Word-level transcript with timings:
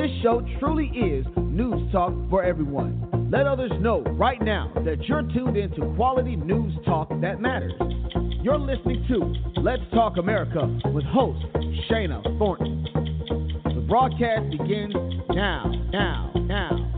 This 0.00 0.10
show 0.22 0.42
truly 0.58 0.86
is 0.86 1.26
news 1.36 1.92
talk 1.92 2.14
for 2.30 2.42
everyone. 2.42 3.28
Let 3.30 3.46
others 3.46 3.70
know 3.80 4.00
right 4.00 4.40
now 4.40 4.72
that 4.82 5.04
you're 5.04 5.20
tuned 5.20 5.58
into 5.58 5.92
quality 5.94 6.36
news 6.36 6.72
talk 6.86 7.10
that 7.20 7.38
matters. 7.38 7.74
You're 8.42 8.58
listening 8.58 9.04
to 9.08 9.60
Let's 9.60 9.82
Talk 9.92 10.16
America 10.16 10.66
with 10.94 11.04
host 11.04 11.44
Shana 11.90 12.22
Thornton. 12.38 12.82
The 13.74 13.84
broadcast 13.86 14.50
begins 14.50 14.94
now, 15.34 15.70
now, 15.92 16.32
now, 16.34 16.89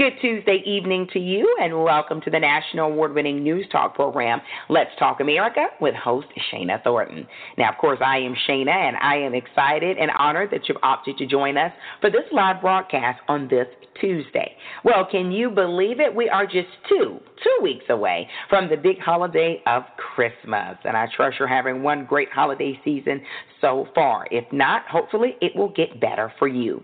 Good 0.00 0.14
Tuesday 0.22 0.62
evening 0.64 1.08
to 1.12 1.18
you, 1.18 1.58
and 1.60 1.84
welcome 1.84 2.22
to 2.22 2.30
the 2.30 2.38
national 2.38 2.86
award 2.86 3.14
winning 3.14 3.42
news 3.42 3.66
talk 3.70 3.94
program, 3.94 4.40
Let's 4.70 4.88
Talk 4.98 5.20
America, 5.20 5.66
with 5.78 5.94
host 5.94 6.26
Shana 6.50 6.82
Thornton. 6.82 7.26
Now, 7.58 7.68
of 7.68 7.76
course, 7.76 7.98
I 8.02 8.16
am 8.16 8.34
Shana, 8.48 8.70
and 8.70 8.96
I 8.96 9.16
am 9.16 9.34
excited 9.34 9.98
and 9.98 10.10
honored 10.18 10.52
that 10.52 10.66
you've 10.66 10.78
opted 10.82 11.18
to 11.18 11.26
join 11.26 11.58
us 11.58 11.70
for 12.00 12.08
this 12.08 12.22
live 12.32 12.62
broadcast 12.62 13.20
on 13.28 13.46
this 13.48 13.66
Tuesday. 14.00 14.56
Well, 14.84 15.04
can 15.04 15.30
you 15.30 15.50
believe 15.50 16.00
it? 16.00 16.14
We 16.14 16.30
are 16.30 16.46
just 16.46 16.68
two, 16.88 17.20
two 17.44 17.62
weeks 17.62 17.84
away 17.90 18.26
from 18.48 18.70
the 18.70 18.78
big 18.78 19.00
holiday 19.00 19.62
of 19.66 19.82
Christmas, 19.98 20.78
and 20.84 20.96
I 20.96 21.08
trust 21.14 21.36
you're 21.38 21.46
having 21.46 21.82
one 21.82 22.06
great 22.06 22.30
holiday 22.32 22.80
season 22.86 23.20
so 23.60 23.86
far. 23.94 24.26
If 24.30 24.50
not, 24.50 24.88
hopefully 24.88 25.36
it 25.42 25.54
will 25.54 25.68
get 25.68 26.00
better 26.00 26.32
for 26.38 26.48
you. 26.48 26.82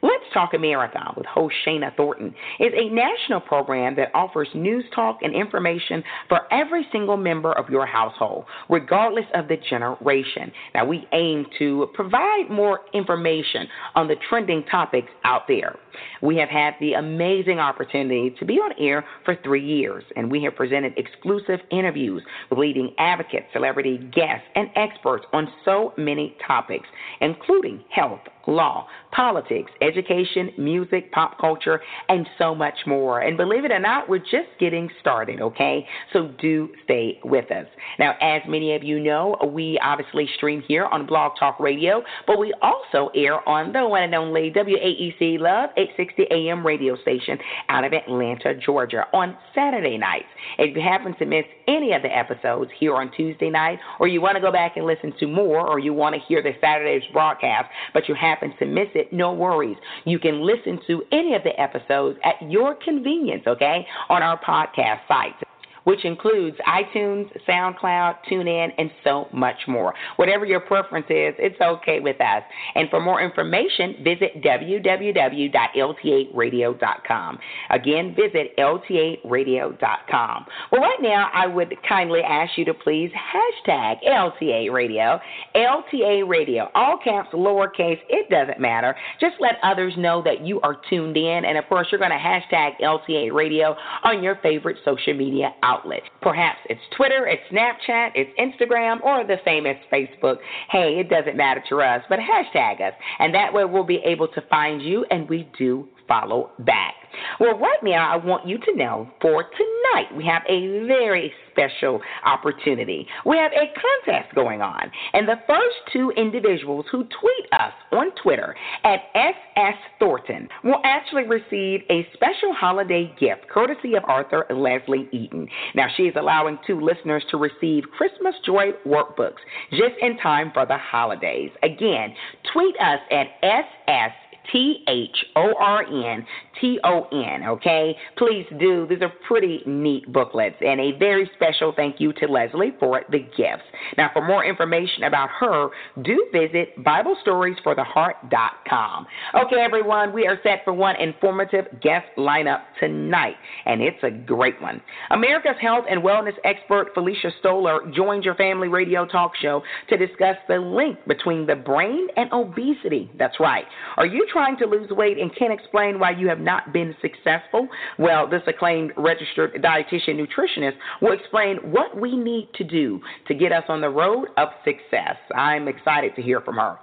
Let's 0.00 0.24
Talk 0.32 0.54
America 0.54 1.00
with 1.16 1.26
host 1.26 1.54
Shana 1.66 1.94
Thornton 1.96 2.32
is 2.60 2.72
a 2.72 2.88
national 2.88 3.40
program 3.40 3.96
that 3.96 4.10
offers 4.14 4.46
news 4.54 4.84
talk 4.94 5.18
and 5.22 5.34
information 5.34 6.04
for 6.28 6.42
every 6.52 6.86
single 6.92 7.16
member 7.16 7.52
of 7.52 7.68
your 7.68 7.84
household, 7.84 8.44
regardless 8.68 9.24
of 9.34 9.48
the 9.48 9.56
generation. 9.68 10.52
Now, 10.74 10.84
we 10.86 11.08
aim 11.12 11.46
to 11.58 11.88
provide 11.94 12.48
more 12.48 12.80
information 12.94 13.66
on 13.96 14.06
the 14.06 14.14
trending 14.28 14.62
topics 14.70 15.08
out 15.24 15.48
there. 15.48 15.74
We 16.22 16.36
have 16.36 16.48
had 16.48 16.74
the 16.80 16.92
amazing 16.92 17.58
opportunity 17.58 18.34
to 18.38 18.44
be 18.44 18.54
on 18.54 18.72
air 18.78 19.04
for 19.24 19.36
three 19.42 19.64
years, 19.64 20.04
and 20.14 20.30
we 20.30 20.44
have 20.44 20.54
presented 20.54 20.96
exclusive 20.96 21.58
interviews 21.72 22.22
with 22.50 22.58
leading 22.60 22.94
advocates, 22.98 23.46
celebrity 23.52 23.98
guests, 24.14 24.46
and 24.54 24.68
experts 24.76 25.24
on 25.32 25.48
so 25.64 25.92
many 25.96 26.36
topics, 26.46 26.86
including 27.20 27.82
health, 27.90 28.20
law, 28.48 28.86
politics, 29.12 29.70
education, 29.82 30.50
music, 30.58 31.12
pop 31.12 31.38
culture, 31.38 31.80
and 32.08 32.26
so 32.38 32.54
much 32.54 32.74
more. 32.86 33.20
And 33.20 33.36
believe 33.36 33.64
it 33.64 33.70
or 33.70 33.78
not, 33.78 34.08
we're 34.08 34.18
just 34.18 34.48
getting 34.58 34.88
started, 35.00 35.40
okay? 35.40 35.86
So 36.12 36.28
do 36.40 36.70
stay 36.84 37.20
with 37.24 37.50
us. 37.50 37.66
Now, 37.98 38.14
as 38.20 38.42
many 38.48 38.74
of 38.74 38.82
you 38.82 39.00
know, 39.00 39.36
we 39.52 39.78
obviously 39.82 40.28
stream 40.36 40.62
here 40.66 40.86
on 40.86 41.06
Blog 41.06 41.32
Talk 41.38 41.60
Radio, 41.60 42.02
but 42.26 42.38
we 42.38 42.54
also 42.62 43.10
air 43.14 43.46
on 43.48 43.72
the 43.72 43.86
one 43.86 44.02
and 44.02 44.14
only 44.14 44.50
WAEC 44.50 45.38
Love 45.38 45.70
860 45.76 46.26
AM 46.30 46.66
radio 46.66 46.96
station 47.02 47.38
out 47.68 47.84
of 47.84 47.92
Atlanta, 47.92 48.54
Georgia 48.54 49.04
on 49.12 49.36
Saturday 49.54 49.98
nights. 49.98 50.26
If 50.58 50.74
you 50.74 50.82
happen 50.82 51.14
to 51.18 51.26
miss 51.26 51.44
any 51.66 51.92
of 51.92 52.02
the 52.02 52.16
episodes 52.16 52.70
here 52.78 52.94
on 52.94 53.10
Tuesday 53.12 53.50
night, 53.50 53.78
or 54.00 54.08
you 54.08 54.20
want 54.20 54.36
to 54.36 54.40
go 54.40 54.50
back 54.50 54.76
and 54.76 54.86
listen 54.86 55.12
to 55.20 55.26
more, 55.26 55.68
or 55.68 55.78
you 55.78 55.92
want 55.92 56.14
to 56.14 56.20
hear 56.26 56.42
the 56.42 56.52
Saturday's 56.60 57.02
broadcast, 57.12 57.68
but 57.92 58.08
you 58.08 58.14
happen 58.38 58.56
to 58.58 58.66
miss 58.66 58.88
it, 58.94 59.12
no 59.12 59.32
worries. 59.32 59.76
You 60.04 60.18
can 60.18 60.40
listen 60.40 60.78
to 60.86 61.02
any 61.12 61.34
of 61.34 61.42
the 61.42 61.58
episodes 61.60 62.18
at 62.24 62.50
your 62.50 62.74
convenience, 62.74 63.44
okay, 63.46 63.86
on 64.08 64.22
our 64.22 64.40
podcast 64.40 65.00
site 65.08 65.47
which 65.88 66.04
includes 66.04 66.54
iTunes, 66.68 67.30
SoundCloud, 67.48 68.16
TuneIn, 68.30 68.68
and 68.76 68.90
so 69.02 69.26
much 69.32 69.56
more. 69.66 69.94
Whatever 70.16 70.44
your 70.44 70.60
preference 70.60 71.06
is, 71.08 71.32
it's 71.38 71.58
okay 71.62 71.98
with 71.98 72.20
us. 72.20 72.42
And 72.74 72.90
for 72.90 73.00
more 73.00 73.22
information, 73.22 73.94
visit 74.04 74.42
www.lta 74.42 76.24
radio.com. 76.34 77.38
Again, 77.70 78.14
visit 78.14 78.54
ltaradio.com. 78.58 80.46
Well, 80.70 80.82
right 80.82 80.98
now, 81.00 81.30
I 81.32 81.46
would 81.46 81.74
kindly 81.88 82.20
ask 82.20 82.58
you 82.58 82.66
to 82.66 82.74
please 82.74 83.10
hashtag 83.16 84.04
LTA 84.06 84.70
Radio, 84.70 85.18
LTA 85.56 86.28
Radio, 86.28 86.68
all 86.74 86.98
caps, 87.02 87.30
lowercase, 87.32 87.98
it 88.10 88.28
doesn't 88.28 88.60
matter. 88.60 88.94
Just 89.22 89.36
let 89.40 89.54
others 89.62 89.94
know 89.96 90.20
that 90.22 90.44
you 90.44 90.60
are 90.60 90.76
tuned 90.90 91.16
in. 91.16 91.46
And 91.46 91.56
of 91.56 91.64
course, 91.66 91.86
you're 91.90 91.98
going 91.98 92.10
to 92.10 92.18
hashtag 92.18 92.72
LTA 92.82 93.32
Radio 93.32 93.74
on 94.04 94.22
your 94.22 94.36
favorite 94.42 94.76
social 94.84 95.14
media 95.14 95.54
outlet. 95.62 95.77
Perhaps 96.22 96.58
it's 96.66 96.80
Twitter, 96.96 97.26
it's 97.26 97.42
Snapchat, 97.52 98.10
it's 98.14 98.30
Instagram, 98.38 99.02
or 99.02 99.26
the 99.26 99.36
famous 99.44 99.76
Facebook. 99.92 100.36
Hey, 100.70 100.98
it 100.98 101.08
doesn't 101.08 101.36
matter 101.36 101.62
to 101.68 101.80
us, 101.80 102.02
but 102.08 102.18
hashtag 102.18 102.80
us. 102.80 102.94
And 103.18 103.34
that 103.34 103.52
way 103.52 103.64
we'll 103.64 103.84
be 103.84 104.00
able 104.04 104.28
to 104.28 104.42
find 104.48 104.82
you, 104.82 105.04
and 105.10 105.28
we 105.28 105.48
do 105.58 105.88
follow 106.08 106.50
back. 106.60 106.94
Well, 107.40 107.58
right 107.58 107.82
now, 107.82 108.12
I 108.12 108.16
want 108.16 108.46
you 108.46 108.58
to 108.58 108.74
know 108.74 109.08
for 109.20 109.42
tonight, 109.44 110.14
we 110.16 110.24
have 110.24 110.42
a 110.48 110.86
very 110.86 111.32
special 111.50 112.00
opportunity. 112.24 113.06
We 113.24 113.36
have 113.36 113.52
a 113.52 113.72
contest 114.06 114.34
going 114.34 114.62
on, 114.62 114.90
and 115.12 115.26
the 115.26 115.40
first 115.46 115.76
two 115.92 116.10
individuals 116.16 116.86
who 116.90 117.04
tweet 117.04 117.52
us 117.52 117.72
on 117.92 118.10
Twitter 118.22 118.54
at 118.84 119.00
SS 119.14 119.74
Thornton 119.98 120.48
will 120.64 120.80
actually 120.84 121.24
receive 121.24 121.80
a 121.90 122.06
special 122.14 122.52
holiday 122.52 123.12
gift 123.18 123.48
courtesy 123.52 123.94
of 123.94 124.04
Arthur 124.06 124.46
Leslie 124.50 125.08
Eaton. 125.12 125.48
Now, 125.74 125.86
she 125.96 126.04
is 126.04 126.14
allowing 126.16 126.58
two 126.66 126.80
listeners 126.80 127.24
to 127.30 127.36
receive 127.36 127.84
Christmas 127.96 128.34
Joy 128.44 128.72
workbooks 128.86 129.40
just 129.70 129.94
in 130.00 130.16
time 130.18 130.50
for 130.52 130.66
the 130.66 130.78
holidays. 130.78 131.50
Again, 131.62 132.14
tweet 132.52 132.76
us 132.80 133.00
at 133.10 133.26
SS 133.42 134.12
T 134.52 134.84
H 134.88 135.24
O 135.36 135.52
R 135.58 135.82
N 135.82 136.26
T 136.60 136.78
O 136.84 137.06
N, 137.12 137.44
okay? 137.44 137.96
Please 138.16 138.46
do. 138.58 138.86
These 138.88 139.02
are 139.02 139.12
pretty 139.26 139.62
neat 139.66 140.10
booklets, 140.12 140.56
and 140.60 140.80
a 140.80 140.92
very 140.98 141.30
special 141.34 141.72
thank 141.74 142.00
you 142.00 142.12
to 142.14 142.26
Leslie 142.26 142.72
for 142.80 143.02
the 143.10 143.18
gifts. 143.18 143.64
Now, 143.96 144.10
for 144.12 144.26
more 144.26 144.44
information 144.44 145.04
about 145.04 145.28
her, 145.40 145.68
do 146.02 146.26
visit 146.32 146.76
BibleStoriesForTheHeart.com. 146.82 149.06
Okay, 149.34 149.60
everyone, 149.60 150.12
we 150.12 150.26
are 150.26 150.38
set 150.42 150.64
for 150.64 150.72
one 150.72 150.96
informative 150.96 151.66
guest 151.80 152.06
lineup 152.16 152.62
tonight, 152.80 153.36
and 153.66 153.80
it's 153.82 154.02
a 154.02 154.10
great 154.10 154.60
one. 154.60 154.82
America's 155.10 155.54
health 155.60 155.84
and 155.88 156.02
wellness 156.02 156.34
expert 156.44 156.88
Felicia 156.94 157.30
Stoler 157.42 157.94
joins 157.94 158.24
your 158.24 158.34
family 158.34 158.66
radio 158.68 159.06
talk 159.06 159.32
show 159.40 159.62
to 159.88 159.96
discuss 159.96 160.36
the 160.48 160.56
link 160.56 160.98
between 161.06 161.46
the 161.46 161.54
brain 161.54 162.08
and 162.16 162.32
obesity. 162.32 163.08
That's 163.18 163.38
right. 163.40 163.64
Are 163.96 164.06
you 164.06 164.26
trying 164.32 164.37
to 164.58 164.66
lose 164.66 164.88
weight 164.90 165.18
and 165.18 165.34
can't 165.36 165.52
explain 165.52 165.98
why 165.98 166.12
you 166.12 166.28
have 166.28 166.38
not 166.38 166.72
been 166.72 166.94
successful? 167.00 167.66
Well, 167.98 168.28
this 168.28 168.42
acclaimed 168.46 168.92
registered 168.96 169.54
dietitian 169.54 170.16
nutritionist 170.18 170.74
will 171.02 171.12
explain 171.12 171.56
what 171.72 172.00
we 172.00 172.16
need 172.16 172.48
to 172.54 172.64
do 172.64 173.00
to 173.26 173.34
get 173.34 173.50
us 173.50 173.64
on 173.68 173.80
the 173.80 173.90
road 173.90 174.28
of 174.36 174.48
success. 174.64 175.16
I'm 175.34 175.66
excited 175.66 176.14
to 176.16 176.22
hear 176.22 176.40
from 176.40 176.54
her. 176.56 176.78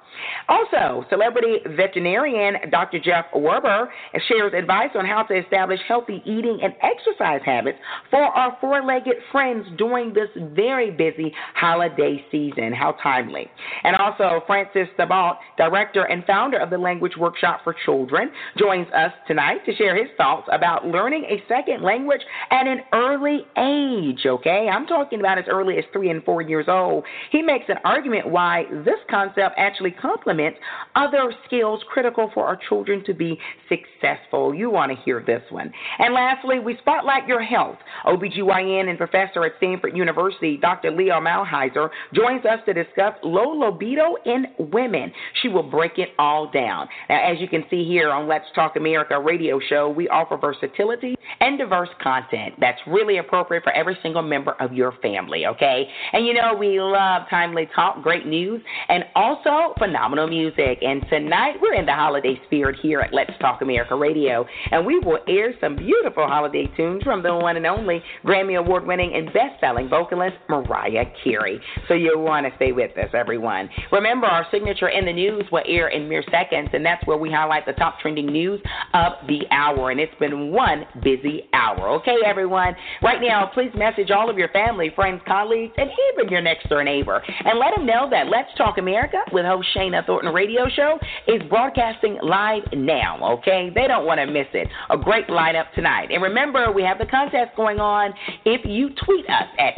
Also, 0.47 1.06
celebrity 1.09 1.57
veterinarian 1.77 2.56
Dr. 2.71 3.00
Jeff 3.00 3.25
Werber 3.33 3.88
shares 4.27 4.53
advice 4.57 4.91
on 4.95 5.06
how 5.06 5.24
to 5.24 5.38
establish 5.38 5.79
healthy 5.88 6.21
eating 6.25 6.59
and 6.62 6.74
exercise 6.81 7.41
habits 7.45 7.77
for 8.09 8.24
our 8.24 8.57
four 8.62 8.83
legged 8.83 9.15
friends 9.31 9.65
during 9.77 10.13
this 10.13 10.29
very 10.53 10.91
busy 10.91 11.33
holiday 11.56 12.24
season. 12.31 12.74
How 12.74 12.95
timely. 13.03 13.50
And 13.83 13.95
also, 13.95 14.41
Francis 14.47 14.88
Sabalt, 14.97 15.38
director 15.57 16.03
and 16.03 16.24
founder 16.25 16.57
of 16.57 16.69
the 16.69 16.77
Language 16.77 17.13
Workshop 17.18 17.44
Workshop 17.45 17.63
for 17.63 17.75
Children, 17.86 18.31
joins 18.57 18.88
us 18.94 19.12
tonight 19.27 19.59
to 19.65 19.75
share 19.75 19.95
his 19.95 20.07
thoughts 20.18 20.47
about 20.51 20.86
learning 20.88 21.25
a 21.25 21.44
second 21.47 21.83
language 21.83 22.21
at 22.50 22.65
an 22.65 22.80
early 22.94 23.42
age. 23.57 24.25
Okay, 24.25 24.68
I'm 24.71 24.88
talking 24.88 25.19
about 25.19 25.38
as 25.38 25.45
early 25.47 25.77
as 25.77 25.83
three 25.94 26.09
and 26.09 26.24
four 26.24 26.42
years 26.42 26.65
old. 26.68 27.03
He 27.31 27.42
makes 27.42 27.65
an 27.68 27.77
argument 27.83 28.27
why 28.30 28.63
this 28.83 29.00
concept 29.09 29.56
actually 29.57 29.92
complements 29.92 30.57
other 30.95 31.33
skills 31.45 31.81
critical 31.92 32.31
for 32.33 32.45
our 32.45 32.57
children 32.68 33.03
to 33.06 33.13
be 33.13 33.38
successful. 33.69 34.53
You 34.53 34.71
want 34.71 34.91
to 34.91 34.98
hear 35.03 35.24
this 35.25 35.44
one. 35.51 35.71
And 36.00 36.13
lastly, 36.13 36.59
we 36.59 36.77
spotlight 36.77 37.27
your 37.27 37.44
health. 37.44 37.77
OBGYN 38.06 38.89
and 38.89 38.98
professor 38.98 39.45
at 39.45 39.53
Stanford 39.57 39.95
University, 39.95 40.57
Dr. 40.57 40.91
Leah 40.91 41.19
Millheiser, 41.21 41.89
joins 42.13 42.44
us 42.45 42.59
to 42.65 42.74
discuss 42.74 43.13
low 43.24 43.51
libido 43.51 44.15
in 44.25 44.45
women. 44.71 45.12
She 45.41 45.50
will 45.50 45.63
break 45.63 45.98
it 45.98 46.09
all 46.18 46.50
down. 46.50 46.88
Now, 47.09 47.25
as 47.25 47.42
you 47.42 47.48
can 47.48 47.63
see 47.72 47.83
here 47.83 48.12
on 48.12 48.27
Let's 48.27 48.45
Talk 48.54 48.75
America 48.75 49.19
radio 49.19 49.60
show, 49.68 49.89
we 49.89 50.07
offer 50.10 50.38
versatility 50.38 51.16
and 51.39 51.57
diverse 51.57 51.89
content 52.01 52.54
that's 52.60 52.80
really 52.86 53.18
appropriate 53.18 53.63
for 53.63 53.72
every 53.74 53.98
single 54.04 54.22
member 54.22 54.56
of 54.62 54.74
your 54.74 54.92
family, 55.01 55.48
okay? 55.48 55.88
And 56.13 56.25
you 56.25 56.36
know, 56.36 56.54
we 56.57 56.80
love 56.80 57.24
timely 57.30 57.68
talk, 57.75 58.04
great 58.04 58.27
news, 58.27 58.62
and 58.89 59.06
also 59.16 59.74
phenomenal 59.80 60.27
music. 60.27 60.77
And 60.81 61.04
tonight, 61.10 61.56
we're 61.60 61.74
in 61.74 61.88
the 61.88 61.94
holiday 61.94 62.39
spirit 62.45 62.77
here 62.81 63.00
at 63.00 63.12
Let's 63.12 63.33
Talk 63.39 63.62
America 63.63 63.95
radio, 63.95 64.45
and 64.72 64.86
we 64.86 65.00
will 65.00 65.19
air 65.27 65.54
some 65.60 65.75
beautiful 65.75 66.27
holiday 66.27 66.68
tunes 66.77 67.01
from 67.01 67.24
the 67.24 67.33
one 67.33 67.57
and 67.57 67.66
only 67.66 68.04
Grammy 68.24 68.60
Award 68.60 68.86
winning 68.86 69.13
and 69.16 69.27
best 69.27 69.60
selling 69.60 69.89
vocalist 69.89 70.36
Mariah 70.48 71.06
Carey. 71.24 71.60
So 71.88 71.95
you'll 71.95 72.24
want 72.24 72.45
to 72.45 72.56
stay 72.57 72.72
with 72.72 72.95
us, 72.98 73.10
everyone. 73.13 73.68
Remember, 73.92 74.27
our 74.27 74.45
signature 74.51 74.89
in 74.89 75.06
the 75.06 75.13
news 75.13 75.45
will 75.51 75.63
air 75.68 75.88
in 75.88 76.07
mere 76.07 76.24
seconds, 76.30 76.69
and 76.74 76.86
that's 76.86 77.06
where 77.07 77.14
we 77.17 77.31
highlight 77.31 77.65
the 77.65 77.73
top 77.73 78.00
trending 78.00 78.27
news 78.27 78.62
of 78.94 79.13
the 79.27 79.41
hour. 79.51 79.91
And 79.91 80.00
it's 80.00 80.15
been 80.19 80.51
one 80.51 80.85
busy 81.03 81.50
hour. 81.53 81.89
Okay, 82.00 82.17
everyone? 82.25 82.75
Right 83.01 83.21
now, 83.21 83.50
please 83.53 83.71
message 83.75 84.12
all 84.12 84.29
of 84.29 84.38
your 84.38 84.50
family, 84.50 84.91
friends, 84.95 85.21
colleagues, 85.27 85.73
and 85.77 85.89
even 86.13 86.31
your 86.31 86.41
next 86.41 86.69
door 86.69 86.83
neighbor, 86.83 87.21
and 87.44 87.59
let 87.59 87.75
them 87.75 87.85
know 87.85 88.09
that 88.09 88.27
Let's 88.27 88.50
Talk 88.57 88.77
America 88.77 89.17
with 89.31 89.45
host 89.45 89.67
Shana 89.75 90.06
Thornton 90.06 90.33
Radio 90.33 90.67
Show 90.75 91.00
is 91.27 91.41
broadcasting 91.50 92.17
live 92.21 92.63
now. 92.73 93.38
Okay, 93.38 93.71
they 93.73 93.88
don't 93.88 94.06
want 94.06 94.19
to 94.19 94.25
miss 94.25 94.47
it. 94.53 94.67
A 94.89 94.97
great 94.97 95.27
lineup 95.27 95.71
tonight. 95.73 96.09
And 96.12 96.21
remember, 96.21 96.71
we 96.71 96.83
have 96.83 96.97
the 96.97 97.06
contest 97.06 97.56
going 97.56 97.79
on. 97.79 98.13
If 98.45 98.65
you 98.65 98.89
tweet 99.06 99.25
us 99.29 99.47
at 99.59 99.75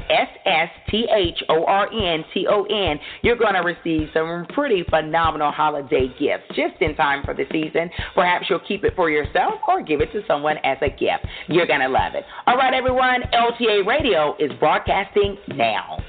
SSTHORNTON, 0.90 3.00
you're 3.22 3.36
going 3.36 3.54
to 3.54 3.62
receive 3.62 4.10
some 4.14 4.46
pretty 4.54 4.84
phenomenal 4.90 5.52
holiday 5.52 6.08
gifts 6.20 6.46
just 6.50 6.82
in 6.82 6.96
time 6.96 7.24
for 7.28 7.34
the 7.34 7.44
season. 7.52 7.92
Perhaps 8.16 8.46
you'll 8.50 8.64
keep 8.66 8.86
it 8.86 8.96
for 8.96 9.10
yourself 9.10 9.56
or 9.68 9.84
give 9.84 10.00
it 10.00 10.12
to 10.14 10.22
someone 10.26 10.56
as 10.64 10.78
a 10.82 10.90
gift. 10.90 11.28
You're 11.48 11.68
going 11.68 11.82
to 11.82 11.90
love 11.90 12.16
it. 12.16 12.24
All 12.48 12.56
right, 12.56 12.74
everyone, 12.74 13.22
LTA 13.34 13.86
Radio 13.86 14.36
is 14.40 14.52
broadcasting 14.60 15.38
now. 15.50 16.00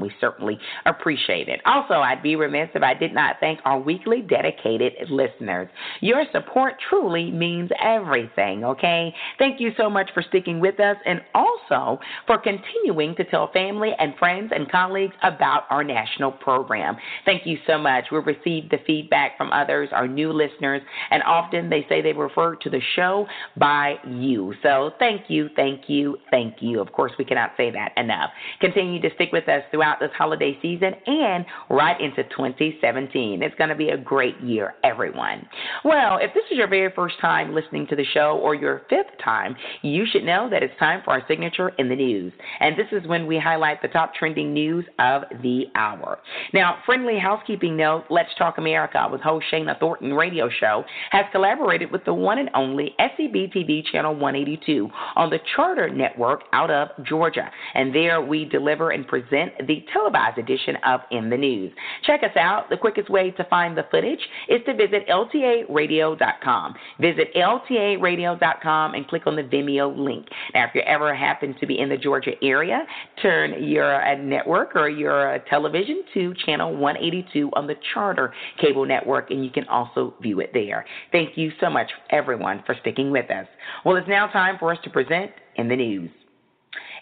We 0.01 0.11
certainly 0.19 0.57
appreciate 0.87 1.49
it. 1.49 1.61
Also, 1.65 1.93
I'd 1.95 2.23
be 2.23 2.35
remiss 2.35 2.69
if 2.73 2.81
I 2.81 2.95
did 2.95 3.13
not 3.13 3.35
thank 3.39 3.59
our 3.63 3.90
weekly 3.91 4.21
dedicated 4.21 4.93
listeners. 5.09 5.67
Your 5.99 6.23
support 6.31 6.75
truly 6.89 7.29
means 7.29 7.69
everything, 7.83 8.63
okay? 8.63 9.13
Thank 9.37 9.59
you 9.59 9.71
so 9.75 9.89
much 9.89 10.09
for 10.13 10.23
sticking 10.29 10.61
with 10.61 10.79
us 10.79 10.95
and 11.05 11.19
also 11.33 11.99
for 12.25 12.37
continuing 12.37 13.15
to 13.15 13.25
tell 13.25 13.51
family 13.51 13.91
and 13.99 14.13
friends 14.17 14.51
and 14.55 14.71
colleagues 14.71 15.13
about 15.23 15.63
our 15.69 15.83
national 15.83 16.31
program. 16.31 16.95
Thank 17.25 17.45
you 17.45 17.57
so 17.67 17.77
much. 17.77 18.05
We 18.11 18.19
received 18.19 18.71
the 18.71 18.77
feedback 18.87 19.37
from 19.37 19.51
others, 19.51 19.89
our 19.91 20.07
new 20.07 20.31
listeners, 20.31 20.81
and 21.09 21.21
often 21.23 21.69
they 21.69 21.85
say 21.89 22.01
they 22.01 22.13
refer 22.13 22.55
to 22.55 22.69
the 22.69 22.81
show 22.95 23.27
by 23.57 23.95
you. 24.07 24.53
So 24.63 24.91
thank 24.99 25.29
you, 25.29 25.49
thank 25.55 25.89
you, 25.89 26.17
thank 26.29 26.61
you. 26.61 26.79
Of 26.79 26.93
course, 26.93 27.11
we 27.19 27.25
cannot 27.25 27.51
say 27.57 27.71
that 27.71 27.91
enough. 27.97 28.29
Continue 28.61 29.01
to 29.01 29.09
stick 29.15 29.29
with 29.33 29.49
us 29.49 29.63
throughout 29.69 29.99
this 29.99 30.11
holiday 30.17 30.57
season 30.61 30.93
and 31.05 31.45
right 31.69 31.99
into 31.99 32.23
2017. 32.23 33.43
It's 33.43 33.55
going 33.55 33.69
to 33.69 33.75
be 33.75 33.80
a 33.89 33.97
great 33.97 34.39
year, 34.41 34.75
everyone. 34.83 35.47
Well, 35.83 36.17
if 36.21 36.33
this 36.33 36.43
is 36.51 36.57
your 36.57 36.67
very 36.67 36.91
first 36.95 37.15
time 37.19 37.53
listening 37.53 37.87
to 37.87 37.95
the 37.95 38.05
show 38.13 38.39
or 38.41 38.55
your 38.55 38.83
fifth 38.89 39.17
time, 39.23 39.55
you 39.81 40.05
should 40.11 40.23
know 40.23 40.49
that 40.49 40.63
it's 40.63 40.77
time 40.79 41.01
for 41.03 41.11
our 41.11 41.23
signature 41.27 41.69
in 41.77 41.89
the 41.89 41.95
news. 41.95 42.33
And 42.59 42.77
this 42.77 42.87
is 42.91 43.07
when 43.07 43.27
we 43.27 43.39
highlight 43.39 43.81
the 43.81 43.87
top 43.87 44.13
trending 44.13 44.53
news 44.53 44.85
of 44.99 45.23
the 45.41 45.65
hour. 45.75 46.19
Now, 46.53 46.77
friendly 46.85 47.19
housekeeping 47.19 47.75
note 47.75 48.05
Let's 48.09 48.29
Talk 48.37 48.57
America 48.57 49.07
with 49.11 49.21
host 49.21 49.45
Shana 49.51 49.79
Thornton 49.79 50.13
radio 50.13 50.49
show 50.49 50.83
has 51.11 51.25
collaborated 51.31 51.91
with 51.91 52.05
the 52.05 52.13
one 52.13 52.37
and 52.37 52.49
only 52.55 52.95
SCB 52.99 53.55
TV 53.55 53.83
Channel 53.91 54.13
182 54.15 54.89
on 55.15 55.29
the 55.29 55.39
Charter 55.55 55.89
Network 55.89 56.41
out 56.53 56.69
of 56.69 56.89
Georgia. 57.05 57.49
And 57.73 57.93
there 57.93 58.21
we 58.21 58.45
deliver 58.45 58.91
and 58.91 59.07
present 59.07 59.53
the 59.67 59.85
televised 59.93 60.37
edition 60.37 60.75
of 60.85 61.01
In 61.11 61.29
the 61.29 61.37
News. 61.37 61.71
Check 62.05 62.21
us 62.23 62.35
out. 62.37 62.69
The 62.69 62.77
quickest 62.77 63.09
way 63.09 63.31
to 63.31 63.43
find 63.45 63.60
the 63.69 63.85
footage 63.91 64.19
is 64.49 64.61
to 64.65 64.73
visit 64.73 65.07
ltaradio.com. 65.07 66.75
Visit 66.99 67.33
ltaradio.com 67.35 68.93
and 68.93 69.07
click 69.07 69.27
on 69.27 69.35
the 69.35 69.43
Vimeo 69.43 69.95
link. 69.97 70.27
Now, 70.53 70.65
if 70.65 70.75
you 70.75 70.81
ever 70.81 71.13
happen 71.15 71.55
to 71.59 71.67
be 71.67 71.79
in 71.79 71.89
the 71.89 71.97
Georgia 71.97 72.31
area, 72.43 72.85
turn 73.21 73.63
your 73.63 74.03
uh, 74.03 74.15
network 74.15 74.75
or 74.75 74.89
your 74.89 75.35
uh, 75.35 75.39
television 75.49 76.03
to 76.13 76.33
channel 76.45 76.75
182 76.75 77.49
on 77.53 77.67
the 77.67 77.75
Charter 77.93 78.33
cable 78.59 78.85
network, 78.85 79.31
and 79.31 79.43
you 79.43 79.51
can 79.51 79.67
also 79.67 80.13
view 80.21 80.39
it 80.39 80.51
there. 80.53 80.85
Thank 81.11 81.37
you 81.37 81.51
so 81.59 81.69
much, 81.69 81.91
everyone, 82.09 82.63
for 82.65 82.75
sticking 82.81 83.11
with 83.11 83.29
us. 83.29 83.47
Well, 83.85 83.95
it's 83.95 84.07
now 84.07 84.27
time 84.27 84.57
for 84.59 84.71
us 84.71 84.79
to 84.83 84.89
present 84.89 85.31
in 85.55 85.67
the 85.67 85.75
news. 85.75 86.09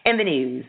In 0.06 0.18
the 0.18 0.24
news, 0.24 0.66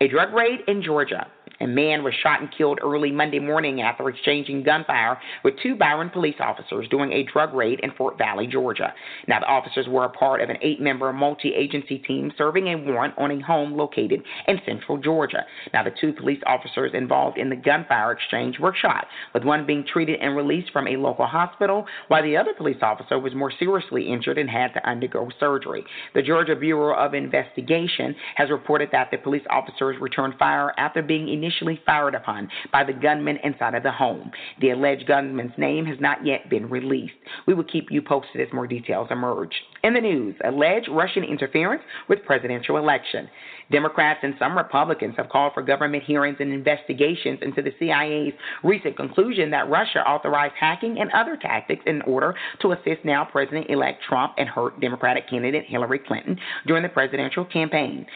a 0.00 0.08
drug 0.08 0.32
raid 0.32 0.60
in 0.66 0.82
Georgia. 0.82 1.26
A 1.62 1.66
man 1.66 2.02
was 2.02 2.14
shot 2.22 2.40
and 2.40 2.48
killed 2.56 2.78
early 2.82 3.12
Monday 3.12 3.38
morning 3.38 3.82
after 3.82 4.08
exchanging 4.08 4.62
gunfire 4.62 5.18
with 5.44 5.54
two 5.62 5.76
Byron 5.76 6.08
police 6.08 6.36
officers 6.40 6.88
during 6.88 7.12
a 7.12 7.22
drug 7.30 7.52
raid 7.52 7.80
in 7.82 7.90
Fort 7.98 8.16
Valley, 8.16 8.46
Georgia. 8.46 8.94
Now, 9.28 9.40
the 9.40 9.46
officers 9.46 9.86
were 9.86 10.04
a 10.04 10.08
part 10.08 10.40
of 10.40 10.48
an 10.48 10.56
eight 10.62 10.80
member 10.80 11.12
multi 11.12 11.52
agency 11.54 11.98
team 11.98 12.32
serving 12.38 12.68
a 12.68 12.78
warrant 12.78 13.12
on 13.18 13.30
a 13.30 13.40
home 13.40 13.74
located 13.74 14.22
in 14.48 14.60
central 14.64 14.96
Georgia. 14.96 15.44
Now, 15.74 15.84
the 15.84 15.92
two 16.00 16.14
police 16.14 16.40
officers 16.46 16.92
involved 16.94 17.36
in 17.36 17.50
the 17.50 17.56
gunfire 17.56 18.12
exchange 18.12 18.58
were 18.58 18.74
shot, 18.74 19.06
with 19.34 19.44
one 19.44 19.66
being 19.66 19.84
treated 19.84 20.18
and 20.20 20.34
released 20.34 20.70
from 20.72 20.88
a 20.88 20.96
local 20.96 21.26
hospital, 21.26 21.84
while 22.08 22.22
the 22.22 22.38
other 22.38 22.54
police 22.54 22.80
officer 22.80 23.18
was 23.18 23.34
more 23.34 23.52
seriously 23.58 24.10
injured 24.10 24.38
and 24.38 24.48
had 24.48 24.72
to 24.72 24.88
undergo 24.88 25.28
surgery. 25.38 25.84
The 26.14 26.22
Georgia 26.22 26.56
Bureau 26.56 26.96
of 26.96 27.12
Investigation 27.12 28.16
has 28.36 28.48
reported 28.50 28.88
that 28.92 29.10
the 29.10 29.18
police 29.18 29.44
officers 29.50 30.00
returned 30.00 30.34
fire 30.38 30.72
after 30.78 31.02
being 31.02 31.28
initially 31.28 31.49
initially 31.50 31.80
fired 31.84 32.14
upon 32.14 32.48
by 32.72 32.84
the 32.84 32.92
gunman 32.92 33.38
inside 33.42 33.74
of 33.74 33.82
the 33.82 33.90
home. 33.90 34.30
The 34.60 34.70
alleged 34.70 35.06
gunman's 35.06 35.52
name 35.58 35.84
has 35.86 35.98
not 36.00 36.24
yet 36.24 36.48
been 36.48 36.68
released. 36.68 37.14
We 37.46 37.54
will 37.54 37.64
keep 37.64 37.90
you 37.90 38.02
posted 38.02 38.40
as 38.40 38.52
more 38.52 38.66
details 38.66 39.08
emerge. 39.10 39.52
In 39.82 39.94
the 39.94 40.00
news, 40.00 40.34
alleged 40.44 40.88
Russian 40.90 41.24
interference 41.24 41.82
with 42.08 42.24
presidential 42.24 42.76
election. 42.76 43.28
Democrats 43.70 44.20
and 44.22 44.34
some 44.38 44.56
Republicans 44.56 45.14
have 45.16 45.28
called 45.28 45.52
for 45.54 45.62
government 45.62 46.02
hearings 46.02 46.36
and 46.40 46.52
investigations 46.52 47.38
into 47.42 47.62
the 47.62 47.72
CIA's 47.78 48.34
recent 48.64 48.96
conclusion 48.96 49.50
that 49.50 49.70
Russia 49.70 50.00
authorized 50.00 50.54
hacking 50.58 50.98
and 50.98 51.10
other 51.12 51.36
tactics 51.36 51.82
in 51.86 52.02
order 52.02 52.34
to 52.60 52.72
assist 52.72 53.04
now 53.04 53.24
President 53.24 53.70
elect 53.70 54.02
Trump 54.08 54.34
and 54.38 54.48
hurt 54.48 54.80
Democratic 54.80 55.28
candidate 55.28 55.64
Hillary 55.68 56.00
Clinton 56.00 56.38
during 56.66 56.82
the 56.82 56.88
presidential 56.88 57.44
campaign. 57.44 58.06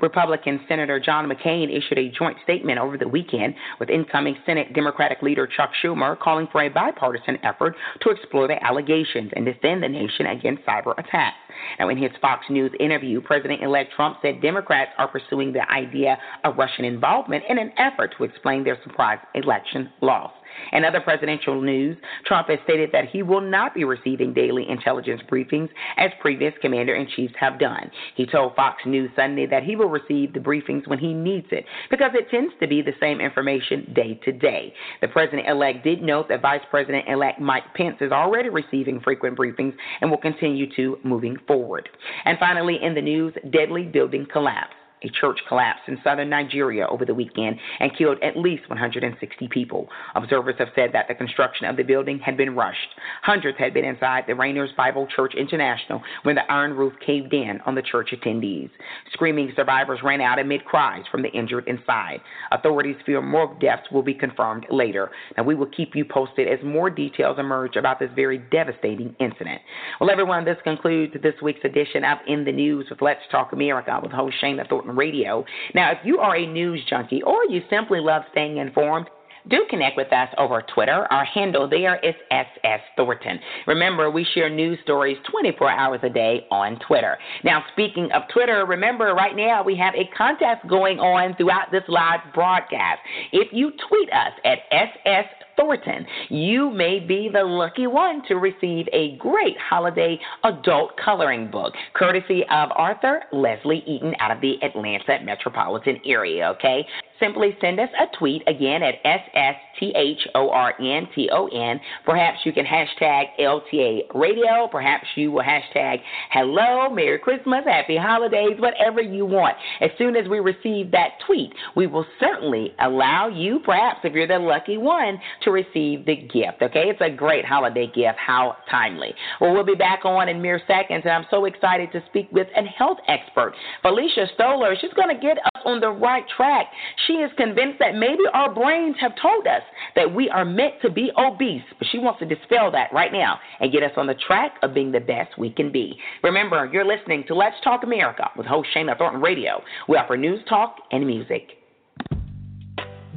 Republican 0.00 0.60
Senator 0.68 1.00
John 1.00 1.28
McCain 1.28 1.76
issued 1.76 1.98
a 1.98 2.10
joint 2.10 2.36
statement 2.44 2.78
over 2.78 2.96
the 2.96 3.08
weekend 3.08 3.54
with 3.80 3.90
incoming 3.90 4.36
Senate 4.44 4.72
Democratic 4.74 5.22
leader 5.22 5.46
Chuck 5.46 5.70
Schumer 5.82 6.18
calling 6.18 6.48
for 6.52 6.62
a 6.62 6.68
bipartisan 6.68 7.38
effort 7.44 7.74
to 8.02 8.10
explore 8.10 8.48
the 8.48 8.62
allegations 8.64 9.30
and 9.34 9.44
defend 9.44 9.82
the 9.82 9.88
nation 9.88 10.26
against 10.26 10.64
cyber 10.64 10.92
attacks. 10.98 11.36
Now, 11.78 11.88
in 11.88 11.96
his 11.96 12.10
Fox 12.20 12.44
News 12.50 12.72
interview, 12.78 13.20
President 13.20 13.62
elect 13.62 13.92
Trump 13.94 14.18
said 14.22 14.42
Democrats 14.42 14.90
are 14.98 15.08
pursuing 15.08 15.52
the 15.52 15.70
idea 15.70 16.18
of 16.44 16.58
Russian 16.58 16.84
involvement 16.84 17.44
in 17.48 17.58
an 17.58 17.72
effort 17.78 18.14
to 18.18 18.24
explain 18.24 18.64
their 18.64 18.78
surprise 18.82 19.18
election 19.34 19.90
loss. 20.00 20.32
In 20.72 20.84
other 20.84 21.00
presidential 21.00 21.60
news, 21.60 21.96
Trump 22.24 22.48
has 22.48 22.58
stated 22.64 22.90
that 22.92 23.08
he 23.08 23.22
will 23.22 23.40
not 23.40 23.74
be 23.74 23.84
receiving 23.84 24.32
daily 24.32 24.68
intelligence 24.68 25.20
briefings 25.30 25.68
as 25.96 26.10
previous 26.20 26.54
commander 26.60 26.94
in 26.94 27.08
chiefs 27.14 27.34
have 27.38 27.58
done. 27.58 27.90
He 28.14 28.26
told 28.26 28.54
Fox 28.54 28.82
News 28.86 29.10
Sunday 29.16 29.46
that 29.46 29.62
he 29.62 29.76
will 29.76 29.88
receive 29.88 30.32
the 30.32 30.40
briefings 30.40 30.86
when 30.86 30.98
he 30.98 31.12
needs 31.12 31.46
it 31.50 31.64
because 31.90 32.10
it 32.14 32.30
tends 32.30 32.52
to 32.60 32.66
be 32.66 32.82
the 32.82 32.92
same 33.00 33.20
information 33.20 33.92
day 33.94 34.20
to 34.24 34.32
day. 34.32 34.72
The 35.00 35.08
president 35.08 35.48
elect 35.48 35.84
did 35.84 36.02
note 36.02 36.28
that 36.28 36.42
Vice 36.42 36.62
President 36.70 37.08
elect 37.08 37.40
Mike 37.40 37.74
Pence 37.74 37.96
is 38.00 38.12
already 38.12 38.48
receiving 38.48 39.00
frequent 39.00 39.38
briefings 39.38 39.74
and 40.00 40.10
will 40.10 40.18
continue 40.18 40.66
to 40.76 40.98
moving 41.04 41.36
forward. 41.46 41.88
And 42.24 42.38
finally, 42.38 42.78
in 42.82 42.94
the 42.94 43.02
news, 43.02 43.34
deadly 43.50 43.84
building 43.84 44.26
collapse. 44.30 44.74
A 45.02 45.10
church 45.10 45.38
collapsed 45.46 45.82
in 45.88 45.98
southern 46.02 46.30
Nigeria 46.30 46.86
over 46.88 47.04
the 47.04 47.14
weekend 47.14 47.56
and 47.80 47.96
killed 47.96 48.16
at 48.22 48.36
least 48.36 48.66
160 48.70 49.48
people. 49.48 49.88
Observers 50.14 50.54
have 50.58 50.68
said 50.74 50.90
that 50.94 51.06
the 51.06 51.14
construction 51.14 51.66
of 51.66 51.76
the 51.76 51.82
building 51.82 52.18
had 52.18 52.34
been 52.36 52.56
rushed. 52.56 52.88
Hundreds 53.22 53.58
had 53.58 53.74
been 53.74 53.84
inside 53.84 54.24
the 54.26 54.32
Reigners 54.32 54.74
Bible 54.74 55.06
Church 55.14 55.34
International 55.36 56.00
when 56.22 56.34
the 56.34 56.50
iron 56.50 56.72
roof 56.72 56.94
caved 57.04 57.34
in 57.34 57.60
on 57.66 57.74
the 57.74 57.82
church 57.82 58.08
attendees. 58.12 58.70
Screaming 59.12 59.52
survivors 59.54 60.00
ran 60.02 60.22
out 60.22 60.38
amid 60.38 60.64
cries 60.64 61.04
from 61.10 61.20
the 61.20 61.28
injured 61.28 61.68
inside. 61.68 62.20
Authorities 62.50 62.96
fear 63.04 63.20
more 63.20 63.54
deaths 63.60 63.86
will 63.92 64.02
be 64.02 64.14
confirmed 64.14 64.64
later. 64.70 65.10
Now, 65.36 65.42
we 65.42 65.54
will 65.54 65.66
keep 65.66 65.94
you 65.94 66.06
posted 66.06 66.48
as 66.48 66.64
more 66.64 66.88
details 66.88 67.38
emerge 67.38 67.76
about 67.76 67.98
this 67.98 68.10
very 68.16 68.38
devastating 68.38 69.14
incident. 69.20 69.60
Well, 70.00 70.10
everyone, 70.10 70.46
this 70.46 70.56
concludes 70.64 71.12
this 71.22 71.34
week's 71.42 71.64
edition 71.64 72.02
of 72.02 72.18
In 72.26 72.44
the 72.46 72.52
News 72.52 72.86
with 72.88 73.02
Let's 73.02 73.20
Talk 73.30 73.52
America 73.52 74.00
with 74.02 74.12
host 74.12 74.36
Shana 74.42 74.66
Thornton. 74.66 74.85
Radio. 74.86 75.44
Now, 75.74 75.92
if 75.92 75.98
you 76.04 76.18
are 76.18 76.36
a 76.36 76.46
news 76.46 76.82
junkie 76.88 77.22
or 77.22 77.44
you 77.48 77.62
simply 77.70 78.00
love 78.00 78.22
staying 78.32 78.58
informed, 78.58 79.06
do 79.48 79.64
connect 79.70 79.96
with 79.96 80.12
us 80.12 80.28
over 80.38 80.62
Twitter. 80.74 81.06
Our 81.12 81.24
handle 81.24 81.68
there 81.68 81.96
is 82.00 82.14
SS 82.30 82.80
Thornton. 82.96 83.38
Remember, 83.66 84.10
we 84.10 84.26
share 84.34 84.50
news 84.50 84.78
stories 84.82 85.16
24 85.30 85.70
hours 85.70 86.00
a 86.02 86.08
day 86.08 86.46
on 86.50 86.78
Twitter. 86.86 87.16
Now, 87.44 87.64
speaking 87.72 88.08
of 88.12 88.22
Twitter, 88.32 88.66
remember 88.66 89.14
right 89.14 89.36
now 89.36 89.62
we 89.62 89.76
have 89.76 89.94
a 89.94 90.10
contest 90.16 90.66
going 90.68 90.98
on 90.98 91.36
throughout 91.36 91.70
this 91.70 91.84
live 91.86 92.20
broadcast. 92.34 93.00
If 93.32 93.52
you 93.52 93.70
tweet 93.88 94.10
us 94.12 94.32
at 94.44 94.58
SS 94.72 95.26
Thornton, 95.56 96.06
you 96.28 96.70
may 96.70 97.00
be 97.00 97.30
the 97.32 97.42
lucky 97.42 97.86
one 97.86 98.22
to 98.28 98.36
receive 98.36 98.86
a 98.92 99.16
great 99.16 99.56
holiday 99.58 100.18
adult 100.44 100.92
coloring 101.02 101.50
book, 101.50 101.72
courtesy 101.94 102.42
of 102.50 102.70
Arthur 102.74 103.22
Leslie 103.32 103.82
Eaton 103.86 104.14
out 104.20 104.30
of 104.30 104.40
the 104.40 104.54
Atlanta 104.62 105.18
metropolitan 105.24 106.00
area, 106.04 106.48
okay? 106.50 106.86
Simply 107.20 107.56
send 107.60 107.78
us 107.80 107.88
a 107.98 108.06
tweet 108.18 108.42
again 108.46 108.82
at 108.82 108.96
S-S-T-H-O-R-N-T-O-N. 109.04 111.80
Perhaps 112.04 112.38
you 112.44 112.52
can 112.52 112.66
hashtag 112.66 113.24
LTA 113.40 114.02
radio. 114.14 114.68
Perhaps 114.70 115.06
you 115.14 115.32
will 115.32 115.42
hashtag 115.42 116.02
hello, 116.30 116.90
Merry 116.90 117.18
Christmas, 117.18 117.64
Happy 117.66 117.96
Holidays, 117.96 118.58
whatever 118.58 119.00
you 119.00 119.24
want. 119.24 119.56
As 119.80 119.90
soon 119.96 120.14
as 120.16 120.28
we 120.28 120.40
receive 120.40 120.90
that 120.92 121.12
tweet, 121.26 121.52
we 121.74 121.86
will 121.86 122.04
certainly 122.20 122.74
allow 122.80 123.28
you, 123.28 123.60
perhaps 123.64 124.00
if 124.04 124.12
you're 124.12 124.26
the 124.26 124.38
lucky 124.38 124.76
one, 124.76 125.18
to 125.42 125.50
receive 125.50 126.04
the 126.04 126.16
gift. 126.16 126.60
Okay, 126.62 126.90
it's 126.90 127.00
a 127.00 127.10
great 127.10 127.44
holiday 127.44 127.86
gift. 127.86 128.18
How 128.18 128.56
timely. 128.70 129.14
Well, 129.40 129.52
we'll 129.52 129.64
be 129.64 129.74
back 129.74 130.04
on 130.04 130.28
in 130.28 130.42
mere 130.42 130.60
seconds, 130.66 131.02
and 131.04 131.12
I'm 131.12 131.26
so 131.30 131.46
excited 131.46 131.92
to 131.92 132.02
speak 132.08 132.28
with 132.32 132.48
a 132.56 132.62
health 132.62 132.98
expert, 133.08 133.54
Felicia 133.82 134.26
Stoler. 134.38 134.74
She's 134.80 134.92
going 134.94 135.14
to 135.14 135.20
get 135.20 135.38
us 135.38 135.62
on 135.64 135.80
the 135.80 135.90
right 135.90 136.24
track. 136.36 136.66
She 137.06 137.14
is 137.14 137.30
convinced 137.36 137.78
that 137.78 137.94
maybe 137.94 138.22
our 138.32 138.52
brains 138.52 138.96
have 139.00 139.12
told 139.20 139.46
us 139.46 139.62
that 139.94 140.12
we 140.12 140.28
are 140.30 140.44
meant 140.44 140.74
to 140.82 140.90
be 140.90 141.10
obese, 141.16 141.62
but 141.78 141.88
she 141.90 141.98
wants 141.98 142.18
to 142.20 142.26
dispel 142.26 142.70
that 142.72 142.92
right 142.92 143.12
now 143.12 143.38
and 143.60 143.72
get 143.72 143.82
us 143.82 143.92
on 143.96 144.06
the 144.06 144.14
track 144.26 144.56
of 144.62 144.74
being 144.74 144.92
the 144.92 145.00
best 145.00 145.38
we 145.38 145.50
can 145.50 145.70
be. 145.70 145.98
Remember, 146.22 146.68
you're 146.72 146.84
listening 146.84 147.24
to 147.28 147.34
Let's 147.34 147.56
Talk 147.62 147.84
America 147.84 148.30
with 148.36 148.46
host 148.46 148.68
Shana 148.74 148.96
Thornton 148.98 149.20
Radio. 149.20 149.62
We 149.88 149.96
offer 149.96 150.16
news, 150.16 150.40
talk, 150.48 150.76
and 150.90 151.06
music. 151.06 151.52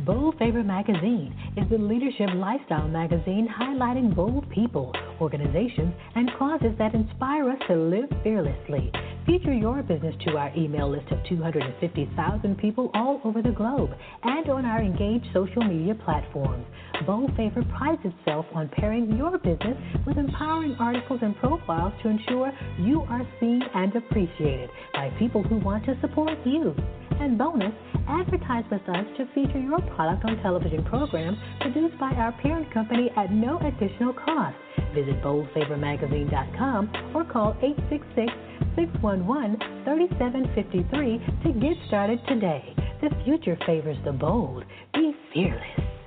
Bold 0.10 0.40
Favor 0.40 0.64
Magazine 0.64 1.36
is 1.56 1.70
the 1.70 1.78
leadership 1.78 2.30
lifestyle 2.34 2.88
magazine 2.88 3.48
highlighting 3.48 4.16
bold 4.16 4.50
people, 4.50 4.92
organizations, 5.22 5.94
and 6.16 6.32
causes 6.40 6.72
that 6.80 6.96
inspire 6.96 7.48
us 7.52 7.60
to 7.68 7.76
live 7.76 8.10
fearlessly. 8.24 8.92
Feature 9.28 9.54
your 9.54 9.84
business 9.84 10.16
to 10.26 10.36
our 10.36 10.52
email 10.58 10.90
list 10.90 11.12
of 11.12 11.20
250,000 11.30 12.58
people 12.58 12.90
all 12.96 13.22
over 13.24 13.44
the 13.44 13.52
globe 13.52 13.92
and 14.24 14.50
on 14.50 14.66
our 14.66 14.82
engaged 14.82 15.28
social 15.32 15.64
media 15.64 15.94
platforms. 15.94 16.66
Bold 17.06 17.30
Favor 17.38 17.64
prides 17.78 18.02
itself 18.04 18.48
on 18.56 18.68
pairing 18.70 19.16
your 19.16 19.38
business 19.38 19.78
with 20.08 20.18
empowering 20.18 20.76
articles 20.80 21.20
and 21.22 21.38
profiles 21.38 21.94
to 22.02 22.10
ensure 22.10 22.52
you 22.80 23.02
are 23.10 23.28
seen 23.40 23.62
and 23.76 23.96
appreciated 23.96 24.72
by 24.92 25.12
people 25.20 25.44
who 25.44 25.58
want 25.58 25.86
to 25.86 25.96
support 26.02 26.34
you. 26.48 26.74
And 27.20 27.38
bonus, 27.38 27.74
advertise 28.08 28.64
with 28.72 28.88
us 28.90 29.06
to 29.18 29.26
feature 29.36 29.60
your 29.60 29.82
product 29.96 30.24
on 30.26 30.38
television 30.42 30.84
programs 30.86 31.38
produced 31.62 32.00
by 32.00 32.12
our 32.12 32.32
parent 32.42 32.74
company 32.74 33.12
at 33.18 33.32
no 33.32 33.60
additional 33.60 34.14
cost. 34.14 34.56
Visit 34.96 35.22
boldfavormagazine.com 35.22 37.12
or 37.14 37.26
call 37.26 37.58
866 37.62 38.32
611 38.76 39.60
3753 39.86 41.44
to 41.44 41.60
get 41.60 41.76
started 41.88 42.20
today. 42.28 42.74
The 43.02 43.10
future 43.26 43.58
favors 43.66 43.98
the 44.06 44.12
bold. 44.14 44.64
Be 44.94 45.14
fearless. 45.34 45.99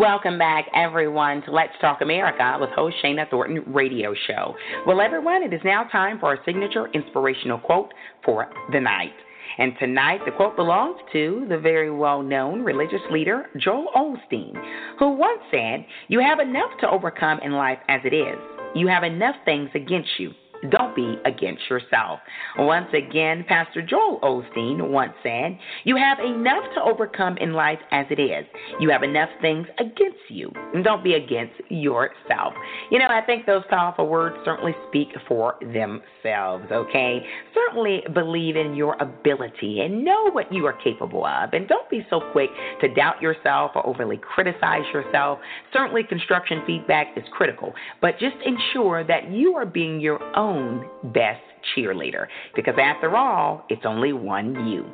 Welcome 0.00 0.38
back, 0.38 0.64
everyone, 0.74 1.42
to 1.42 1.50
Let's 1.50 1.74
Talk 1.78 2.00
America 2.00 2.56
with 2.58 2.70
host 2.70 2.96
Shana 3.04 3.28
Thornton 3.28 3.62
radio 3.70 4.14
show. 4.26 4.54
Well, 4.86 4.98
everyone, 4.98 5.42
it 5.42 5.52
is 5.52 5.60
now 5.62 5.84
time 5.92 6.18
for 6.18 6.28
our 6.28 6.38
signature 6.46 6.88
inspirational 6.94 7.58
quote 7.58 7.92
for 8.24 8.48
the 8.72 8.80
night. 8.80 9.12
And 9.58 9.74
tonight, 9.78 10.20
the 10.24 10.30
quote 10.30 10.56
belongs 10.56 10.96
to 11.12 11.44
the 11.50 11.58
very 11.58 11.90
well 11.90 12.22
known 12.22 12.62
religious 12.62 13.02
leader, 13.10 13.48
Joel 13.58 13.88
Osteen, 13.94 14.54
who 14.98 15.10
once 15.10 15.42
said, 15.50 15.84
You 16.08 16.20
have 16.20 16.40
enough 16.40 16.70
to 16.80 16.88
overcome 16.88 17.38
in 17.42 17.52
life 17.52 17.80
as 17.90 18.00
it 18.02 18.14
is. 18.14 18.38
You 18.74 18.86
have 18.86 19.02
enough 19.02 19.36
things 19.44 19.68
against 19.74 20.08
you. 20.18 20.32
Don't 20.68 20.94
be 20.94 21.16
against 21.24 21.62
yourself. 21.70 22.20
Once 22.58 22.88
again, 22.92 23.44
Pastor 23.48 23.80
Joel 23.80 24.20
Osteen 24.22 24.90
once 24.90 25.12
said, 25.22 25.58
You 25.84 25.96
have 25.96 26.18
enough 26.18 26.64
to 26.74 26.82
overcome 26.82 27.38
in 27.38 27.54
life 27.54 27.78
as 27.92 28.04
it 28.10 28.20
is. 28.20 28.44
You 28.78 28.90
have 28.90 29.02
enough 29.02 29.30
things 29.40 29.66
against 29.78 30.18
you. 30.28 30.52
Don't 30.82 31.02
be 31.02 31.14
against 31.14 31.54
yourself. 31.70 32.52
You 32.90 32.98
know, 32.98 33.08
I 33.08 33.22
think 33.24 33.46
those 33.46 33.62
powerful 33.70 34.06
words 34.06 34.36
certainly 34.44 34.74
speak 34.88 35.08
for 35.26 35.54
themselves, 35.60 36.66
okay? 36.70 37.24
Certainly 37.54 38.02
believe 38.12 38.56
in 38.56 38.74
your 38.74 38.96
ability 39.00 39.80
and 39.80 40.04
know 40.04 40.30
what 40.32 40.52
you 40.52 40.66
are 40.66 40.78
capable 40.84 41.24
of. 41.24 41.54
And 41.54 41.68
don't 41.68 41.88
be 41.88 42.06
so 42.10 42.20
quick 42.32 42.50
to 42.82 42.92
doubt 42.94 43.22
yourself 43.22 43.70
or 43.74 43.86
overly 43.86 44.18
criticize 44.18 44.84
yourself. 44.92 45.38
Certainly, 45.72 46.04
construction 46.04 46.62
feedback 46.66 47.16
is 47.16 47.24
critical, 47.32 47.72
but 48.02 48.18
just 48.18 48.36
ensure 48.44 49.04
that 49.04 49.30
you 49.30 49.54
are 49.54 49.66
being 49.66 50.00
your 50.00 50.20
own 50.36 50.49
own 50.50 50.84
best 51.12 51.40
cheerleader 51.76 52.26
because 52.54 52.74
after 52.80 53.16
all, 53.16 53.64
it's 53.68 53.82
only 53.84 54.12
one 54.12 54.68
you. 54.68 54.84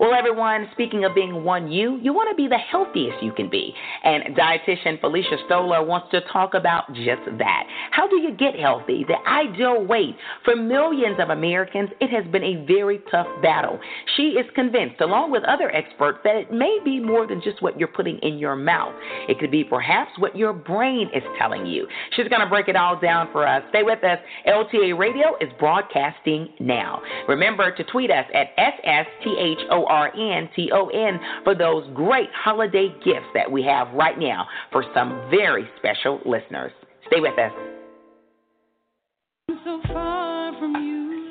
Well, 0.00 0.14
everyone, 0.14 0.68
speaking 0.72 1.04
of 1.04 1.14
being 1.14 1.44
one 1.44 1.70
you, 1.70 1.98
you 2.02 2.12
want 2.12 2.30
to 2.30 2.36
be 2.36 2.48
the 2.48 2.58
healthiest 2.58 3.22
you 3.22 3.32
can 3.32 3.50
be. 3.50 3.74
And 4.04 4.34
dietitian 4.34 5.00
Felicia 5.00 5.36
Stoler 5.48 5.86
wants 5.86 6.08
to 6.12 6.20
talk 6.32 6.54
about 6.54 6.88
just 6.94 7.22
that. 7.38 7.64
How 7.90 8.08
do 8.08 8.16
you 8.16 8.32
get 8.32 8.58
healthy? 8.58 9.04
The 9.06 9.16
ideal 9.28 9.84
weight. 9.84 10.16
For 10.44 10.56
millions 10.56 11.18
of 11.20 11.30
Americans, 11.30 11.90
it 12.00 12.10
has 12.10 12.24
been 12.32 12.42
a 12.42 12.64
very 12.66 13.00
tough 13.10 13.26
battle. 13.42 13.78
She 14.16 14.34
is 14.34 14.46
convinced, 14.54 15.00
along 15.00 15.30
with 15.30 15.44
other 15.44 15.70
experts, 15.74 16.18
that 16.24 16.36
it 16.36 16.52
may 16.52 16.78
be 16.84 16.98
more 16.98 17.26
than 17.26 17.42
just 17.42 17.60
what 17.62 17.78
you're 17.78 17.88
putting 17.88 18.18
in 18.18 18.38
your 18.38 18.56
mouth. 18.56 18.94
It 19.28 19.38
could 19.38 19.50
be 19.50 19.62
perhaps 19.62 20.10
what 20.18 20.36
your 20.36 20.52
brain 20.52 21.10
is 21.14 21.22
telling 21.38 21.66
you. 21.66 21.86
She's 22.16 22.28
going 22.28 22.40
to 22.40 22.48
break 22.48 22.68
it 22.68 22.76
all 22.76 22.98
down 22.98 23.28
for 23.30 23.46
us. 23.46 23.62
Stay 23.68 23.82
with 23.82 24.02
us. 24.04 24.18
LTA 24.46 24.98
Radio 24.98 25.36
is 25.40 25.48
broadcasting 25.58 26.48
now. 26.60 27.02
Remember 27.28 27.74
to 27.74 27.84
tweet 27.84 28.10
us 28.10 28.24
at 28.34 28.56
SSTHO 28.56 29.81
R 29.86 30.14
N 30.14 30.48
T 30.54 30.70
O 30.72 30.88
N 30.88 31.20
for 31.44 31.54
those 31.54 31.84
great 31.94 32.28
holiday 32.34 32.88
gifts 33.04 33.26
that 33.34 33.50
we 33.50 33.62
have 33.64 33.92
right 33.94 34.18
now 34.18 34.46
for 34.70 34.84
some 34.94 35.28
very 35.30 35.68
special 35.78 36.20
listeners. 36.24 36.72
Stay 37.06 37.20
with 37.20 37.38
us. 37.38 37.52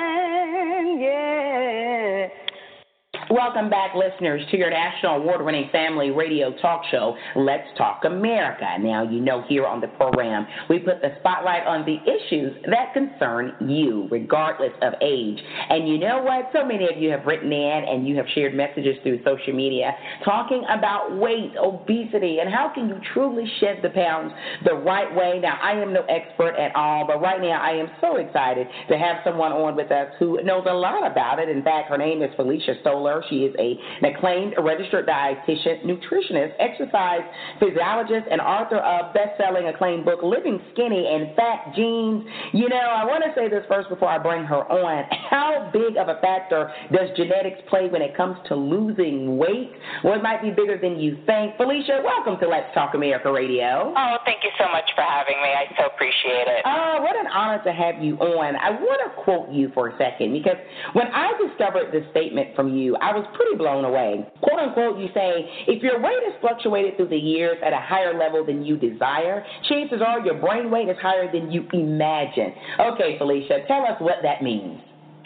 Welcome 3.32 3.70
back, 3.70 3.94
listeners, 3.94 4.42
to 4.50 4.58
your 4.58 4.68
national 4.68 5.22
award 5.22 5.42
winning 5.42 5.70
family 5.72 6.10
radio 6.10 6.52
talk 6.60 6.82
show, 6.90 7.16
Let's 7.34 7.66
Talk 7.78 8.02
America. 8.04 8.66
Now, 8.78 9.08
you 9.08 9.20
know, 9.20 9.42
here 9.48 9.66
on 9.66 9.80
the 9.80 9.86
program, 9.88 10.46
we 10.68 10.78
put 10.78 11.00
the 11.00 11.16
spotlight 11.20 11.66
on 11.66 11.86
the 11.86 11.96
issues 12.04 12.54
that 12.68 12.92
concern 12.92 13.54
you, 13.66 14.06
regardless 14.10 14.72
of 14.82 14.92
age. 15.00 15.38
And 15.70 15.88
you 15.88 15.96
know 15.96 16.20
what? 16.20 16.50
So 16.52 16.62
many 16.66 16.84
of 16.84 17.00
you 17.00 17.08
have 17.08 17.24
written 17.24 17.50
in 17.50 17.84
and 17.88 18.06
you 18.06 18.16
have 18.16 18.26
shared 18.34 18.54
messages 18.54 18.96
through 19.02 19.24
social 19.24 19.54
media 19.54 19.92
talking 20.26 20.62
about 20.68 21.16
weight, 21.16 21.52
obesity, 21.58 22.40
and 22.40 22.52
how 22.52 22.70
can 22.74 22.86
you 22.86 23.00
truly 23.14 23.50
shed 23.60 23.78
the 23.82 23.88
pounds 23.88 24.34
the 24.66 24.74
right 24.74 25.08
way. 25.16 25.38
Now, 25.40 25.58
I 25.62 25.72
am 25.80 25.94
no 25.94 26.02
expert 26.02 26.56
at 26.56 26.76
all, 26.76 27.06
but 27.06 27.22
right 27.22 27.40
now 27.40 27.62
I 27.62 27.70
am 27.80 27.88
so 27.98 28.16
excited 28.16 28.66
to 28.90 28.98
have 28.98 29.24
someone 29.24 29.52
on 29.52 29.74
with 29.74 29.90
us 29.90 30.08
who 30.18 30.38
knows 30.44 30.66
a 30.68 30.74
lot 30.74 31.10
about 31.10 31.38
it. 31.38 31.48
In 31.48 31.62
fact, 31.62 31.88
her 31.88 31.96
name 31.96 32.20
is 32.20 32.28
Felicia 32.36 32.74
Stoler. 32.84 33.21
She 33.28 33.44
is 33.44 33.54
a, 33.58 33.78
an 34.00 34.14
acclaimed 34.14 34.54
registered 34.58 35.06
dietitian, 35.06 35.84
nutritionist, 35.84 36.52
exercise 36.58 37.22
physiologist, 37.60 38.26
and 38.30 38.40
author 38.40 38.78
of 38.78 39.14
best-selling 39.14 39.68
acclaimed 39.68 40.04
book 40.04 40.22
Living 40.22 40.60
Skinny 40.72 41.06
and 41.06 41.34
Fat 41.36 41.74
Genes. 41.74 42.24
You 42.52 42.68
know, 42.68 42.76
I 42.76 43.04
want 43.04 43.24
to 43.24 43.32
say 43.34 43.48
this 43.48 43.64
first 43.68 43.88
before 43.88 44.08
I 44.08 44.18
bring 44.18 44.44
her 44.44 44.64
on. 44.70 45.04
How 45.30 45.70
big 45.72 45.96
of 45.96 46.08
a 46.08 46.20
factor 46.20 46.70
does 46.92 47.08
genetics 47.16 47.60
play 47.68 47.88
when 47.88 48.02
it 48.02 48.16
comes 48.16 48.36
to 48.48 48.54
losing 48.54 49.36
weight? 49.36 49.72
Well, 50.04 50.14
it 50.14 50.22
might 50.22 50.42
be 50.42 50.50
bigger 50.50 50.78
than 50.80 50.98
you 50.98 51.18
think. 51.26 51.56
Felicia, 51.56 52.02
welcome 52.04 52.38
to 52.40 52.48
Let's 52.48 52.72
Talk 52.74 52.94
America 52.94 53.30
Radio. 53.32 53.92
Oh, 53.96 54.16
thank 54.24 54.42
you 54.42 54.50
so 54.58 54.70
much 54.70 54.88
for 54.94 55.02
having 55.02 55.36
me. 55.40 55.48
I 55.48 55.64
so 55.76 55.86
appreciate 55.92 56.48
it. 56.48 56.62
Oh, 56.64 56.98
what 57.00 57.16
an 57.16 57.26
honor 57.26 57.62
to 57.64 57.72
have 57.72 58.02
you 58.02 58.16
on. 58.16 58.56
I 58.56 58.70
want 58.70 59.00
to 59.04 59.22
quote 59.22 59.50
you 59.50 59.70
for 59.74 59.88
a 59.88 59.98
second 59.98 60.32
because 60.32 60.56
when 60.92 61.06
I 61.08 61.32
discovered 61.48 61.92
this 61.92 62.04
statement 62.10 62.54
from 62.54 62.74
you, 62.74 62.96
I 62.96 63.11
was 63.16 63.26
pretty 63.34 63.56
blown 63.56 63.84
away. 63.84 64.24
Quote 64.42 64.60
unquote, 64.60 64.98
you 64.98 65.08
say, 65.14 65.48
if 65.68 65.82
your 65.82 66.00
weight 66.00 66.22
has 66.24 66.34
fluctuated 66.40 66.96
through 66.96 67.08
the 67.08 67.18
years 67.18 67.58
at 67.64 67.72
a 67.72 67.80
higher 67.80 68.16
level 68.16 68.44
than 68.44 68.64
you 68.64 68.76
desire, 68.76 69.44
chances 69.68 70.00
are 70.00 70.20
your 70.20 70.38
brain 70.40 70.70
weight 70.70 70.88
is 70.88 70.96
higher 71.00 71.30
than 71.30 71.50
you 71.50 71.66
imagine. 71.72 72.52
Okay, 72.78 73.18
Felicia, 73.18 73.64
tell 73.66 73.82
us 73.86 74.00
what 74.00 74.22
that 74.22 74.42
means. 74.42 74.80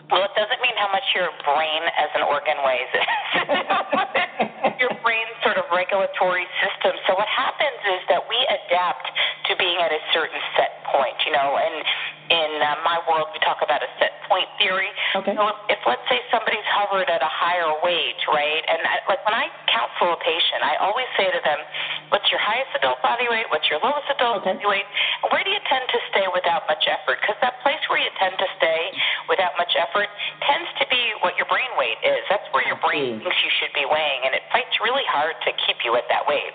Well, 0.07 0.23
it 0.23 0.31
doesn't 0.39 0.63
mean 0.63 0.79
how 0.79 0.87
much 0.95 1.03
your 1.19 1.35
brain 1.43 1.83
as 1.99 2.11
an 2.15 2.23
organ 2.23 2.63
weighs. 2.63 2.93
your 4.83 4.95
brain's 5.03 5.35
sort 5.43 5.59
of 5.59 5.67
regulatory 5.75 6.47
system. 6.63 6.95
So 7.11 7.19
what 7.19 7.27
happens 7.27 7.83
is 7.91 8.01
that 8.15 8.23
we 8.31 8.39
adapt 8.47 9.03
to 9.51 9.59
being 9.59 9.83
at 9.83 9.91
a 9.91 9.99
certain 10.15 10.39
set 10.55 10.79
point, 10.95 11.19
you 11.27 11.35
know, 11.35 11.59
and 11.59 11.83
in 12.31 12.51
uh, 12.63 12.79
my 12.83 12.99
world 13.07 13.31
we 13.33 13.39
talk 13.47 13.63
about 13.63 13.83
a 13.83 13.91
set 14.03 14.13
point 14.27 14.51
theory. 14.59 14.91
Okay. 15.15 15.35
So 15.39 15.47
if, 15.47 15.79
if 15.79 15.81
let's 15.87 16.03
say 16.11 16.19
somebody's 16.35 16.67
hovered 16.67 17.07
at 17.07 17.23
a 17.23 17.31
higher 17.31 17.71
weight, 17.87 18.19
right? 18.27 18.63
And 18.67 18.83
I, 18.83 18.99
like 19.07 19.23
when 19.23 19.35
I 19.39 19.47
counsel 19.71 20.15
a 20.15 20.19
patient, 20.19 20.67
I 20.67 20.75
always 20.83 21.07
say 21.15 21.31
to 21.31 21.41
them, 21.47 21.59
"What's 22.11 22.27
your 22.35 22.43
highest 22.43 22.75
adult 22.75 22.99
body 23.07 23.31
weight? 23.31 23.47
What's 23.55 23.71
your 23.71 23.79
lowest 23.79 24.11
adult 24.11 24.43
Okay. 24.43 24.59
body 24.59 24.67
weight? 24.67 24.89
And 25.23 25.31
where 25.31 25.47
do 25.47 25.51
you 25.55 25.63
tend 25.71 25.87
to 25.87 25.99
stay 26.11 26.27
without 26.35 26.67
much 26.67 26.83
effort? 26.91 27.23
Because 27.23 27.39
that 27.41 27.63
place 27.63 27.79
where 27.87 28.03
you 28.03 28.11
tend 28.19 28.35
to 28.43 28.49
stay 28.59 28.91
without 29.31 29.55
much 29.57 29.73
effort 29.79 30.11
tends 30.43 30.67
to 30.83 30.85
be 30.91 31.15
what 31.23 31.39
your 31.39 31.47
brain 31.47 31.71
weight 31.79 31.99
is. 32.03 32.19
That's 32.27 32.47
where 32.51 32.67
your 32.67 32.81
brain 32.83 33.21
Mm. 33.21 33.23
thinks 33.23 33.39
you 33.45 33.53
should 33.63 33.73
be 33.73 33.87
weighing, 33.87 34.21
and 34.27 34.35
it 34.35 34.43
fights 34.51 34.75
really 34.83 35.05
hard 35.07 35.39
to 35.47 35.53
keep 35.67 35.85
you 35.85 35.95
at 35.95 36.09
that 36.11 36.27
weight. 36.27 36.51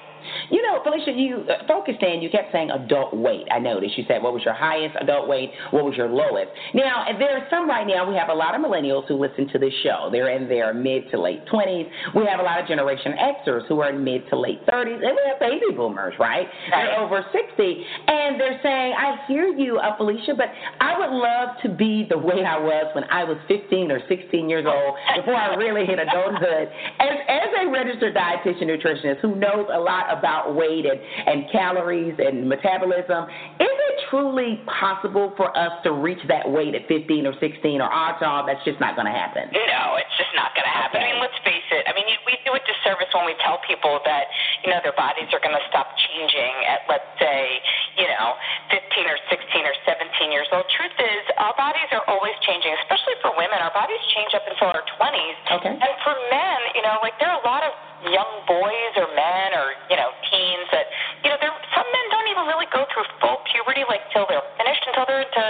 You 0.49 0.61
know, 0.61 0.81
Felicia, 0.83 1.11
you 1.11 1.45
uh, 1.49 1.67
focused 1.67 2.01
in, 2.01 2.21
you 2.21 2.29
kept 2.29 2.51
saying 2.51 2.71
adult 2.71 3.15
weight. 3.15 3.47
I 3.51 3.59
noticed. 3.59 3.97
You 3.97 4.05
said, 4.07 4.21
what 4.21 4.33
was 4.33 4.43
your 4.43 4.53
highest 4.53 4.95
adult 4.99 5.27
weight? 5.27 5.51
What 5.71 5.85
was 5.85 5.95
your 5.95 6.09
lowest? 6.09 6.51
Now, 6.73 7.05
there 7.17 7.37
are 7.37 7.47
some 7.49 7.69
right 7.69 7.85
now, 7.87 8.07
we 8.07 8.15
have 8.15 8.29
a 8.29 8.33
lot 8.33 8.55
of 8.55 8.61
millennials 8.61 9.07
who 9.07 9.15
listen 9.15 9.47
to 9.49 9.59
this 9.59 9.73
show. 9.83 10.09
They're 10.11 10.35
in 10.35 10.47
their 10.47 10.73
mid 10.73 11.09
to 11.11 11.21
late 11.21 11.45
20s. 11.47 11.89
We 12.15 12.25
have 12.25 12.39
a 12.39 12.43
lot 12.43 12.59
of 12.59 12.67
Generation 12.67 13.13
Xers 13.13 13.67
who 13.67 13.81
are 13.81 13.89
in 13.89 14.03
mid 14.03 14.27
to 14.29 14.39
late 14.39 14.65
30s. 14.67 15.01
And 15.01 15.15
we 15.15 15.23
have 15.27 15.39
baby 15.39 15.75
boomers, 15.75 16.13
right? 16.19 16.47
They're 16.69 16.99
over 16.99 17.25
60. 17.31 17.85
And 18.07 18.39
they're 18.39 18.59
saying, 18.63 18.93
I 18.97 19.15
hear 19.27 19.47
you, 19.47 19.77
uh, 19.77 19.97
Felicia, 19.97 20.33
but 20.35 20.47
I 20.79 20.97
would 20.97 21.11
love 21.11 21.49
to 21.63 21.69
be 21.69 22.05
the 22.09 22.17
way 22.17 22.43
I 22.45 22.57
was 22.57 22.85
when 22.95 23.05
I 23.05 23.23
was 23.23 23.37
15 23.47 23.91
or 23.91 23.99
16 24.07 24.49
years 24.49 24.65
old 24.67 24.95
before 25.17 25.35
I 25.35 25.55
really 25.55 25.85
hit 25.85 25.99
adulthood. 25.99 26.67
As, 26.99 27.15
as 27.27 27.49
a 27.65 27.69
registered 27.69 28.15
dietitian 28.15 28.63
nutritionist 28.63 29.19
who 29.19 29.35
knows 29.35 29.67
a 29.71 29.79
lot 29.79 30.09
about 30.17 30.55
weight 30.55 30.85
and, 30.85 30.99
and 30.99 31.51
calories 31.51 32.15
and 32.17 32.47
metabolism, 32.47 33.25
is 33.59 33.75
it 33.75 33.95
truly 34.09 34.59
possible 34.67 35.33
for 35.37 35.55
us 35.55 35.71
to 35.83 35.91
reach 35.91 36.21
that 36.27 36.49
weight 36.49 36.75
at 36.75 36.87
15 36.87 37.27
or 37.27 37.33
16 37.39 37.81
or 37.81 37.89
odds 37.91 38.19
are 38.21 38.45
that's 38.45 38.63
just 38.65 38.79
not 38.79 38.95
going 38.95 39.07
to 39.07 39.15
happen? 39.15 39.47
No, 39.51 39.95
it's 39.95 40.15
just 40.19 40.33
not 40.35 40.51
going 40.51 40.67
to 40.67 40.75
happen. 40.75 40.99
I 40.99 41.11
mean, 41.11 41.19
let's 41.23 41.37
face 41.47 41.65
it. 41.71 41.87
I 41.87 41.95
mean, 41.95 42.05
we 42.27 42.35
do 42.43 42.51
a 42.51 42.61
disservice 42.63 43.09
when 43.15 43.25
we 43.25 43.35
tell 43.43 43.59
people 43.63 44.03
that, 44.03 44.27
you 44.63 44.69
know, 44.69 44.83
their 44.83 44.95
bodies 44.95 45.31
are 45.31 45.39
going 45.39 45.55
to 45.55 45.65
stop 45.71 45.93
changing 46.11 46.53
at, 46.67 46.83
let's 46.91 47.07
say, 47.17 47.61
you 47.97 48.07
know, 48.07 48.35
15 48.71 49.07
or 49.07 49.17
16 49.29 49.63
or 49.63 49.75
17 49.87 50.31
years 50.31 50.47
old. 50.51 50.67
Truth 50.75 50.97
is, 50.99 51.23
our 51.39 51.55
bodies 51.55 51.89
are 51.95 52.03
always 52.07 52.35
changing, 52.43 52.71
especially 52.83 53.15
for 53.23 53.31
women. 53.35 53.59
Our 53.59 53.73
bodies 53.73 54.01
change 54.15 54.31
up 54.35 54.43
until 54.47 54.71
our 54.71 54.83
20s. 54.99 55.37
Okay. 55.59 55.75
And 55.75 55.93
for 56.03 56.15
men, 56.31 56.59
you 56.75 56.83
know, 56.83 56.99
like 56.99 57.15
there 57.19 57.31
are 57.31 57.39
a 57.39 57.47
lot 57.47 57.63
of 57.63 57.71
young 58.09 58.31
boys 58.49 58.93
or 58.97 59.07
men 59.13 59.53
or, 59.53 59.77
you 59.89 59.97
know, 59.97 60.09
teens 60.29 60.67
that, 60.73 60.89
you 61.21 61.29
know, 61.29 61.37
there 61.37 61.53
some 61.75 61.87
men 61.87 62.05
don't 62.11 62.29
even 62.29 62.45
really 62.45 62.69
go 62.69 62.85
through 62.91 63.07
full 63.17 63.39
puberty, 63.49 63.83
like 63.87 64.03
till 64.11 64.25
they're 64.27 64.43
finished, 64.57 64.83
until 64.87 65.05
they're 65.07 65.25
into, 65.25 65.45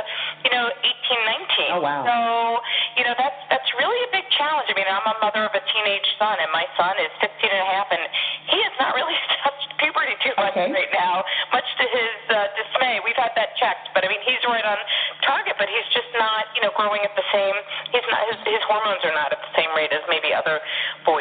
you 0.47 0.51
know, 0.53 0.71
18, 0.79 1.75
19. 1.75 1.75
Oh, 1.75 1.81
wow. 1.83 2.03
So, 2.07 2.15
you 2.97 3.03
know, 3.03 3.15
that's 3.17 3.39
that's 3.51 3.69
really 3.77 3.99
a 4.07 4.11
big 4.15 4.25
challenge. 4.33 4.69
I 4.71 4.75
mean, 4.77 4.87
I'm 4.87 5.05
a 5.05 5.17
mother 5.19 5.43
of 5.45 5.53
a 5.53 5.63
teenage 5.75 6.07
son, 6.15 6.39
and 6.39 6.49
my 6.55 6.65
son 6.79 6.95
is 7.01 7.11
15 7.19 7.29
and 7.51 7.61
a 7.61 7.69
half, 7.69 7.87
and 7.91 8.03
he 8.47 8.57
has 8.63 8.75
not 8.79 8.95
really 8.95 9.17
touched 9.43 9.71
puberty 9.81 10.15
too 10.21 10.33
much 10.37 10.55
okay. 10.55 10.71
right 10.71 10.91
now, 10.93 11.25
much 11.51 11.67
to 11.81 11.85
his 11.89 12.15
uh, 12.29 12.47
dismay. 12.53 13.01
We've 13.01 13.17
had 13.17 13.33
that 13.35 13.57
checked, 13.57 13.91
but 13.97 14.05
I 14.05 14.07
mean, 14.07 14.21
he's 14.23 14.41
right 14.45 14.63
on 14.63 14.77
target, 15.25 15.57
but 15.57 15.67
he's 15.67 15.89
just 15.91 16.09
not, 16.15 16.47
you 16.55 16.61
know, 16.61 16.71
growing 16.77 17.01
at 17.01 17.13
the 17.17 17.25
same. 17.33 17.57
He's 17.91 18.05
not. 18.07 18.21
His, 18.31 18.39
his 18.45 18.63
hormones 18.69 19.03
are 19.03 19.15
not 19.15 19.33
at 19.33 19.41
the 19.41 19.51
same 19.57 19.73
rate 19.75 19.91
as 19.91 20.05
maybe 20.07 20.31
other 20.31 20.61
boys 21.03 21.20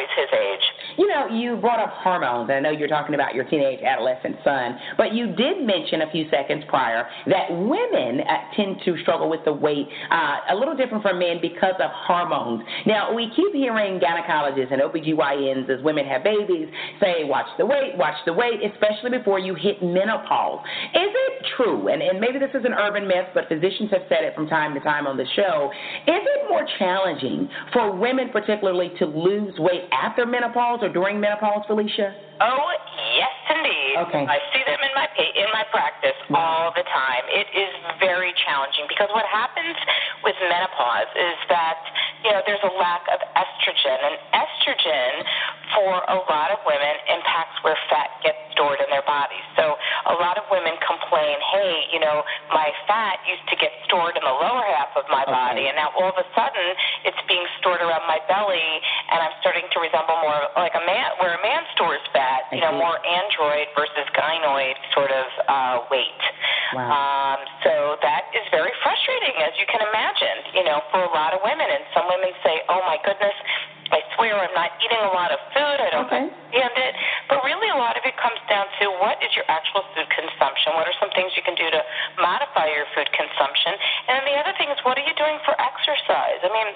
know, 1.11 1.27
you 1.27 1.57
brought 1.57 1.79
up 1.79 1.91
hormones. 1.93 2.49
I 2.49 2.59
know 2.59 2.71
you're 2.71 2.87
talking 2.87 3.15
about 3.15 3.35
your 3.35 3.45
teenage 3.45 3.81
adolescent 3.83 4.37
son, 4.43 4.77
but 4.97 5.13
you 5.13 5.35
did 5.35 5.65
mention 5.65 6.01
a 6.01 6.11
few 6.11 6.29
seconds 6.29 6.63
prior 6.67 7.07
that 7.27 7.51
women 7.51 8.21
uh, 8.21 8.55
tend 8.55 8.77
to 8.85 8.97
struggle 9.01 9.29
with 9.29 9.43
the 9.45 9.53
weight 9.53 9.87
uh, 10.09 10.37
a 10.49 10.55
little 10.55 10.75
different 10.75 11.03
from 11.03 11.19
men 11.19 11.37
because 11.41 11.75
of 11.79 11.91
hormones. 11.93 12.63
Now, 12.85 13.13
we 13.13 13.31
keep 13.35 13.53
hearing 13.53 13.99
gynecologists 13.99 14.71
and 14.71 14.81
OBGYNs 14.81 15.69
as 15.69 15.83
women 15.83 16.05
have 16.05 16.23
babies 16.23 16.67
say, 16.99 17.23
watch 17.23 17.47
the 17.57 17.65
weight, 17.65 17.97
watch 17.97 18.15
the 18.25 18.33
weight, 18.33 18.59
especially 18.63 19.17
before 19.17 19.39
you 19.39 19.55
hit 19.55 19.83
menopause. 19.83 20.63
Is 20.95 21.11
it 21.11 21.45
true, 21.57 21.89
and, 21.89 22.01
and 22.01 22.19
maybe 22.19 22.39
this 22.39 22.51
is 22.53 22.65
an 22.65 22.73
urban 22.73 23.07
myth, 23.07 23.27
but 23.33 23.47
physicians 23.47 23.91
have 23.91 24.03
said 24.09 24.23
it 24.23 24.33
from 24.35 24.47
time 24.47 24.73
to 24.73 24.79
time 24.79 25.07
on 25.07 25.17
the 25.17 25.25
show, 25.35 25.71
is 26.07 26.23
it 26.23 26.49
more 26.49 26.65
challenging 26.79 27.49
for 27.73 27.95
women 27.95 28.29
particularly 28.31 28.91
to 28.99 29.05
lose 29.05 29.53
weight 29.59 29.83
after 29.91 30.25
menopause 30.25 30.79
or 30.81 30.89
during 30.89 31.00
menopause, 31.19 31.65
Felicia? 31.67 32.13
Oh, 32.41 32.73
yes, 33.21 33.37
indeed. 33.53 34.01
Okay. 34.09 34.25
I 34.25 34.41
see 34.49 34.65
them 34.65 34.81
in 34.81 34.93
my 34.97 35.05
in 35.13 35.49
my 35.53 35.61
practice 35.69 36.17
all 36.33 36.73
the 36.73 36.81
time. 36.89 37.23
It 37.29 37.45
is 37.53 37.69
very 38.01 38.33
challenging 38.41 38.89
because 38.89 39.13
what 39.13 39.29
happens 39.29 39.77
with 40.25 40.33
menopause 40.49 41.11
is 41.13 41.37
that 41.53 41.77
you 42.25 42.33
know 42.33 42.41
there's 42.49 42.65
a 42.65 42.73
lack 42.81 43.05
of 43.13 43.21
estrogen, 43.37 43.97
and 44.09 44.15
estrogen 44.33 45.21
for 45.77 46.01
a 46.01 46.17
lot 46.33 46.49
of 46.49 46.59
women 46.65 46.97
impacts 47.13 47.61
where 47.61 47.77
fat 47.93 48.09
gets 48.25 48.41
stored 48.57 48.81
in 48.81 48.89
their 48.89 49.05
bodies. 49.05 49.45
So 49.55 49.77
a 50.09 50.15
lot 50.17 50.35
of 50.41 50.43
women 50.51 50.75
complain, 50.81 51.37
hey, 51.53 51.87
you 51.93 52.01
know, 52.01 52.25
my 52.51 52.73
fat 52.89 53.21
used 53.29 53.45
to 53.53 53.55
get 53.55 53.71
stored 53.85 54.17
in 54.17 54.23
the 54.25 54.35
lower 54.35 54.65
half 54.65 54.91
of 54.97 55.05
my 55.13 55.23
okay. 55.23 55.31
body, 55.31 55.63
and 55.69 55.77
now 55.77 55.93
all 55.93 56.09
of 56.09 56.17
a 56.17 56.27
sudden 56.33 56.67
it's 57.05 57.21
being 57.29 57.45
stored 57.61 57.85
around 57.85 58.03
my 58.09 58.17
belly, 58.25 58.69
and 59.13 59.21
I'm 59.21 59.35
starting 59.45 59.69
to 59.69 59.77
resemble 59.77 60.17
more 60.25 60.41
like 60.57 60.73
a 60.73 60.83
man, 60.89 61.21
where 61.21 61.37
a 61.37 61.41
man 61.45 61.63
stores 61.77 62.03
fat, 62.11 62.30
you 62.51 62.61
know, 62.61 62.73
more 62.75 62.97
android 63.05 63.67
versus 63.75 64.07
gynoid 64.15 64.77
sort 64.93 65.11
of 65.11 65.27
uh, 65.47 65.75
weight. 65.89 66.23
Wow. 66.73 66.87
Um, 66.87 67.39
so 67.63 67.73
that 67.99 68.31
is 68.31 68.45
very 68.51 68.71
frustrating, 68.79 69.35
as 69.43 69.51
you 69.59 69.67
can 69.67 69.83
imagine, 69.83 70.55
you 70.55 70.63
know, 70.63 70.79
for 70.91 71.03
a 71.03 71.11
lot 71.11 71.35
of 71.35 71.43
women. 71.43 71.67
And 71.67 71.83
some 71.91 72.07
women 72.07 72.31
say, 72.43 72.63
oh 72.71 72.79
my 72.87 72.95
goodness, 73.03 73.35
I 73.91 73.99
swear 74.15 74.39
I'm 74.39 74.55
not 74.55 74.71
eating 74.79 75.03
a 75.03 75.11
lot 75.11 75.35
of 75.35 75.39
food. 75.51 75.77
I 75.83 75.89
don't 75.91 76.07
okay. 76.07 76.31
understand 76.31 76.75
it. 76.79 76.93
But 77.27 77.43
really, 77.43 77.67
a 77.75 77.79
lot 77.79 77.99
of 77.99 78.03
it 78.07 78.15
comes 78.15 78.39
down 78.47 78.71
to 78.79 78.87
what 79.03 79.19
is 79.19 79.35
your 79.35 79.43
actual 79.51 79.83
food 79.91 80.07
consumption? 80.07 80.71
What 80.79 80.87
are 80.87 80.95
some 80.95 81.11
things 81.11 81.35
you 81.35 81.43
can 81.43 81.59
do 81.59 81.67
to 81.67 81.81
modify 82.15 82.71
your 82.71 82.87
food 82.95 83.11
consumption? 83.11 83.75
And 84.07 84.23
then 84.23 84.25
the 84.31 84.37
other 84.39 84.55
thing 84.55 84.71
is, 84.71 84.79
what 84.87 84.95
are 84.95 85.03
you 85.03 85.15
doing 85.19 85.43
for 85.43 85.59
exercise? 85.59 86.39
I 86.39 86.49
mean, 86.55 86.71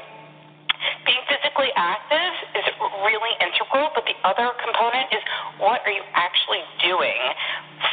being 1.05 1.21
physically 1.29 1.71
active 1.75 2.33
is 2.57 2.65
really 3.05 3.33
integral, 3.41 3.91
but 3.93 4.05
the 4.05 4.17
other 4.25 4.51
component 4.59 5.09
is 5.13 5.21
what 5.61 5.81
are 5.85 5.93
you 5.93 6.03
actually 6.13 6.63
doing 6.83 7.19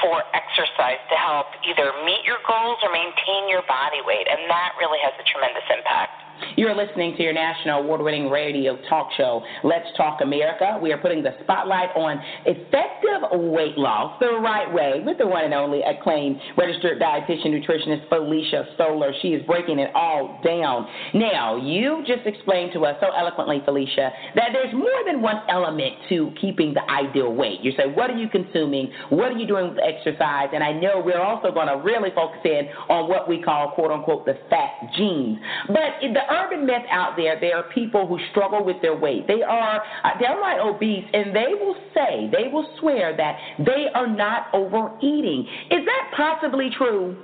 for 0.00 0.24
exercise 0.33 1.00
to 1.11 1.16
help 1.16 1.52
either 1.66 1.92
meet 2.05 2.24
your 2.24 2.40
goals 2.48 2.78
or 2.83 2.90
maintain 2.90 3.48
your 3.48 3.62
body 3.68 4.00
weight? 4.05 4.26
And 4.26 4.48
that 4.48 4.74
really 4.81 4.98
has 5.05 5.14
a 5.20 5.24
tremendous 5.28 5.66
impact. 5.68 6.32
You're 6.57 6.74
listening 6.74 7.16
to 7.16 7.22
your 7.22 7.33
national 7.33 7.81
award 7.81 8.02
winning 8.02 8.31
radio 8.31 8.76
talk 8.88 9.09
show, 9.16 9.42
Let's 9.64 9.87
Talk 9.96 10.20
America. 10.22 10.78
We 10.83 10.92
are 10.92 10.98
putting 10.98 11.22
the 11.22 11.35
spotlight 11.42 11.90
on 11.96 12.20
effective 12.46 13.40
weight 13.52 13.78
loss 13.78 14.18
the 14.20 14.38
right 14.38 14.72
way 14.72 15.02
with 15.05 15.18
the 15.18 15.26
one 15.26 15.44
and 15.44 15.55
only 15.55 15.81
acclaimed 15.83 16.40
registered 16.57 17.00
dietitian 17.00 17.48
nutritionist 17.48 18.09
Felicia 18.09 18.66
Stoler. 18.78 19.12
She 19.22 19.28
is 19.28 19.44
breaking 19.46 19.78
it 19.78 19.90
all 19.94 20.40
down. 20.44 20.87
Now, 21.14 21.57
you 21.57 22.05
just 22.07 22.26
explained 22.26 22.72
to 22.74 22.85
us 22.85 22.96
so 23.00 23.09
eloquently, 23.16 23.62
Felicia, 23.64 24.11
that 24.35 24.50
there's 24.52 24.72
more 24.74 25.05
than 25.07 25.22
one 25.22 25.42
element 25.48 25.94
to 26.09 26.33
keeping 26.40 26.74
the 26.74 26.83
ideal 26.90 27.33
weight. 27.33 27.61
You 27.62 27.72
say, 27.76 27.85
what 27.92 28.11
are 28.11 28.16
you 28.16 28.28
consuming? 28.28 28.92
What 29.11 29.33
are 29.33 29.38
you 29.38 29.46
doing 29.46 29.70
with 29.70 29.78
exercise? 29.78 30.48
And 30.52 30.62
I 30.62 30.72
know 30.72 31.02
we're 31.05 31.20
also 31.20 31.50
going 31.50 31.68
to 31.68 31.76
really 31.76 32.11
focus 32.14 32.40
in 32.44 32.68
on 32.88 33.09
what 33.09 33.28
we 33.28 33.42
call, 33.42 33.72
quote 33.72 33.90
unquote, 33.90 34.26
the 34.26 34.38
fat 34.50 34.72
genes. 34.96 35.38
But 35.68 36.00
the 36.02 36.32
urban 36.33 36.66
myth 36.66 36.83
out 36.90 37.16
there, 37.16 37.38
there 37.40 37.57
are 37.57 37.64
people 37.75 38.07
who 38.07 38.18
struggle 38.31 38.64
with 38.64 38.81
their 38.83 38.97
weight. 38.97 39.27
They 39.27 39.42
are 39.42 39.83
uh, 40.05 40.09
downright 40.21 40.61
obese, 40.61 41.05
and 41.12 41.35
they 41.35 41.53
will 41.53 41.77
say, 41.95 42.31
they 42.33 42.49
will 42.49 42.68
swear 42.81 43.16
that 43.16 43.37
they 43.59 43.87
are 43.95 44.07
not 44.07 44.47
overeating. 44.55 45.47
Is 45.71 45.85
that 45.85 46.12
possibly 46.16 46.71
true? 46.77 47.16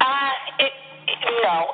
Uh, 0.00 0.30
it, 0.58 0.72
it 1.08 1.18
no. 1.42 1.70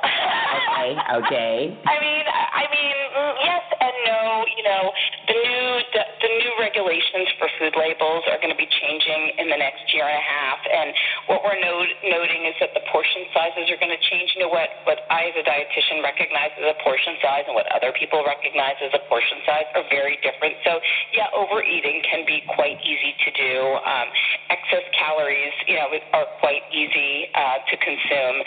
okay. 0.77 0.95
Okay. 1.25 1.81
I 1.85 1.95
mean, 1.99 2.25
I 2.29 2.63
mean, 2.69 2.95
mm, 3.17 3.33
yes 3.43 3.63
and 3.79 3.93
no. 4.05 4.45
You 4.57 4.63
know, 4.63 4.91
new 5.39 5.67
the, 5.95 6.03
new 6.29 6.53
regulations 6.59 7.27
for 7.39 7.47
food 7.59 7.75
labels 7.75 8.23
are 8.27 8.37
going 8.37 8.51
to 8.51 8.59
be 8.59 8.67
changing 8.67 9.39
in 9.39 9.47
the 9.47 9.59
next 9.59 9.87
year 9.95 10.05
and 10.05 10.19
a 10.19 10.25
half, 10.25 10.59
and 10.67 10.89
what 11.31 11.43
we're 11.43 11.57
note, 11.59 11.89
noting 12.05 12.45
is 12.45 12.55
that 12.59 12.75
the 12.75 12.83
portion 12.91 13.25
sizes 13.31 13.71
are 13.71 13.79
going 13.79 13.91
to 13.91 14.03
change. 14.11 14.35
You 14.35 14.45
know 14.45 14.51
what 14.51 14.69
what 14.83 15.07
I 15.07 15.31
as 15.31 15.35
a 15.39 15.45
dietitian 15.45 16.03
recognize 16.03 16.51
as 16.59 16.67
a 16.67 16.77
portion 16.83 17.15
size 17.23 17.47
and 17.47 17.55
what 17.55 17.67
other 17.71 17.95
people 17.95 18.21
recognize 18.27 18.75
as 18.83 18.91
a 18.91 19.03
portion 19.07 19.39
size 19.47 19.67
are 19.75 19.85
very 19.87 20.19
different. 20.19 20.59
So 20.67 20.83
yeah, 21.15 21.31
overeating 21.31 22.03
can 22.03 22.27
be 22.27 22.43
quite 22.53 22.77
easy 22.83 23.15
to 23.25 23.29
do. 23.33 23.53
Um, 23.85 24.07
excess 24.51 24.85
calories, 24.97 25.55
you 25.65 25.79
know, 25.79 25.87
are 26.13 26.27
quite 26.43 26.65
easy 26.73 27.29
uh, 27.33 27.63
to 27.65 27.75
consume. 27.79 28.37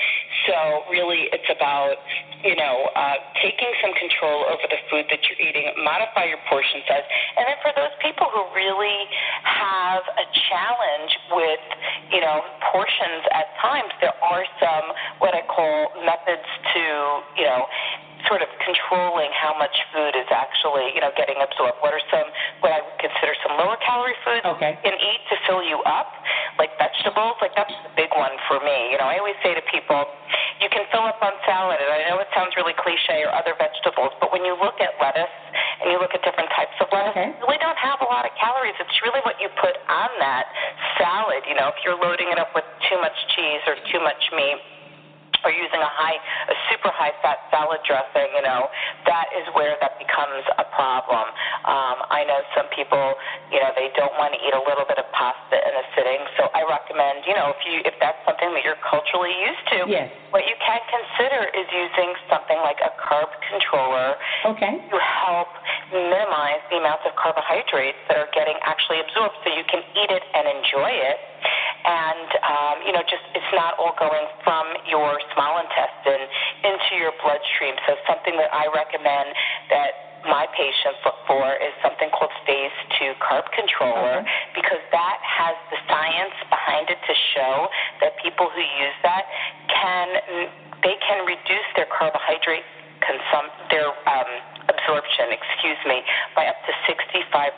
So 0.47 0.57
really, 0.91 1.31
it's 1.33 1.49
about 1.49 1.97
you 2.45 2.59
know 2.59 2.91
uh, 2.95 3.17
taking 3.41 3.71
some 3.81 3.95
control 3.95 4.47
over 4.51 4.67
the 4.69 4.81
food 4.91 5.07
that 5.11 5.21
you're 5.27 5.41
eating, 5.41 5.71
modify 5.83 6.27
your 6.27 6.43
portion 6.51 6.82
size, 6.89 7.07
and 7.39 7.47
then 7.49 7.59
for 7.63 7.73
those 7.77 7.95
people 8.03 8.27
who 8.31 8.43
really 8.55 9.07
have 9.45 10.03
a 10.19 10.27
challenge 10.51 11.13
with 11.33 11.65
you 12.13 12.21
know 12.21 12.43
portions 12.73 13.25
at 13.33 13.51
times, 13.61 13.91
there 14.01 14.17
are 14.23 14.45
some 14.61 14.87
what 15.19 15.35
I 15.35 15.43
call 15.47 15.93
methods 16.05 16.49
to 16.75 16.85
you 17.39 17.47
know 17.47 17.67
sort 18.29 18.43
of 18.43 18.51
controlling 18.63 19.31
how 19.35 19.57
much 19.59 19.75
food 19.91 20.15
is 20.15 20.29
actually, 20.31 20.95
you 20.95 21.01
know, 21.03 21.11
getting 21.17 21.39
absorbed. 21.43 21.79
What 21.83 21.95
are 21.95 22.05
some 22.11 22.27
what 22.63 22.71
I 22.71 22.81
would 22.83 22.99
consider 22.99 23.35
some 23.43 23.59
lower 23.59 23.79
calorie 23.83 24.19
foods 24.23 24.45
okay. 24.45 24.79
you 24.79 24.93
can 24.93 24.97
eat 24.99 25.23
to 25.33 25.37
fill 25.47 25.63
you 25.63 25.81
up, 25.87 26.11
like 26.59 26.75
vegetables? 26.79 27.39
Like 27.43 27.55
that's 27.59 27.75
the 27.87 27.93
big 27.95 28.11
one 28.15 28.35
for 28.47 28.63
me. 28.63 28.95
You 28.95 28.99
know, 28.99 29.09
I 29.09 29.19
always 29.19 29.39
say 29.43 29.55
to 29.55 29.65
people, 29.71 30.07
you 30.63 30.71
can 30.71 30.87
fill 30.95 31.07
up 31.07 31.19
on 31.23 31.35
salad, 31.43 31.83
and 31.83 31.91
I 31.91 32.07
know 32.07 32.23
it 32.23 32.31
sounds 32.35 32.55
really 32.55 32.75
cliche 32.79 33.27
or 33.27 33.35
other 33.35 33.59
vegetables, 33.59 34.15
but 34.23 34.31
when 34.31 34.47
you 34.47 34.55
look 34.55 34.79
at 34.79 34.95
lettuce 35.03 35.35
and 35.83 35.91
you 35.91 35.99
look 35.99 36.15
at 36.15 36.23
different 36.23 36.51
types 36.55 36.75
of 36.79 36.87
lettuce, 36.95 37.19
okay. 37.19 37.35
really 37.43 37.59
don't 37.59 37.79
have 37.79 37.99
a 38.03 38.09
lot 38.09 38.23
of 38.23 38.33
calories. 38.39 38.77
It's 38.79 38.99
really 39.03 39.23
what 39.27 39.43
you 39.43 39.51
put 39.59 39.75
on 39.91 40.11
that 40.23 40.47
salad. 41.01 41.43
You 41.51 41.59
know, 41.59 41.75
if 41.75 41.83
you're 41.83 41.99
loading 41.99 42.31
it 42.31 42.39
up 42.39 42.55
with 42.55 42.67
too 42.87 42.99
much 43.03 43.17
cheese 43.35 43.63
or 43.67 43.75
too 43.91 43.99
much 43.99 44.23
meat 44.35 44.82
or 45.45 45.51
using 45.51 45.83
a 45.83 45.93
high, 45.93 46.19
a 46.51 46.57
super 46.71 46.91
high 46.95 47.15
fat 47.23 47.43
salad 47.51 47.83
dressing, 47.87 48.31
you 48.35 48.43
know, 48.43 48.71
that 49.07 49.29
is 49.35 49.47
where 49.55 49.75
that 49.83 49.99
becomes 49.99 50.47
a 50.59 50.67
problem. 50.75 51.27
Um, 51.67 52.03
I 52.11 52.25
know 52.27 52.43
some 52.55 52.67
people, 52.75 53.15
you 53.51 53.59
know, 53.59 53.71
they 53.75 53.91
don't 53.95 54.15
want 54.19 54.35
to 54.35 54.41
eat 54.43 54.55
a 54.55 54.63
little 54.63 54.87
bit 54.87 54.99
of 54.99 55.07
pasta 55.15 55.59
in 55.59 55.73
a 55.75 55.85
sitting, 55.95 56.23
so 56.39 56.51
I 56.55 56.67
recommend, 56.67 57.27
you 57.27 57.35
know, 57.35 57.55
if 57.55 57.61
you 57.67 57.83
if 57.83 57.95
that's 57.99 58.19
something 58.27 58.55
that 58.55 58.63
you're 58.63 58.81
culturally 58.83 59.35
used 59.43 59.65
to, 59.75 59.79
yes. 59.91 60.09
what 60.31 60.47
you 60.47 60.57
can 60.63 60.81
consider 60.89 61.51
is 61.55 61.67
using 61.71 62.15
something 62.31 62.59
like 62.63 62.79
a 62.83 62.91
carb 62.99 63.31
controller 63.51 64.17
okay. 64.47 64.79
to 64.79 64.99
help 64.99 65.51
minimize 65.91 66.63
the 66.71 66.79
amounts 66.81 67.05
of 67.05 67.13
carbohydrates 67.19 67.99
that 68.09 68.17
are 68.17 68.31
getting 68.33 68.57
actually 68.65 69.03
absorbed, 69.03 69.35
so 69.45 69.51
you 69.51 69.67
can 69.67 69.83
eat 69.99 70.11
it 70.11 70.25
and 70.35 70.47
enjoy 70.47 70.91
it 70.91 71.19
and 71.85 72.29
um, 72.47 72.77
you 72.87 72.93
know, 72.95 73.03
just 73.07 73.25
it's 73.35 73.53
not 73.55 73.79
all 73.79 73.95
going 73.99 74.27
from 74.47 74.67
your 74.87 75.19
small 75.35 75.59
intestine 75.59 76.27
into 76.63 76.93
your 76.99 77.13
bloodstream. 77.19 77.75
So 77.87 77.99
something 78.07 78.39
that 78.39 78.51
I 78.55 78.71
recommend 78.71 79.35
that 79.71 80.13
my 80.23 80.47
patients 80.55 81.03
look 81.03 81.19
for 81.27 81.59
is 81.59 81.75
something 81.83 82.07
called 82.15 82.31
phase 82.47 82.75
two 82.99 83.11
carb 83.19 83.43
controller 83.51 84.23
okay. 84.23 84.55
because 84.55 84.79
that 84.95 85.19
has 85.19 85.59
the 85.75 85.79
science 85.91 86.37
behind 86.47 86.87
it 86.91 86.99
to 87.03 87.15
show 87.35 87.67
that 87.99 88.15
people 88.23 88.47
who 88.47 88.63
use 88.63 88.97
that 89.03 89.27
can 89.67 90.07
they 90.87 90.95
can 91.03 91.27
reduce 91.27 91.69
their 91.75 91.91
carbohydrate 91.91 92.67
consum 93.03 93.51
their 93.71 93.91
um, 94.07 94.31
absorption, 94.69 95.33
excuse 95.33 95.81
me, 95.87 96.03
by 96.35 96.47
up 96.47 96.59
to 96.67 96.73
65%. 96.87 97.53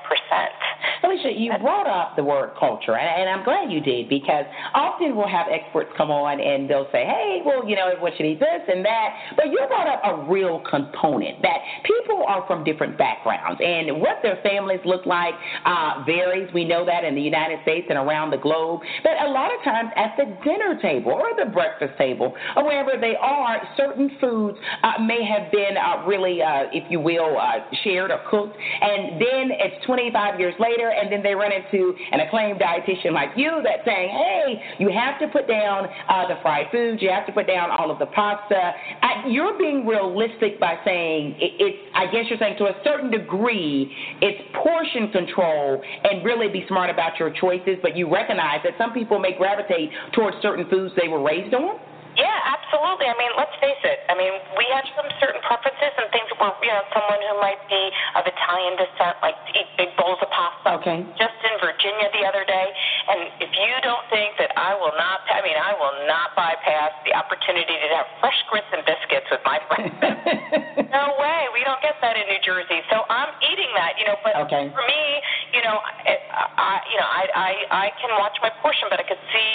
Let 1.03 1.11
Alicia, 1.11 1.33
you 1.39 1.53
brought 1.61 1.87
up 1.87 2.17
the 2.17 2.25
word 2.25 2.53
culture, 2.59 2.97
and, 2.97 3.23
and 3.23 3.29
I'm 3.31 3.45
glad 3.45 3.71
you 3.71 3.81
did 3.81 4.09
because 4.09 4.45
often 4.75 5.17
we'll 5.17 5.29
have 5.29 5.47
experts 5.51 5.91
come 5.97 6.11
on 6.11 6.41
and 6.41 6.69
they'll 6.69 6.89
say, 6.93 7.05
hey, 7.05 7.43
well, 7.45 7.69
you 7.69 7.77
know, 7.77 7.93
what 8.01 8.13
should 8.17 8.27
eat 8.27 8.41
this 8.41 8.63
and 8.69 8.85
that. 8.85 9.09
But 9.37 9.47
you 9.47 9.61
brought 9.69 9.87
up 9.87 10.01
a 10.05 10.31
real 10.31 10.63
component 10.69 11.43
that 11.43 11.59
people 11.85 12.25
are 12.27 12.47
from 12.47 12.65
different 12.65 12.99
backgrounds, 12.99 13.61
and 13.63 14.01
what 14.01 14.19
their 14.23 14.41
families 14.43 14.81
look 14.85 15.07
like 15.07 15.35
uh, 15.65 16.03
varies. 16.07 16.53
We 16.53 16.65
know 16.65 16.85
that 16.87 17.05
in 17.05 17.15
the 17.15 17.23
United 17.23 17.61
States 17.63 17.87
and 17.89 17.99
around 17.99 18.31
the 18.31 18.39
globe. 18.39 18.81
But 19.03 19.13
a 19.25 19.29
lot 19.31 19.51
of 19.55 19.63
times 19.65 19.91
at 19.97 20.15
the 20.17 20.25
dinner 20.45 20.81
table 20.81 21.13
or 21.13 21.31
the 21.37 21.51
breakfast 21.51 21.97
table 21.99 22.35
or 22.57 22.65
wherever 22.65 23.01
they 23.01 23.15
are, 23.21 23.61
certain 23.77 24.11
foods 24.21 24.59
uh, 24.83 25.03
may 25.03 25.25
have 25.25 25.51
been 25.53 25.77
uh, 25.77 26.07
really, 26.07 26.43
uh, 26.43 26.65
if 26.73 26.91
you 26.91 26.94
will, 26.97 27.39
uh, 27.39 27.65
shared 27.83 28.11
or 28.11 28.21
cooked, 28.31 28.57
and 28.57 29.21
then 29.21 29.51
it's 29.51 29.85
25 29.87 30.41
years 30.41 30.55
later, 30.59 30.91
and 30.91 31.11
then 31.11 31.23
they 31.23 31.35
run 31.35 31.53
into 31.53 31.95
an 32.13 32.21
acclaimed 32.21 32.61
dietitian 32.61 33.13
like 33.13 33.31
you 33.37 33.61
that's 33.63 33.85
saying, 33.85 34.11
hey, 34.11 34.63
you 34.79 34.91
have 34.91 35.19
to 35.21 35.29
put 35.29 35.49
down 35.49 35.87
uh, 36.09 36.29
the 36.29 36.37
fried 36.43 36.67
foods, 36.71 37.03
you 37.03 37.11
have 37.11 37.27
to 37.27 37.33
put 37.33 37.47
down 37.47 37.71
all 37.71 37.91
of 37.91 37.99
the 37.99 38.07
pasta. 38.07 38.73
I, 39.03 39.27
you're 39.29 39.57
being 39.59 39.87
realistic 39.87 40.59
by 40.61 40.77
saying 40.85 41.37
it, 41.39 41.53
it's, 41.59 41.79
I 41.95 42.07
guess 42.07 42.25
you're 42.29 42.39
saying 42.39 42.59
to 42.59 42.67
a 42.67 42.77
certain 42.85 43.11
degree, 43.11 43.91
it's 44.21 44.43
portion 44.63 45.11
control 45.11 45.83
and 46.05 46.25
really 46.25 46.49
be 46.49 46.65
smart 46.69 46.91
about 46.91 47.19
your 47.19 47.31
choices, 47.31 47.77
but 47.83 47.97
you 47.97 48.13
recognize 48.13 48.61
that 48.65 48.75
some 48.79 48.93
people 48.93 49.19
may 49.19 49.37
gravitate 49.37 49.91
towards 50.15 50.37
certain 50.43 50.69
foods 50.69 50.95
they 51.01 51.09
were 51.09 51.23
raised 51.23 51.55
on? 51.55 51.79
Yeah, 52.15 52.55
absolutely. 52.55 53.11
I 53.11 53.17
mean, 53.19 53.33
let's 53.35 53.55
face 53.59 53.83
it. 53.83 54.07
I 54.07 54.15
mean, 54.15 54.31
we 54.55 54.67
have 54.71 54.87
some 54.95 55.07
certain 55.19 55.43
preferences 55.43 55.93
and 55.99 56.07
things 56.15 56.31
where, 56.39 56.55
you 56.63 56.71
know, 56.71 56.83
someone 56.95 57.19
who 57.19 57.35
might 57.43 57.59
be 57.67 57.91
of 58.15 58.23
Italian 58.23 58.79
descent, 58.79 59.19
like 59.19 59.35
to 59.35 59.51
eat 59.59 59.69
big 59.75 59.91
bowls 59.99 60.23
of 60.23 60.31
pasta. 60.31 60.79
Okay. 60.79 61.03
Just 61.19 61.35
in 61.43 61.55
Virginia 61.59 62.07
the 62.15 62.23
other 62.23 62.47
day. 62.47 62.71
And 63.11 63.19
if 63.43 63.51
you 63.51 63.75
don't 63.83 64.07
think 64.15 64.39
that 64.39 64.55
I 64.55 64.79
will 64.79 64.95
not, 64.95 65.27
I 65.27 65.43
mean, 65.43 65.59
I 65.59 65.75
will 65.75 66.07
not 66.07 66.39
bypass 66.39 66.95
the 67.03 67.19
opportunity 67.19 67.75
to 67.75 67.89
have 67.99 68.07
fresh 68.23 68.39
grits 68.47 68.71
and 68.71 68.87
biscuits 68.87 69.27
with 69.35 69.43
my 69.43 69.59
friends. 69.67 69.95
no 70.95 71.19
way. 71.19 71.51
We 71.51 71.67
don't 71.67 71.83
get 71.83 71.99
that 71.99 72.15
in 72.15 72.31
New 72.31 72.43
Jersey. 72.47 72.79
So 72.95 73.03
I'm 73.11 73.35
eating 73.43 73.71
that, 73.75 73.99
you 73.99 74.07
know, 74.07 74.17
but 74.23 74.39
okay. 74.47 74.71
for 74.71 74.87
me, 74.87 75.03
you 75.51 75.67
know, 75.67 75.83
I, 75.83 76.79
you 76.87 76.97
know, 76.99 77.11
I, 77.11 77.23
I, 77.35 77.51
I 77.71 77.87
can 77.99 78.15
watch 78.23 78.39
my 78.39 78.55
portion, 78.63 78.87
but 78.87 79.03
I 79.03 79.07
could 79.07 79.21
see 79.35 79.51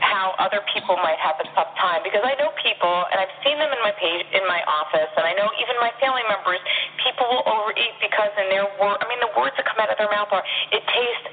how 0.00 0.36
other 0.38 0.60
people 0.72 0.96
might 1.00 1.18
have 1.20 1.40
a 1.40 1.46
tough 1.56 1.72
time 1.80 2.04
because 2.04 2.20
I 2.20 2.36
know 2.36 2.52
people 2.60 3.04
and 3.12 3.16
I've 3.16 3.32
seen 3.40 3.56
them 3.56 3.72
in 3.72 3.80
my 3.80 3.92
page 3.96 4.26
in 4.32 4.44
my 4.44 4.60
office 4.68 5.08
and 5.16 5.24
I 5.24 5.32
know 5.32 5.48
even 5.56 5.74
my 5.80 5.92
family 6.02 6.24
members 6.28 6.60
people 7.00 7.24
will 7.28 7.44
overeat 7.48 7.96
because 8.00 8.32
in 8.36 8.52
their 8.52 8.68
word 8.76 9.00
I 9.00 9.06
mean 9.08 9.20
the 9.24 9.32
words 9.32 9.56
that 9.56 9.64
come 9.64 9.80
out 9.80 9.88
of 9.88 9.96
their 9.96 10.10
mouth 10.12 10.28
are 10.32 10.44
it 10.72 10.84
tastes 10.84 11.28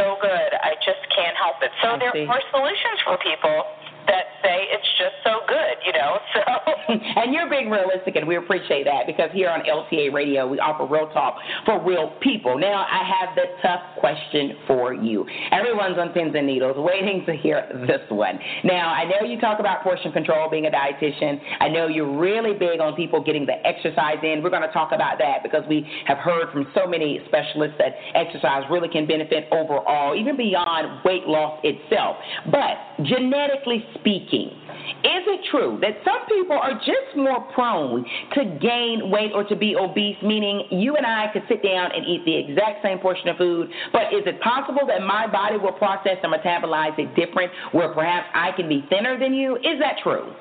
so 0.00 0.18
good 0.18 0.50
I 0.62 0.74
just 0.82 1.02
can't 1.14 1.38
help 1.38 1.62
it 1.62 1.70
so 1.78 1.94
I 1.94 2.02
there 2.02 2.14
see. 2.14 2.26
are 2.26 2.42
solutions 2.50 2.98
for 3.06 3.14
people 3.22 3.66
that 4.08 4.40
say 4.40 4.64
it's 4.72 4.88
just 4.96 5.20
so 5.20 5.44
good, 5.46 5.76
you 5.84 5.92
know. 5.92 6.18
So 6.38 6.40
and 7.16 7.34
you're 7.34 7.50
being 7.50 7.68
realistic, 7.68 8.16
and 8.16 8.26
we 8.26 8.36
appreciate 8.36 8.84
that 8.84 9.06
because 9.06 9.30
here 9.32 9.50
on 9.50 9.60
LTA 9.60 10.12
Radio 10.12 10.46
we 10.46 10.58
offer 10.58 10.86
real 10.86 11.08
talk 11.12 11.36
for 11.66 11.84
real 11.84 12.16
people. 12.20 12.58
Now 12.58 12.86
I 12.88 13.04
have 13.04 13.34
the 13.36 13.44
tough 13.62 13.82
question 13.98 14.56
for 14.66 14.94
you. 14.94 15.26
Everyone's 15.52 15.98
on 15.98 16.12
pins 16.12 16.34
and 16.34 16.46
needles, 16.46 16.76
waiting 16.78 17.24
to 17.26 17.34
hear 17.36 17.68
this 17.86 18.00
one. 18.08 18.38
Now 18.64 18.88
I 18.88 19.04
know 19.04 19.26
you 19.26 19.38
talk 19.40 19.60
about 19.60 19.82
portion 19.82 20.12
control, 20.12 20.48
being 20.48 20.66
a 20.66 20.70
dietitian. 20.70 21.40
I 21.60 21.68
know 21.68 21.88
you're 21.88 22.18
really 22.18 22.56
big 22.56 22.80
on 22.80 22.94
people 22.94 23.22
getting 23.22 23.44
the 23.44 23.60
exercise 23.66 24.18
in. 24.22 24.42
We're 24.42 24.50
going 24.50 24.62
to 24.62 24.72
talk 24.72 24.92
about 24.92 25.18
that 25.18 25.42
because 25.42 25.64
we 25.68 25.86
have 26.06 26.18
heard 26.18 26.50
from 26.52 26.66
so 26.74 26.86
many 26.86 27.20
specialists 27.28 27.76
that 27.78 27.92
exercise 28.14 28.64
really 28.70 28.88
can 28.88 29.06
benefit 29.06 29.48
overall, 29.52 30.16
even 30.16 30.36
beyond 30.36 31.04
weight 31.04 31.26
loss 31.26 31.60
itself. 31.64 32.16
But 32.50 33.04
genetically 33.04 33.84
speaking, 34.00 34.56
is 35.04 35.24
it 35.26 35.40
true 35.50 35.78
that 35.82 36.00
some 36.04 36.24
people 36.28 36.56
are 36.56 36.77
just 36.80 37.16
more 37.16 37.40
prone 37.54 38.04
to 38.34 38.58
gain 38.60 39.10
weight 39.10 39.32
or 39.34 39.44
to 39.44 39.56
be 39.56 39.76
obese, 39.76 40.16
meaning 40.22 40.64
you 40.70 40.96
and 40.96 41.06
I 41.06 41.26
could 41.32 41.42
sit 41.48 41.62
down 41.62 41.90
and 41.94 42.06
eat 42.06 42.24
the 42.24 42.36
exact 42.36 42.82
same 42.82 42.98
portion 42.98 43.28
of 43.28 43.36
food, 43.36 43.68
but 43.92 44.12
is 44.12 44.24
it 44.26 44.40
possible 44.40 44.86
that 44.86 45.02
my 45.02 45.26
body 45.26 45.56
will 45.56 45.72
process 45.72 46.16
and 46.22 46.32
metabolize 46.32 46.98
it 46.98 47.14
different 47.14 47.52
where 47.72 47.92
perhaps 47.92 48.28
I 48.34 48.52
can 48.52 48.68
be 48.68 48.84
thinner 48.88 49.18
than 49.18 49.34
you? 49.34 49.56
Is 49.56 49.78
that 49.80 49.96
true? 50.02 50.32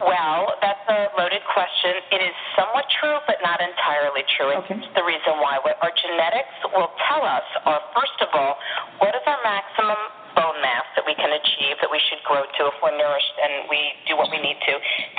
Well, 0.00 0.52
that's 0.60 0.84
a 0.88 1.08
loaded 1.16 1.44
question. 1.52 2.00
It 2.12 2.20
is 2.20 2.36
somewhat 2.56 2.84
true, 3.00 3.16
but 3.28 3.36
not 3.44 3.60
entirely 3.60 4.24
true. 4.36 4.52
Okay. 4.64 4.76
It's 4.76 4.92
the 4.96 5.04
reason 5.04 5.40
why. 5.40 5.56
What 5.64 5.76
our 5.80 5.92
genetics 5.92 6.56
will 6.72 6.92
tell 7.08 7.24
us 7.24 7.44
are, 7.64 7.80
first 7.96 8.16
of 8.20 8.28
all, 8.32 8.56
what 9.00 9.16
is 9.16 9.24
our 9.24 9.40
maximum 9.44 9.96
bone 10.36 10.60
mass 10.60 10.84
that 10.94 11.02
we 11.08 11.16
can 11.16 11.32
achieve 11.32 11.80
that 11.80 11.90
we 11.90 11.98
should 12.06 12.20
grow 12.22 12.44
to 12.44 12.62
if 12.68 12.76
we're 12.84 12.94
nourished 12.94 13.36
and 13.40 13.66
we 13.72 13.80
do 14.04 14.14
what 14.14 14.28
we 14.28 14.38
need 14.38 14.60
to. 14.68 14.74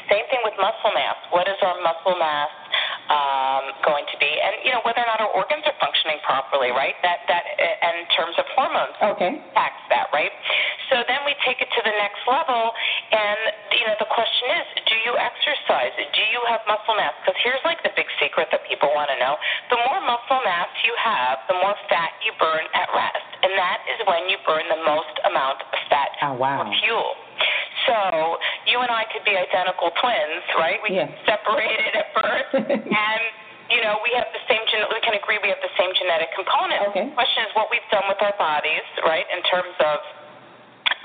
Same 0.07 0.23
thing 0.29 0.41
with 0.45 0.53
muscle 0.61 0.93
mass. 0.93 1.17
What 1.33 1.49
is 1.49 1.57
our 1.65 1.75
muscle 1.81 2.15
mass 2.15 2.53
um, 3.07 3.63
going 3.83 4.05
to 4.07 4.17
be? 4.19 4.27
And 4.27 4.63
you 4.63 4.71
know 4.71 4.83
whether 4.83 5.01
or 5.01 5.09
not 5.09 5.19
our 5.23 5.31
organs 5.31 5.63
are 5.67 5.77
functioning 5.79 6.19
properly, 6.23 6.71
right? 6.71 6.95
That 7.03 7.23
that 7.27 7.43
and 7.57 8.03
in 8.03 8.07
terms 8.15 8.35
of 8.39 8.45
hormones, 8.53 8.95
okay, 9.15 9.39
impacts 9.39 9.85
that, 9.89 10.11
right? 10.11 10.31
So 10.91 11.03
then 11.07 11.23
we 11.27 11.35
take 11.43 11.59
it 11.59 11.67
to 11.71 11.81
the 11.83 11.95
next 11.95 12.23
level, 12.27 12.71
and 13.11 13.39
you 13.75 13.85
know 13.87 13.97
the 13.99 14.11
question 14.11 14.47
is, 14.59 14.65
do 14.87 14.95
you 15.03 15.13
exercise? 15.19 15.95
Do 15.97 16.23
you 16.31 16.41
have 16.47 16.63
muscle 16.67 16.95
mass? 16.95 17.15
Because 17.23 17.39
here's 17.43 17.63
like 17.63 17.83
the 17.83 17.91
big 17.95 18.07
secret 18.19 18.51
that 18.51 18.63
people 18.67 18.91
want 18.95 19.11
to 19.11 19.17
know: 19.19 19.35
the 19.71 19.79
more 19.87 19.99
muscle 20.03 20.41
mass 20.43 20.71
you 20.83 20.93
have, 20.99 21.43
the 21.47 21.57
more 21.59 21.75
fat 21.91 22.15
you 22.23 22.35
burn 22.39 22.63
at 22.75 22.87
rest, 22.91 23.29
and 23.43 23.51
that 23.55 23.79
is 23.87 23.99
when 24.07 24.27
you 24.31 24.39
burn 24.43 24.63
the 24.67 24.81
most 24.83 25.15
amount 25.27 25.63
of 25.63 25.79
fat 25.91 26.11
oh, 26.23 26.33
wow. 26.35 26.63
or 26.63 26.67
fuel. 26.83 27.15
So 27.87 28.37
you 28.67 28.83
and 28.83 28.91
I 28.91 29.07
could 29.09 29.23
be 29.23 29.33
identical 29.33 29.95
twins, 29.95 30.43
right? 30.59 30.79
We 30.83 30.99
yes. 30.99 31.07
separated 31.23 31.95
at 31.95 32.11
birth, 32.11 32.51
and 32.83 33.21
you 33.71 33.79
know 33.79 34.03
we 34.03 34.11
have 34.19 34.27
the 34.35 34.43
same. 34.51 34.61
Gen- 34.67 34.91
we 34.91 34.99
can 34.99 35.15
agree 35.15 35.39
we 35.39 35.47
have 35.49 35.63
the 35.63 35.71
same 35.79 35.95
genetic 35.95 36.35
component. 36.35 36.83
Okay. 36.91 37.07
The 37.07 37.15
question 37.15 37.47
is 37.47 37.51
what 37.55 37.71
we've 37.71 37.87
done 37.87 38.03
with 38.11 38.19
our 38.19 38.35
bodies, 38.35 38.83
right? 39.07 39.25
In 39.31 39.39
terms 39.47 39.73
of 39.79 40.03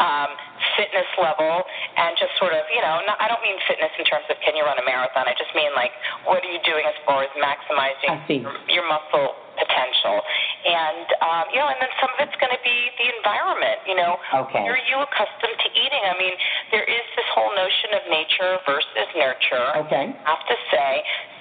um, 0.00 0.30
fitness 0.76 1.08
level 1.20 1.62
and 1.96 2.16
just 2.18 2.32
sort 2.40 2.56
of, 2.56 2.64
you 2.72 2.82
know, 2.82 3.02
not, 3.06 3.20
I 3.20 3.28
don't 3.28 3.42
mean 3.44 3.56
fitness 3.68 3.92
in 3.98 4.04
terms 4.08 4.26
of 4.32 4.36
can 4.42 4.56
you 4.56 4.64
run 4.64 4.78
a 4.78 4.86
marathon. 4.86 5.28
I 5.28 5.34
just 5.36 5.52
mean 5.54 5.70
like 5.76 5.92
what 6.24 6.42
are 6.42 6.50
you 6.50 6.62
doing 6.64 6.84
as 6.86 6.96
far 7.06 7.22
as 7.22 7.32
maximizing 7.38 8.24
your, 8.66 8.84
muscle 8.88 9.38
potential. 9.54 10.18
And 10.64 11.06
um, 11.22 11.44
you 11.52 11.60
know, 11.60 11.68
and 11.68 11.78
then 11.78 11.92
some 12.00 12.10
of 12.16 12.18
it's 12.24 12.36
going 12.40 12.52
to 12.52 12.62
be 12.64 12.78
the 12.98 13.06
environment. 13.20 13.78
You 13.86 13.96
know, 14.00 14.18
okay. 14.48 14.64
are 14.64 14.80
you 14.80 14.96
accustomed 15.00 15.58
to 15.60 15.68
eating? 15.76 16.02
I 16.02 16.16
mean, 16.18 16.34
there 16.72 16.86
is 16.86 17.04
this 17.14 17.28
whole 17.36 17.52
notion 17.54 17.94
of 17.94 18.02
nature 18.10 18.52
versus 18.64 19.08
nurture. 19.14 19.68
Okay. 19.86 20.12
I 20.12 20.28
have 20.28 20.44
to 20.48 20.58
say, 20.72 20.90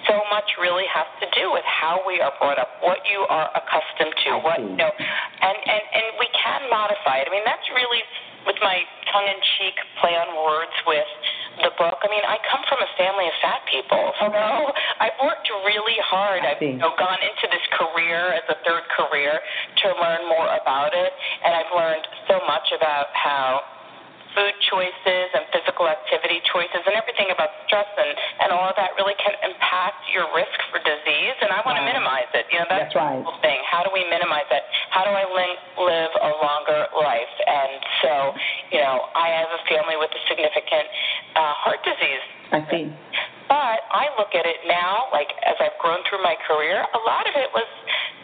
so 0.09 0.21
much 0.29 0.47
really 0.59 0.85
has 0.91 1.07
to 1.23 1.27
do 1.33 1.53
with 1.53 1.65
how 1.65 2.01
we 2.05 2.19
are 2.19 2.33
brought 2.41 2.59
up, 2.59 2.81
what 2.81 2.99
you 3.07 3.25
are 3.29 3.49
accustomed 3.53 4.15
to, 4.27 4.29
I 4.37 4.43
what 4.43 4.57
see. 4.59 4.69
you 4.69 4.77
know, 4.77 4.91
and 4.91 5.57
and 5.57 5.83
and 5.95 6.05
we 6.19 6.27
can 6.35 6.67
modify 6.69 7.23
it. 7.23 7.29
I 7.29 7.31
mean, 7.31 7.45
that's 7.47 7.65
really 7.73 8.01
with 8.45 8.57
my 8.61 8.83
tongue-in-cheek 9.11 9.75
play 10.01 10.15
on 10.17 10.33
words 10.33 10.73
with 10.87 11.09
the 11.61 11.71
book. 11.77 11.99
I 12.01 12.07
mean, 12.09 12.23
I 12.25 12.39
come 12.47 12.63
from 12.65 12.79
a 12.79 12.89
family 12.97 13.27
of 13.27 13.35
fat 13.43 13.61
people. 13.67 14.13
So 14.17 14.31
I've 14.31 15.17
worked 15.21 15.49
really 15.67 15.99
hard. 16.01 16.41
I've 16.47 16.61
you 16.61 16.79
know, 16.79 16.95
gone 16.97 17.19
into 17.21 17.45
this 17.51 17.65
career 17.75 18.33
as 18.33 18.45
a 18.49 18.57
third 18.63 18.87
career 18.95 19.39
to 19.83 19.87
learn 19.99 20.25
more 20.31 20.47
about 20.57 20.95
it, 20.95 21.11
and 21.43 21.51
I've 21.53 21.71
learned 21.75 22.05
so 22.27 22.39
much 22.47 22.71
about 22.71 23.11
how 23.13 23.61
food 24.35 24.55
choices 24.71 25.27
and 25.35 25.43
physical 25.51 25.87
activity 25.87 26.39
choices 26.47 26.79
and 26.87 26.95
everything 26.95 27.27
about 27.35 27.51
stress 27.67 27.87
and, 27.99 28.11
and 28.43 28.49
all 28.55 28.67
of 28.71 28.75
that 28.79 28.95
really 28.95 29.15
can 29.19 29.35
impact 29.43 29.99
your 30.11 30.27
risk 30.35 30.55
for 30.71 30.79
disease. 30.83 31.35
And 31.43 31.51
I 31.51 31.59
want 31.67 31.79
Wow. 31.79 31.87
to 31.87 31.91
minimize 31.91 32.31
it. 32.35 32.45
You 32.51 32.59
know, 32.59 32.67
that's, 32.67 32.91
That's 32.91 32.95
right. 32.99 33.19
the 33.19 33.27
whole 33.27 33.39
thing. 33.43 33.59
How 33.67 33.83
do 33.83 33.89
we 33.95 34.03
minimize 34.07 34.47
it? 34.51 34.63
How 34.91 35.03
do 35.07 35.11
I 35.11 35.23
li- 35.27 35.61
live 35.79 36.11
a 36.19 36.31
longer 36.43 36.87
life? 36.95 37.33
And 37.47 37.71
so, 38.03 38.13
you 38.75 38.79
know, 38.83 39.07
I 39.15 39.31
have 39.39 39.47
a 39.51 39.61
family 39.71 39.95
with 39.99 40.11
a 40.11 40.21
significant 40.27 40.87
uh, 41.35 41.53
heart 41.63 41.79
disease. 41.83 42.23
I 42.51 42.59
see. 42.67 42.83
I 43.91 44.07
look 44.15 44.31
at 44.31 44.47
it 44.47 44.63
now, 44.67 45.11
like 45.11 45.27
as 45.43 45.59
I've 45.59 45.75
grown 45.83 45.99
through 46.07 46.23
my 46.23 46.35
career, 46.47 46.79
a 46.95 47.01
lot 47.03 47.27
of 47.27 47.35
it 47.35 47.51
was 47.51 47.67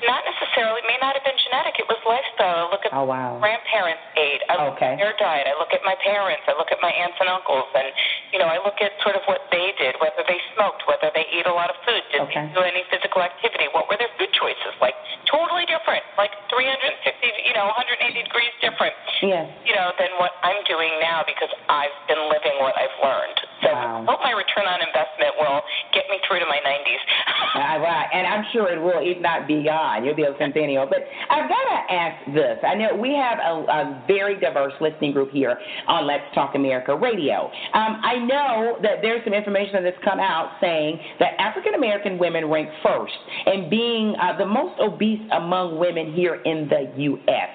not 0.06 0.24
necessarily, 0.24 0.80
may 0.88 0.96
not 1.02 1.18
have 1.18 1.26
been 1.28 1.36
genetic. 1.44 1.76
It 1.82 1.88
was 1.92 2.00
lifestyle. 2.08 2.68
I 2.68 2.72
look 2.72 2.86
at 2.88 2.94
Oh, 2.96 3.04
wow. 3.04 3.36
grandparents 3.42 4.00
ate. 4.16 4.40
I 4.48 4.56
look 4.64 4.80
Okay. 4.80 4.94
at 4.96 5.02
their 5.02 5.14
diet. 5.20 5.48
I 5.50 5.58
look 5.60 5.74
at 5.74 5.84
my 5.84 5.96
parents. 6.06 6.46
I 6.48 6.54
look 6.56 6.72
at 6.72 6.80
my 6.82 6.92
aunts 6.94 7.18
and 7.20 7.28
uncles, 7.28 7.68
and 7.76 7.92
you 8.32 8.40
know, 8.40 8.48
I 8.48 8.62
look 8.64 8.80
at 8.80 8.94
sort 9.04 9.16
of 9.20 9.24
what 9.28 9.44
they 9.52 9.74
did, 9.76 9.96
whether 10.00 10.24
they 10.28 10.40
smoked, 10.56 10.86
whether 10.88 11.12
they 11.16 11.26
ate 11.34 11.48
a 11.48 11.54
lot 11.54 11.70
of 11.70 11.76
food, 11.84 12.04
did 12.12 12.22
Okay. 12.30 12.48
they 12.48 12.54
do 12.54 12.62
any 12.62 12.84
physical 12.92 13.22
activity, 13.24 13.68
what 13.74 13.90
were 13.90 13.98
their 13.98 14.12
food 14.20 14.32
choices 14.34 14.74
like? 14.80 14.96
Totally 15.26 15.66
different, 15.66 16.04
like 16.18 16.32
360, 16.48 17.44
you 17.44 17.54
know, 17.58 17.66
180 17.76 18.24
degrees 18.24 18.54
different. 18.62 18.94
Yes. 19.22 19.50
You 19.66 19.74
know, 19.76 19.92
than 19.98 20.12
what 20.22 20.32
I'm 20.44 20.62
doing 20.70 20.92
now 21.02 21.24
because 21.26 21.50
I've 21.68 21.96
been 22.08 22.22
living 22.30 22.56
what 22.62 22.78
I've 22.78 22.94
learned. 23.02 23.40
So 23.64 23.72
Wow. 23.72 24.04
I 24.04 24.12
hope 24.12 24.22
my 24.24 24.36
return 24.36 24.66
on 24.66 24.82
investment 24.82 25.34
will 25.40 25.62
get 25.94 26.10
me 26.10 26.20
through 26.28 26.40
to 26.42 26.50
my 26.50 26.60
90s. 26.60 27.04
Uh, 27.58 27.80
right, 27.80 28.08
and 28.14 28.28
I'm 28.28 28.46
sure 28.54 28.70
it 28.70 28.78
will, 28.78 29.02
if 29.02 29.20
not 29.20 29.48
beyond. 29.48 30.06
You'll 30.06 30.16
be 30.16 30.24
a 30.24 30.36
centennial. 30.38 30.86
But 30.86 31.00
I've 31.30 31.50
got 31.50 31.64
to 31.74 31.78
to 31.88 31.94
ask 31.94 32.26
this. 32.34 32.58
I 32.66 32.76
know 32.76 32.96
we 32.96 33.14
have 33.16 33.40
a, 33.40 33.54
a, 33.70 34.04
very 34.08 34.40
diverse 34.40 34.74
listening 34.80 35.12
group 35.12 35.32
here 35.32 35.58
on 35.88 36.08
Let's 36.08 36.24
Talk 36.34 36.56
America 36.56 36.96
Radio. 36.96 37.52
Um, 37.74 38.02
I 38.04 38.18
know 38.18 38.78
that 38.82 39.02
there's 39.02 39.24
some 39.24 39.34
information 39.34 39.84
that's 39.84 39.98
come 40.04 40.20
out 40.20 40.52
saying 40.62 41.00
that 41.20 41.34
African 41.40 41.74
American 41.74 42.18
women 42.18 42.50
rank 42.50 42.70
first 42.84 43.14
in 43.48 43.70
being 43.70 44.16
uh, 44.22 44.38
the 44.38 44.46
most 44.46 44.80
obese 44.80 45.22
among 45.32 45.78
women 45.78 46.14
here 46.14 46.36
in 46.46 46.68
the 46.70 46.92
U.S. 47.04 47.50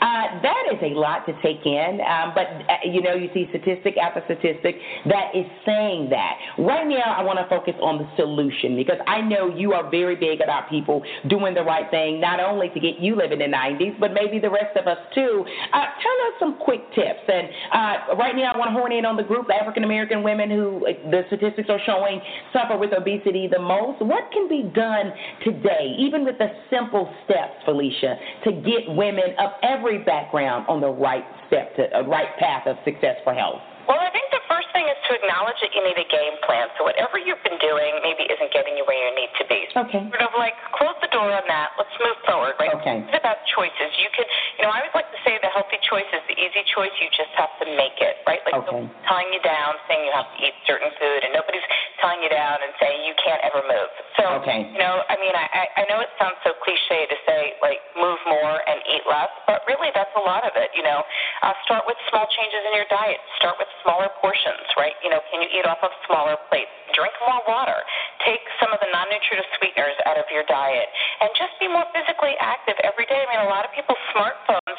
Uh, 0.00 0.40
that 0.42 0.64
is 0.72 0.78
a 0.82 0.94
lot 0.94 1.26
to 1.26 1.32
take 1.42 1.64
in, 1.64 2.00
um, 2.00 2.32
but 2.34 2.46
uh, 2.46 2.76
you 2.84 3.02
know, 3.02 3.14
you 3.14 3.28
see 3.32 3.46
statistic 3.50 3.96
after 3.96 4.22
statistic 4.24 4.76
that 5.08 5.34
is 5.34 5.46
saying 5.64 6.10
that. 6.10 6.34
Right 6.58 6.86
now, 6.86 7.14
I 7.16 7.22
want 7.22 7.38
to 7.38 7.46
focus 7.48 7.74
on 7.80 7.98
the 7.98 8.08
solution 8.16 8.76
because 8.76 8.98
I 9.06 9.20
know 9.20 9.54
you 9.54 9.72
are 9.72 9.90
very 9.90 10.16
big 10.16 10.40
about 10.40 10.68
people 10.68 11.02
doing 11.28 11.54
the 11.54 11.62
right 11.62 11.90
thing, 11.90 12.20
not 12.20 12.40
only 12.40 12.68
to 12.70 12.80
get 12.80 12.98
you 12.98 13.16
living 13.16 13.40
in 13.40 13.50
the 13.50 13.56
90s, 13.56 13.98
but 14.00 14.12
maybe 14.12 14.38
the 14.38 14.50
rest 14.50 14.76
of 14.76 14.86
us 14.86 14.98
too. 15.14 15.44
Uh, 15.72 15.86
tell 16.02 16.18
us 16.28 16.34
some 16.38 16.58
quick 16.58 16.82
tips. 16.94 17.24
And 17.28 17.48
uh, 17.72 18.16
right 18.16 18.34
now, 18.34 18.52
I 18.52 18.58
want 18.58 18.70
to 18.70 18.76
hone 18.76 18.92
in 18.92 19.04
on 19.04 19.16
the 19.16 19.22
group 19.22 19.48
African 19.50 19.84
American 19.84 20.22
women 20.22 20.50
who 20.50 20.84
the 21.10 21.22
statistics 21.28 21.68
are 21.68 21.80
showing 21.86 22.20
suffer 22.52 22.76
with 22.76 22.92
obesity 22.92 23.48
the 23.48 23.60
most. 23.60 24.02
What 24.02 24.30
can 24.32 24.48
be 24.48 24.70
done 24.74 25.12
today, 25.44 25.94
even 25.98 26.24
with 26.24 26.38
the 26.38 26.48
simple 26.70 27.12
steps, 27.24 27.62
Felicia, 27.64 28.16
to 28.44 28.52
get 28.52 28.88
women 28.88 29.36
of 29.38 29.52
every 29.66 29.98
background 29.98 30.66
on 30.70 30.80
the 30.80 30.90
right 30.90 31.26
step 31.50 31.74
to 31.76 31.90
a 31.98 32.06
right 32.06 32.30
path 32.38 32.66
of 32.66 32.78
success 32.86 33.18
for 33.26 33.34
health? 33.34 33.60
Well, 33.86 34.02
I 34.02 34.10
think 34.10 34.26
the 34.34 34.42
first 34.50 34.66
thing 34.74 34.82
is 34.82 34.98
to 35.06 35.14
acknowledge 35.14 35.62
that 35.62 35.70
you 35.70 35.78
need 35.78 35.94
a 35.94 36.08
game 36.10 36.34
plan. 36.42 36.66
So 36.74 36.82
whatever 36.82 37.22
you've 37.22 37.42
been 37.46 37.58
doing 37.62 38.02
maybe 38.02 38.26
isn't 38.26 38.50
getting 38.50 38.74
you 38.74 38.82
where 38.82 38.98
you 38.98 39.14
need 39.14 39.30
to 39.38 39.46
be. 39.46 39.62
Okay. 39.78 40.02
Sort 40.10 40.26
of 40.26 40.34
like 40.34 40.58
close 40.74 40.98
the 40.98 41.10
door 41.14 41.30
on 41.30 41.46
that. 41.46 41.78
Let's 41.78 41.94
move 42.02 42.18
forward, 42.26 42.58
right? 42.58 42.74
Okay. 42.82 43.06
It's 43.06 43.14
about 43.14 43.38
choices. 43.46 43.90
You 44.02 44.10
can, 44.10 44.26
you 44.58 44.66
know, 44.66 44.74
I 44.74 44.82
always 44.82 44.90
like 44.90 45.06
to 45.14 45.20
say 45.22 45.38
the 45.38 45.54
healthy 45.54 45.78
choice 45.86 46.10
is 46.10 46.22
the 46.26 46.34
easy 46.34 46.66
choice. 46.66 46.90
You 46.98 47.06
just 47.14 47.30
have 47.38 47.54
to 47.62 47.66
make 47.78 48.02
it, 48.02 48.26
right? 48.26 48.42
Like 48.42 48.58
okay. 48.66 48.90
tying 49.06 49.30
you 49.30 49.42
down, 49.46 49.78
saying 49.86 50.02
you 50.02 50.14
have 50.18 50.26
to 50.34 50.38
eat 50.42 50.58
certain 50.66 50.90
food, 50.98 51.22
and 51.22 51.30
nobody's 51.30 51.66
tying 52.06 52.22
you 52.22 52.30
down 52.30 52.62
and 52.62 52.70
saying 52.78 53.02
you 53.02 53.18
can't 53.18 53.42
ever 53.42 53.66
move. 53.66 53.90
So, 54.14 54.38
okay. 54.38 54.70
you 54.70 54.78
know, 54.78 55.02
I 55.10 55.18
mean, 55.18 55.34
I, 55.34 55.66
I 55.74 55.82
know 55.90 55.98
it 55.98 56.06
sounds 56.22 56.38
so 56.46 56.54
cliche 56.62 57.10
to 57.10 57.16
say 57.26 57.58
like 57.58 57.82
move 57.98 58.22
more 58.30 58.62
and 58.62 58.78
eat 58.86 59.02
less, 59.10 59.34
but 59.50 59.66
really 59.66 59.90
that's 59.90 60.14
a 60.14 60.22
lot 60.22 60.46
of 60.46 60.54
it. 60.54 60.70
You 60.78 60.86
know, 60.86 61.02
uh, 61.42 61.50
start 61.66 61.82
with 61.90 61.98
small 62.06 62.30
changes 62.30 62.62
in 62.62 62.78
your 62.78 62.86
diet. 62.86 63.18
Start 63.42 63.58
with 63.58 63.66
smaller 63.82 64.06
portions, 64.22 64.70
right? 64.78 64.94
You 65.02 65.10
know, 65.10 65.18
can 65.34 65.42
you 65.42 65.50
eat 65.50 65.66
off 65.66 65.82
of 65.82 65.90
smaller 66.06 66.38
plates? 66.46 66.70
Drink 66.94 67.12
more 67.26 67.42
water. 67.50 67.76
Take 68.22 68.40
some 68.62 68.70
of 68.70 68.78
the 68.78 68.86
non-nutritive 68.94 69.44
sweeteners 69.58 69.98
out 70.06 70.16
of 70.16 70.30
your 70.30 70.46
diet, 70.46 70.86
and 71.20 71.28
just 71.34 71.58
be 71.58 71.66
more 71.66 71.84
physically 71.90 72.38
active 72.38 72.78
every 72.86 73.04
day. 73.10 73.18
I 73.18 73.26
mean, 73.26 73.42
a 73.42 73.50
lot 73.50 73.66
of 73.66 73.74
people's 73.74 74.00
smartphones 74.14 74.78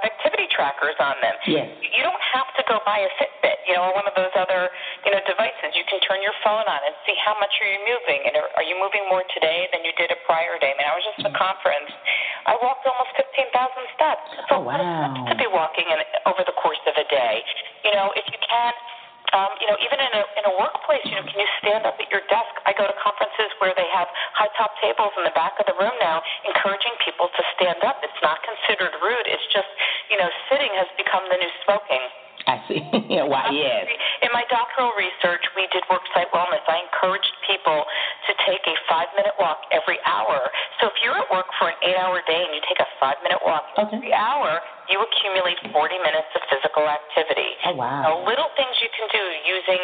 activity 0.00 0.48
trackers 0.48 0.96
on 0.96 1.20
them. 1.20 1.36
Yes. 1.44 1.68
You 1.82 2.00
don't 2.00 2.24
have 2.32 2.48
to 2.56 2.62
go 2.64 2.80
buy 2.88 3.04
a 3.04 3.10
Fitbit, 3.20 3.60
you 3.68 3.76
know, 3.76 3.90
or 3.90 3.92
one 3.92 4.08
of 4.08 4.16
those 4.16 4.32
other, 4.32 4.72
you 5.04 5.12
know, 5.12 5.20
devices. 5.28 5.76
You 5.76 5.84
can 5.84 6.00
turn 6.00 6.24
your 6.24 6.34
phone 6.40 6.64
on 6.64 6.80
and 6.86 6.94
see 7.04 7.12
how 7.20 7.36
much 7.36 7.52
are 7.60 7.68
you 7.68 7.80
moving, 7.84 8.20
and 8.24 8.32
are, 8.40 8.48
are 8.56 8.66
you 8.66 8.78
moving 8.80 9.04
more 9.12 9.26
today 9.36 9.68
than 9.74 9.84
you 9.84 9.92
did 10.00 10.08
a 10.08 10.18
prior 10.24 10.56
day? 10.62 10.72
I 10.72 10.76
mean, 10.80 10.88
I 10.88 10.94
was 10.96 11.04
just 11.04 11.18
at 11.24 11.28
a 11.28 11.36
conference. 11.36 11.92
I 12.48 12.56
walked 12.62 12.88
almost 12.88 13.12
15,000 13.20 13.52
steps. 13.92 14.28
oh 14.54 14.64
wow. 14.64 14.80
To 15.28 15.34
be 15.36 15.48
walking 15.50 15.86
in, 15.90 15.98
over 16.24 16.46
the 16.46 16.56
course 16.56 16.80
of 16.88 16.96
a 16.96 17.06
day, 17.12 17.44
you 17.84 17.92
know, 17.92 18.14
if 18.16 18.24
you 18.32 18.38
can 18.40 18.72
um, 19.32 19.48
you 19.60 19.66
know, 19.66 19.76
even 19.80 19.96
in 19.96 20.12
a 20.12 20.22
in 20.36 20.44
a 20.44 20.54
workplace, 20.60 21.04
you 21.08 21.16
know, 21.16 21.24
can 21.24 21.40
you 21.40 21.50
stand 21.64 21.88
up 21.88 21.96
at 21.96 22.08
your 22.12 22.20
desk? 22.28 22.52
I 22.68 22.76
go 22.76 22.84
to 22.84 22.96
conferences 23.00 23.48
where 23.58 23.72
they 23.72 23.88
have 23.88 24.08
high 24.36 24.52
top 24.60 24.76
tables 24.80 25.12
in 25.16 25.24
the 25.24 25.32
back 25.32 25.56
of 25.56 25.64
the 25.64 25.76
room 25.80 25.96
now, 26.04 26.20
encouraging 26.44 26.92
people 27.00 27.32
to 27.32 27.42
stand 27.56 27.80
up. 27.82 28.04
It's 28.04 28.20
not 28.20 28.44
considered 28.44 28.92
rude. 29.00 29.24
It's 29.24 29.44
just, 29.48 29.68
you 30.12 30.20
know, 30.20 30.28
sitting 30.52 30.70
has 30.76 30.88
become 31.00 31.24
the 31.32 31.40
new 31.40 31.52
smoking. 31.64 32.21
I 32.46 32.56
see. 32.66 32.80
Why, 33.30 33.50
yes. 33.54 33.86
In 34.22 34.30
my 34.34 34.42
doctoral 34.50 34.90
research, 34.98 35.42
we 35.54 35.66
did 35.70 35.82
worksite 35.86 36.30
wellness. 36.34 36.62
I 36.66 36.82
encouraged 36.82 37.30
people 37.46 37.84
to 38.28 38.32
take 38.46 38.62
a 38.66 38.74
five 38.90 39.10
minute 39.14 39.34
walk 39.38 39.62
every 39.70 39.98
hour. 40.06 40.42
So 40.80 40.90
if 40.90 40.96
you're 41.02 41.18
at 41.18 41.28
work 41.30 41.46
for 41.58 41.70
an 41.70 41.78
eight 41.86 41.98
hour 41.98 42.18
day 42.26 42.42
and 42.42 42.52
you 42.54 42.62
take 42.66 42.82
a 42.82 42.88
five 42.98 43.18
minute 43.22 43.42
walk 43.46 43.66
okay. 43.78 43.98
every 43.98 44.14
hour, 44.14 44.58
you 44.90 44.98
accumulate 44.98 45.58
40 45.70 45.74
minutes 46.02 46.30
of 46.34 46.42
physical 46.50 46.86
activity. 46.86 47.54
Oh, 47.66 47.78
wow. 47.78 48.02
Now, 48.02 48.14
little 48.26 48.50
things 48.58 48.74
you 48.82 48.90
can 48.90 49.06
do 49.14 49.24
using 49.46 49.82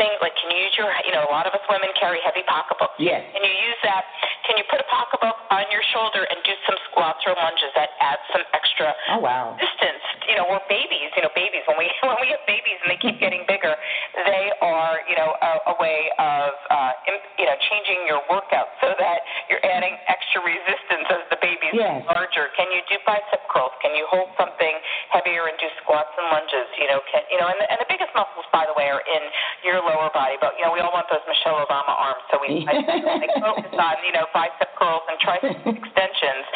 things 0.00 0.16
like 0.24 0.32
can 0.40 0.48
you 0.48 0.64
use 0.64 0.74
your, 0.80 0.88
you 1.04 1.12
know, 1.12 1.28
a 1.28 1.32
lot 1.32 1.44
of 1.44 1.52
us 1.52 1.60
women 1.68 1.92
carry 2.00 2.18
heavy 2.24 2.40
pocketbooks. 2.48 2.96
Yes. 2.96 3.20
Can 3.36 3.44
you 3.44 3.52
use 3.52 3.80
that? 3.84 4.08
Can 4.48 4.56
you 4.56 4.64
put 4.72 4.80
a 4.80 4.88
pocketbook 4.88 5.36
on 5.52 5.68
your 5.68 5.84
shoulder 5.92 6.24
and 6.24 6.40
do 6.42 6.56
some 6.64 6.80
squats 6.88 7.20
or 7.28 7.36
lunges 7.36 7.68
that 7.76 7.92
add 8.00 8.18
some 8.32 8.42
extra 8.56 8.96
oh, 9.12 9.20
wow. 9.20 9.54
distance? 9.60 9.99
You 10.30 10.38
know, 10.38 10.46
or 10.46 10.62
babies, 10.70 11.10
you 11.18 11.26
know, 11.26 11.32
babies, 11.34 11.66
when 11.66 11.74
we, 11.74 11.90
when 12.06 12.18
we 12.22 12.30
have 12.30 12.44
babies 12.46 12.78
and 12.86 12.94
they 12.94 13.00
keep 13.02 13.18
getting 13.18 13.42
bigger, 13.50 13.74
they 14.14 14.54
are, 14.62 15.02
you 15.10 15.18
know, 15.18 15.34
a, 15.34 15.74
a 15.74 15.76
way 15.82 16.06
of, 16.22 16.54
uh, 16.70 16.92
you 17.34 17.46
know, 17.50 17.56
changing 17.66 18.06
your 18.06 18.22
workout 18.30 18.70
so 18.78 18.94
that 18.94 19.26
you're 19.50 19.62
adding 19.66 19.98
extra 20.06 20.38
resistance 20.46 21.10
as 21.10 21.26
the 21.34 21.38
baby's 21.42 21.74
yes. 21.74 22.06
larger. 22.06 22.54
Can 22.54 22.70
you 22.70 22.78
do 22.86 22.96
bicep 23.02 23.42
curls? 23.50 23.74
Can 23.82 23.98
you 23.98 24.06
hold 24.06 24.30
something 24.38 24.74
heavier 25.10 25.50
and 25.50 25.58
do 25.58 25.66
squats 25.82 26.14
and 26.14 26.30
lunges? 26.30 26.70
You 26.78 26.86
know, 26.86 27.02
can 27.10 27.26
you 27.30 27.38
know, 27.42 27.50
and 27.50 27.58
the, 27.58 27.66
and 27.66 27.78
the 27.82 27.88
biggest 27.90 28.14
muscles, 28.14 28.46
by 28.54 28.66
the 28.70 28.74
way, 28.78 28.86
are 28.92 29.02
in 29.02 29.22
your 29.66 29.82
lower 29.82 30.12
body. 30.14 30.38
But 30.38 30.54
you 30.58 30.62
know, 30.62 30.70
we 30.70 30.78
all 30.78 30.94
want 30.94 31.10
those 31.10 31.24
Michelle 31.26 31.58
Obama 31.58 31.90
arms, 31.90 32.22
so 32.30 32.38
we 32.38 32.62
like, 32.70 33.34
focus 33.42 33.74
on 33.74 33.96
you 34.06 34.14
know 34.14 34.30
bicep 34.30 34.70
curls 34.78 35.02
and 35.10 35.18
tricep 35.18 35.58
extensions. 35.80 36.46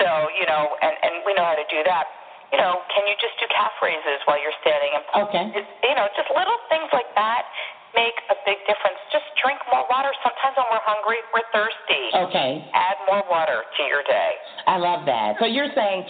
So 0.00 0.08
you 0.38 0.46
know, 0.48 0.72
and 0.80 0.94
and 1.04 1.12
we 1.28 1.36
know 1.36 1.44
how 1.44 1.58
to 1.58 1.68
do 1.68 1.84
that. 1.84 2.08
You 2.52 2.58
know, 2.58 2.80
can 2.88 3.04
you 3.04 3.14
just 3.20 3.36
do 3.36 3.46
calf 3.52 3.76
raises 3.84 4.24
while 4.24 4.40
you're 4.40 4.56
standing? 4.64 4.90
And 4.96 5.04
okay. 5.28 5.44
It's, 5.52 5.72
you 5.84 5.96
know, 5.96 6.08
just 6.16 6.32
little 6.32 6.56
things 6.72 6.88
like 6.96 7.08
that 7.12 7.44
make 7.96 8.16
a 8.28 8.36
big 8.44 8.60
difference. 8.68 8.96
Just 9.12 9.28
drink 9.40 9.60
more 9.68 9.84
water. 9.88 10.12
Sometimes 10.24 10.56
when 10.56 10.68
we're 10.72 10.84
hungry, 10.84 11.20
we're 11.32 11.44
thirsty. 11.52 12.04
Okay. 12.28 12.64
Add 12.72 12.96
more 13.08 13.24
water 13.28 13.64
to 13.64 13.82
your 13.84 14.04
day. 14.04 14.32
I 14.68 14.76
love 14.76 15.06
that. 15.08 15.40
So 15.40 15.46
you're 15.48 15.72
saying 15.72 16.04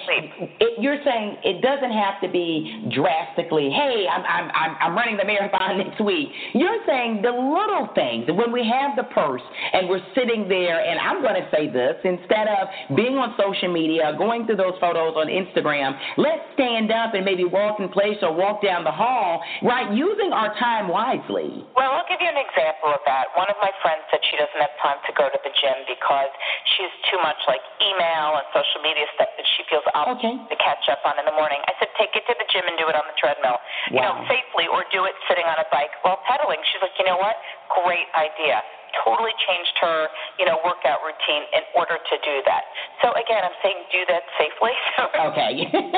it, 0.58 0.82
you're 0.82 0.98
saying 1.06 1.38
it 1.46 1.62
doesn't 1.62 1.94
have 1.94 2.18
to 2.26 2.28
be 2.28 2.90
drastically. 2.90 3.70
Hey, 3.70 4.10
I'm 4.10 4.26
I'm 4.26 4.50
I'm, 4.50 4.72
I'm 4.82 4.92
running 4.98 5.14
the 5.14 5.24
marathon 5.24 5.78
next 5.86 6.02
week. 6.02 6.26
You're 6.58 6.82
saying 6.82 7.22
the 7.22 7.30
little 7.30 7.86
things 7.94 8.26
when 8.26 8.50
we 8.50 8.66
have 8.66 8.98
the 8.98 9.06
purse 9.14 9.46
and 9.46 9.86
we're 9.86 10.02
sitting 10.10 10.50
there. 10.50 10.82
And 10.82 10.98
I'm 10.98 11.22
going 11.22 11.38
to 11.38 11.46
say 11.54 11.70
this 11.70 12.02
instead 12.02 12.50
of 12.50 12.98
being 12.98 13.14
on 13.14 13.38
social 13.38 13.70
media, 13.70 14.18
going 14.18 14.42
through 14.50 14.58
those 14.58 14.74
photos 14.82 15.14
on 15.14 15.30
Instagram. 15.30 15.94
Let's 16.18 16.42
stand 16.58 16.90
up 16.90 17.14
and 17.14 17.22
maybe 17.22 17.46
walk 17.46 17.78
in 17.78 17.86
place 17.94 18.18
or 18.26 18.34
walk 18.34 18.66
down 18.66 18.82
the 18.82 18.90
hall. 18.90 19.38
Right, 19.62 19.86
using 19.94 20.34
our 20.34 20.50
time 20.58 20.90
wisely. 20.90 21.62
Well, 21.78 21.94
I'll 21.94 22.08
give 22.10 22.18
you 22.18 22.26
an 22.26 22.42
example 22.42 22.90
of 22.90 23.06
that. 23.06 23.30
One 23.38 23.46
of 23.46 23.58
my 23.62 23.70
friends 23.86 24.02
said 24.10 24.18
she 24.26 24.34
doesn't 24.34 24.58
have 24.58 24.74
time 24.82 24.98
to 25.06 25.12
go 25.14 25.30
to 25.30 25.38
the 25.46 25.52
gym 25.62 25.78
because 25.86 26.32
she's 26.74 26.94
too 27.14 27.22
much 27.22 27.38
like 27.46 27.62
email 27.78 28.34
and 28.34 28.47
social 28.54 28.80
media 28.80 29.04
stuff 29.14 29.30
that 29.36 29.46
she 29.56 29.66
feels 29.68 29.84
obligated 29.92 30.44
okay. 30.46 30.54
to 30.54 30.56
catch 30.58 30.86
up 30.88 31.02
on 31.04 31.18
in 31.20 31.24
the 31.28 31.36
morning. 31.36 31.60
I 31.68 31.76
said, 31.76 31.92
take 31.98 32.14
it 32.14 32.24
to 32.28 32.34
the 32.38 32.46
gym 32.48 32.64
and 32.64 32.76
do 32.80 32.88
it 32.88 32.96
on 32.96 33.04
the 33.04 33.16
treadmill, 33.18 33.58
wow. 33.58 33.92
you 33.92 34.00
know, 34.00 34.14
safely, 34.26 34.66
or 34.70 34.86
do 34.88 35.04
it 35.04 35.14
sitting 35.28 35.46
on 35.46 35.58
a 35.60 35.68
bike 35.68 35.92
while 36.06 36.20
pedaling. 36.24 36.58
She's 36.68 36.80
like, 36.80 36.96
you 36.96 37.06
know 37.06 37.20
what? 37.20 37.36
Great 37.84 38.08
idea 38.16 38.64
totally 39.04 39.34
changed 39.44 39.76
her, 39.80 40.08
you 40.38 40.46
know, 40.46 40.58
workout 40.64 41.00
routine 41.04 41.44
in 41.54 41.64
order 41.76 41.96
to 41.96 42.14
do 42.24 42.42
that. 42.44 42.64
So 43.04 43.12
again, 43.14 43.42
I'm 43.44 43.56
saying 43.62 43.78
do 43.92 44.02
that 44.08 44.24
safely. 44.36 44.74
okay. 45.28 45.50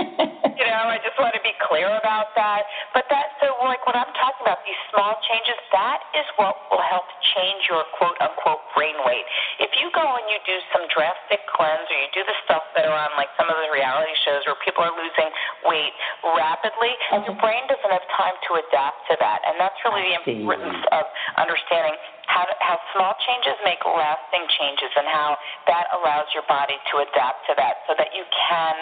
you 0.58 0.64
know, 0.66 0.82
I 0.90 0.98
just 1.02 1.16
want 1.18 1.34
to 1.34 1.42
be 1.42 1.54
clear 1.64 1.88
about 1.98 2.32
that. 2.36 2.66
But 2.92 3.06
that, 3.10 3.38
so 3.40 3.54
like 3.64 3.82
what 3.86 3.96
I'm 3.96 4.10
talking 4.16 4.42
about, 4.44 4.62
these 4.66 4.78
small 4.92 5.16
changes, 5.26 5.58
that 5.72 6.00
is 6.16 6.26
what 6.36 6.56
will 6.68 6.84
help 6.84 7.06
change 7.36 7.66
your 7.70 7.84
quote 7.96 8.16
unquote 8.20 8.62
brain 8.74 8.96
weight. 9.06 9.24
If 9.62 9.72
you 9.78 9.88
go 9.94 10.02
and 10.04 10.26
you 10.28 10.38
do 10.46 10.56
some 10.74 10.84
drastic 10.90 11.40
cleanse 11.50 11.86
or 11.88 11.98
you 11.98 12.10
do 12.12 12.22
the 12.26 12.36
stuff 12.46 12.64
that 12.76 12.86
are 12.86 12.96
on 12.96 13.12
like 13.16 13.30
some 13.38 13.48
of 13.48 13.56
the 13.56 13.70
reality 13.72 14.12
shows 14.24 14.44
where 14.46 14.58
people 14.62 14.84
are 14.84 14.94
losing 14.94 15.30
weight 15.66 15.94
rapidly, 16.22 16.92
okay. 17.12 17.24
your 17.26 17.36
brain 17.40 17.64
doesn't 17.70 17.92
have 17.92 18.06
time 18.16 18.36
to 18.50 18.60
adapt 18.60 19.06
to 19.10 19.14
that. 19.20 19.40
And 19.46 19.56
that's 19.58 19.76
really 19.86 20.04
the 20.12 20.16
importance 20.20 20.82
of 20.92 21.04
understanding 21.38 21.96
how, 22.30 22.46
to, 22.46 22.54
how 22.62 22.78
small 22.94 23.14
changes 23.26 23.58
make 23.66 23.82
lasting 23.82 24.46
changes 24.54 24.90
and 24.94 25.10
how 25.10 25.34
that 25.66 25.90
allows 25.98 26.30
your 26.30 26.46
body 26.46 26.78
to 26.94 27.02
adapt 27.02 27.42
to 27.50 27.52
that 27.58 27.82
so 27.90 27.98
that 27.98 28.14
you 28.14 28.22
can, 28.30 28.74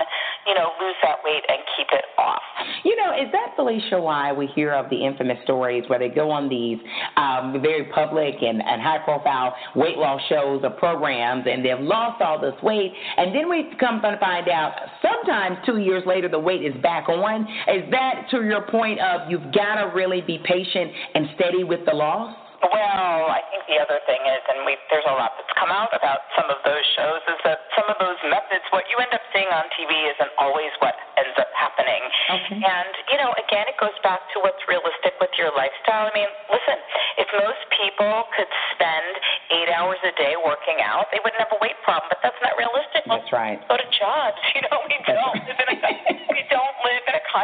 you 0.44 0.52
know, 0.52 0.76
lose 0.76 0.96
that 1.00 1.24
weight 1.24 1.42
and 1.48 1.58
keep 1.76 1.88
it 1.96 2.04
off. 2.20 2.44
You 2.84 2.94
know, 3.00 3.16
is 3.16 3.32
that, 3.32 3.56
Felicia, 3.56 3.96
why 3.96 4.32
we 4.32 4.46
hear 4.52 4.76
of 4.76 4.90
the 4.92 5.00
infamous 5.00 5.40
stories 5.44 5.84
where 5.88 5.98
they 5.98 6.12
go 6.12 6.30
on 6.30 6.48
these 6.48 6.78
um, 7.16 7.56
very 7.64 7.88
public 7.88 8.36
and, 8.44 8.60
and 8.60 8.82
high 8.82 9.00
profile 9.00 9.56
weight 9.74 9.96
loss 9.96 10.20
shows 10.28 10.60
or 10.62 10.70
programs 10.76 11.46
and 11.48 11.64
they've 11.64 11.80
lost 11.80 12.20
all 12.20 12.38
this 12.40 12.54
weight, 12.62 12.92
and 13.16 13.34
then 13.34 13.48
we 13.48 13.70
come 13.80 14.00
to 14.02 14.16
find 14.20 14.48
out 14.48 14.72
sometimes 15.00 15.56
two 15.64 15.78
years 15.78 16.02
later 16.06 16.28
the 16.28 16.38
weight 16.38 16.62
is 16.62 16.74
back 16.82 17.08
on? 17.08 17.42
Is 17.68 17.90
that 17.90 18.26
to 18.30 18.42
your 18.44 18.62
point 18.70 19.00
of 19.00 19.30
you've 19.30 19.52
got 19.54 19.76
to 19.76 19.92
really 19.94 20.20
be 20.20 20.38
patient 20.44 20.92
and 21.14 21.26
steady 21.34 21.64
with 21.64 21.80
the 21.86 21.94
loss? 21.94 22.34
Well, 22.58 23.30
I 23.30 23.38
think 23.54 23.62
the 23.70 23.78
other 23.78 24.02
thing 24.02 24.18
is, 24.26 24.42
and 24.50 24.66
we, 24.66 24.74
there's 24.90 25.06
a 25.06 25.14
lot 25.14 25.38
that's 25.38 25.54
come 25.54 25.70
out 25.70 25.94
about 25.94 26.26
some 26.34 26.50
of 26.50 26.58
those 26.66 26.82
shows, 26.98 27.22
is 27.30 27.38
that 27.46 27.62
some 27.78 27.86
of 27.86 27.94
those 28.02 28.18
methods, 28.26 28.66
what 28.74 28.82
you 28.90 28.98
end 28.98 29.14
up 29.14 29.22
seeing 29.30 29.46
on 29.54 29.62
TV 29.78 29.94
isn't 30.10 30.32
always 30.42 30.74
what 30.82 30.98
ends 31.14 31.38
up 31.38 31.46
happening. 31.54 32.02
Okay. 32.26 32.58
And, 32.58 32.92
you 33.14 33.18
know, 33.22 33.30
again, 33.38 33.70
it 33.70 33.78
goes 33.78 33.94
back 34.02 34.26
to 34.34 34.42
what's 34.42 34.58
realistic 34.66 35.14
with 35.22 35.30
your 35.38 35.54
lifestyle. 35.54 36.10
I 36.10 36.12
mean, 36.18 36.30
listen, 36.50 36.78
if 37.22 37.30
most 37.38 37.62
people 37.78 38.26
could 38.34 38.50
spend 38.74 39.06
eight 39.54 39.70
hours 39.70 40.02
a 40.02 40.10
day 40.18 40.34
working 40.34 40.82
out, 40.82 41.06
they 41.14 41.22
wouldn't 41.22 41.38
have 41.38 41.54
a 41.54 41.60
weight 41.62 41.78
problem, 41.86 42.10
but 42.10 42.18
that's 42.26 42.38
not 42.42 42.58
realistic. 42.58 43.06
That's 43.06 43.30
right. 43.30 43.62
Go 43.70 43.78
to 43.78 43.88
jobs. 43.94 44.38
You 44.58 44.66
know, 44.66 44.82
we 44.90 44.98
don't 45.06 45.38
live 45.46 45.54
in 45.54 45.68
a 45.70 45.76
we 45.78 45.78
don't 45.78 45.97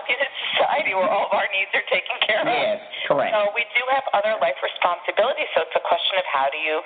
in 0.13 0.19
society 0.55 0.93
where 0.93 1.09
all 1.09 1.29
of 1.29 1.35
our 1.35 1.49
needs 1.51 1.73
are 1.75 1.87
taken 1.91 2.17
care 2.25 2.43
of. 2.43 2.51
Yes, 2.51 2.81
correct. 3.09 3.33
So 3.33 3.51
we 3.57 3.65
do 3.75 3.83
have 3.91 4.05
other 4.13 4.37
life 4.41 4.59
responsibilities. 4.63 5.49
So 5.57 5.65
it's 5.65 5.77
a 5.77 5.85
question 5.85 6.17
of 6.21 6.27
how 6.29 6.49
do 6.53 6.59
you 6.61 6.81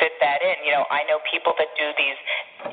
fit 0.00 0.16
that 0.24 0.40
in. 0.40 0.64
You 0.64 0.72
know, 0.80 0.84
I 0.88 1.04
know 1.04 1.20
people 1.28 1.52
that 1.60 1.70
do 1.76 1.92
these 1.96 2.18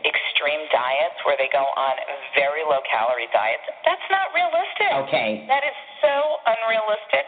extreme 0.06 0.64
diets 0.72 1.18
where 1.28 1.36
they 1.36 1.52
go 1.52 1.68
on 1.76 1.94
very 2.36 2.64
low 2.64 2.80
calorie 2.88 3.30
diets. 3.36 3.66
That's 3.84 4.08
not 4.08 4.32
realistic. 4.32 4.92
Okay. 5.08 5.44
That 5.52 5.64
is 5.68 5.76
so 6.00 6.16
unrealistic. 6.48 7.28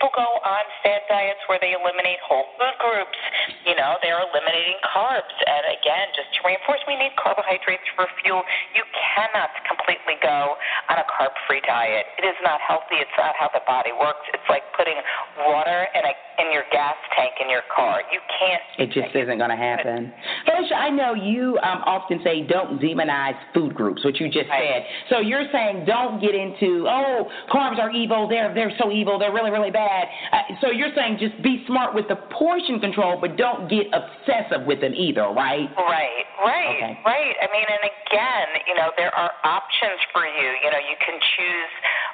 People 0.00 0.16
go 0.16 0.32
on 0.48 0.64
fad 0.80 1.04
diets 1.12 1.44
where 1.44 1.60
they 1.60 1.76
eliminate 1.76 2.16
whole 2.24 2.48
food 2.56 2.72
groups. 2.80 3.20
You 3.68 3.76
know, 3.76 4.00
they're 4.00 4.16
eliminating 4.16 4.80
carbs. 4.80 5.28
And 5.44 5.76
again, 5.76 6.08
just 6.16 6.32
to 6.40 6.48
reinforce, 6.48 6.80
we 6.88 6.96
need 6.96 7.12
carbohydrates 7.20 7.84
for 8.00 8.08
fuel. 8.24 8.40
You 8.72 8.80
cannot 8.96 9.52
completely 9.68 10.16
go 10.24 10.56
on 10.88 10.96
a 10.96 11.04
carb 11.04 11.36
free 11.44 11.60
diet. 11.68 12.08
It 12.16 12.24
is 12.24 12.38
not 12.40 12.64
healthy. 12.64 12.96
It's 12.96 13.12
not 13.20 13.36
how 13.36 13.52
the 13.52 13.60
body 13.68 13.92
works. 13.92 14.24
It's 14.32 14.48
like 14.48 14.64
putting 14.72 14.96
water 15.44 15.84
in 15.92 16.00
a 16.08 16.12
in 16.40 16.48
your 16.56 16.64
gas 16.72 16.96
tank 17.12 17.36
in 17.36 17.50
your 17.52 17.60
car. 17.68 18.00
You 18.08 18.20
can't 18.40 18.64
It 18.80 18.88
just 18.96 19.12
isn't 19.14 19.36
going 19.36 19.52
to 19.52 19.60
happen. 19.60 20.08
Felicia, 20.48 20.72
I 20.74 20.88
know 20.88 21.12
you 21.12 21.58
um, 21.60 21.84
often 21.84 22.20
say 22.24 22.48
don't 22.48 22.80
demonize 22.80 23.36
food 23.52 23.74
groups, 23.74 24.00
which 24.08 24.16
you 24.20 24.32
just 24.32 24.48
Right. 24.48 24.64
said. 24.64 24.82
So 25.10 25.20
you're 25.20 25.44
saying 25.52 25.84
don't 25.84 26.16
get 26.18 26.34
into, 26.34 26.88
oh, 26.88 27.28
carbs 27.52 27.78
are 27.78 27.90
evil, 27.92 28.26
they're, 28.26 28.54
they're 28.54 28.72
so 28.80 28.90
evil, 28.90 29.18
they're 29.18 29.34
really, 29.36 29.50
really 29.50 29.70
bad. 29.70 29.89
Uh, 29.90 30.38
so 30.62 30.70
you're 30.70 30.94
saying 30.94 31.18
just 31.18 31.34
be 31.42 31.64
smart 31.66 31.94
with 31.94 32.06
the 32.06 32.16
portion 32.30 32.78
control, 32.78 33.18
but 33.20 33.34
don't 33.36 33.66
get 33.66 33.90
obsessive 33.90 34.62
with 34.66 34.80
them 34.80 34.94
either, 34.94 35.26
right? 35.34 35.66
Right, 35.74 36.24
right, 36.38 36.78
Okay. 36.78 36.94
right. 37.04 37.34
I 37.42 37.46
mean, 37.50 37.66
and 37.66 37.84
again, 37.90 38.48
you 38.70 38.74
know, 38.78 38.94
there 38.96 39.10
are 39.14 39.30
options 39.42 39.98
for 40.14 40.22
you. 40.22 40.48
You 40.62 40.70
know, 40.70 40.78
you 40.78 40.94
can 41.02 41.18
choose 41.36 41.72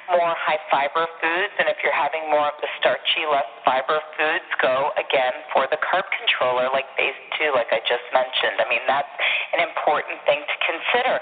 more 0.09 0.33
high 0.39 0.59
fiber 0.71 1.05
foods, 1.21 1.53
and 1.59 1.67
if 1.69 1.77
you're 1.83 1.95
having 1.95 2.31
more 2.31 2.47
of 2.49 2.57
the 2.63 2.69
starchy, 2.79 3.27
less 3.29 3.47
fiber 3.67 3.99
foods, 4.17 4.47
go 4.63 4.89
again 4.97 5.35
for 5.53 5.67
the 5.69 5.77
carb 5.83 6.07
controller 6.17 6.71
like 6.73 6.87
phase 6.97 7.17
two, 7.37 7.51
like 7.53 7.69
I 7.69 7.83
just 7.85 8.05
mentioned. 8.15 8.57
I 8.57 8.65
mean, 8.71 8.81
that's 8.87 9.11
an 9.53 9.61
important 9.61 10.17
thing 10.25 10.41
to 10.41 10.55
consider. 10.65 11.19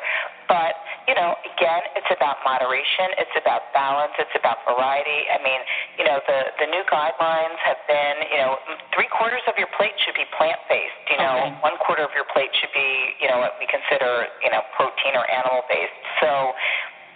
But, 0.47 0.77
you 1.09 1.15
know, 1.17 1.33
again, 1.57 1.81
it's 1.97 2.09
about 2.13 2.37
moderation, 2.45 3.13
it's 3.17 3.33
about 3.37 3.73
balance, 3.73 4.13
it's 4.21 4.33
about 4.37 4.61
variety. 4.65 5.25
I 5.29 5.41
mean, 5.41 5.61
you 5.97 6.05
know, 6.05 6.21
the, 6.25 6.39
the 6.61 6.67
new 6.69 6.85
guidelines 6.85 7.57
have 7.65 7.81
been, 7.89 8.15
you 8.29 8.39
know, 8.41 8.57
three 8.93 9.09
quarters 9.09 9.41
of 9.49 9.57
your 9.57 9.69
plate 9.73 9.93
should 10.05 10.13
be 10.17 10.25
plant 10.37 10.61
based, 10.69 11.01
you 11.09 11.17
know, 11.17 11.33
Okay. 11.35 11.65
one 11.65 11.77
quarter 11.81 12.05
of 12.05 12.13
your 12.13 12.25
plate 12.29 12.53
should 12.61 12.71
be, 12.73 13.17
you 13.21 13.27
know, 13.27 13.41
what 13.41 13.57
we 13.57 13.65
consider, 13.65 14.29
you 14.45 14.49
know, 14.53 14.61
protein 14.77 15.17
or 15.17 15.25
animal 15.29 15.65
based. 15.67 15.97
So, 16.21 16.53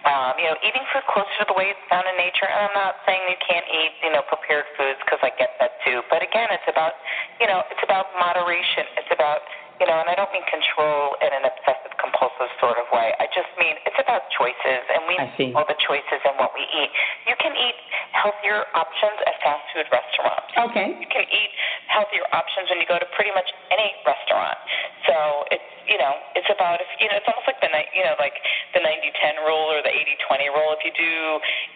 um, 0.00 0.32
you 0.40 0.48
know, 0.48 0.56
eating 0.64 0.80
food 0.96 1.04
closer 1.12 1.44
to 1.44 1.46
the 1.46 1.56
way 1.56 1.68
it's 1.68 1.84
found 1.92 2.08
in 2.08 2.16
nature. 2.16 2.48
And 2.48 2.72
I'm 2.72 2.76
not 2.76 3.04
saying 3.04 3.20
you 3.28 3.36
can't 3.44 3.68
eat, 3.68 3.92
you 4.00 4.10
know, 4.16 4.24
prepared 4.24 4.64
foods 4.72 4.96
because 5.04 5.20
I 5.20 5.28
get 5.36 5.60
that 5.60 5.76
too. 5.84 6.00
But 6.08 6.24
again, 6.24 6.48
it's 6.48 6.64
about, 6.72 6.96
you 7.36 7.44
know, 7.44 7.60
it's 7.68 7.84
about 7.84 8.08
moderation. 8.16 8.88
It's 8.96 9.12
about, 9.12 9.44
you 9.80 9.88
know, 9.88 9.96
and 9.96 10.12
I 10.12 10.14
don't 10.14 10.28
mean 10.30 10.44
control 10.44 11.16
in 11.24 11.32
an 11.32 11.48
obsessive 11.48 11.96
compulsive 11.96 12.52
sort 12.60 12.76
of 12.76 12.84
way. 12.92 13.16
I 13.16 13.24
just 13.32 13.48
mean 13.56 13.80
it's 13.88 13.96
about 13.96 14.28
choices, 14.28 14.84
and 14.92 15.08
we 15.08 15.16
see. 15.40 15.56
all 15.56 15.64
the 15.64 15.80
choices 15.80 16.20
in 16.20 16.36
what 16.36 16.52
we 16.52 16.68
eat. 16.68 16.92
You 17.24 17.32
can 17.40 17.56
eat 17.56 17.76
healthier 18.12 18.68
options 18.76 19.16
at 19.24 19.40
fast 19.40 19.64
food 19.72 19.88
restaurants. 19.88 20.52
Okay. 20.68 21.00
You 21.00 21.08
can 21.08 21.24
eat 21.32 21.50
healthier 21.88 22.28
options 22.36 22.68
when 22.68 22.76
you 22.76 22.84
go 22.84 23.00
to 23.00 23.08
pretty 23.16 23.32
much 23.32 23.48
any 23.72 23.88
restaurant. 24.04 24.60
So 25.08 25.48
it's 25.48 25.64
you 25.88 25.96
know 25.96 26.12
it's 26.36 26.50
about 26.52 26.84
if 26.84 26.90
you 27.00 27.08
know 27.08 27.16
it's 27.16 27.26
almost 27.26 27.48
like 27.48 27.64
the 27.64 27.72
ni- 27.72 27.90
you 27.96 28.04
know 28.04 28.20
like 28.20 28.36
the 28.76 28.84
90-10 28.84 29.48
rule 29.48 29.72
or 29.72 29.80
the 29.80 29.90
80-20 29.90 30.52
rule. 30.52 30.76
If 30.76 30.84
you 30.84 30.92
do 30.92 31.12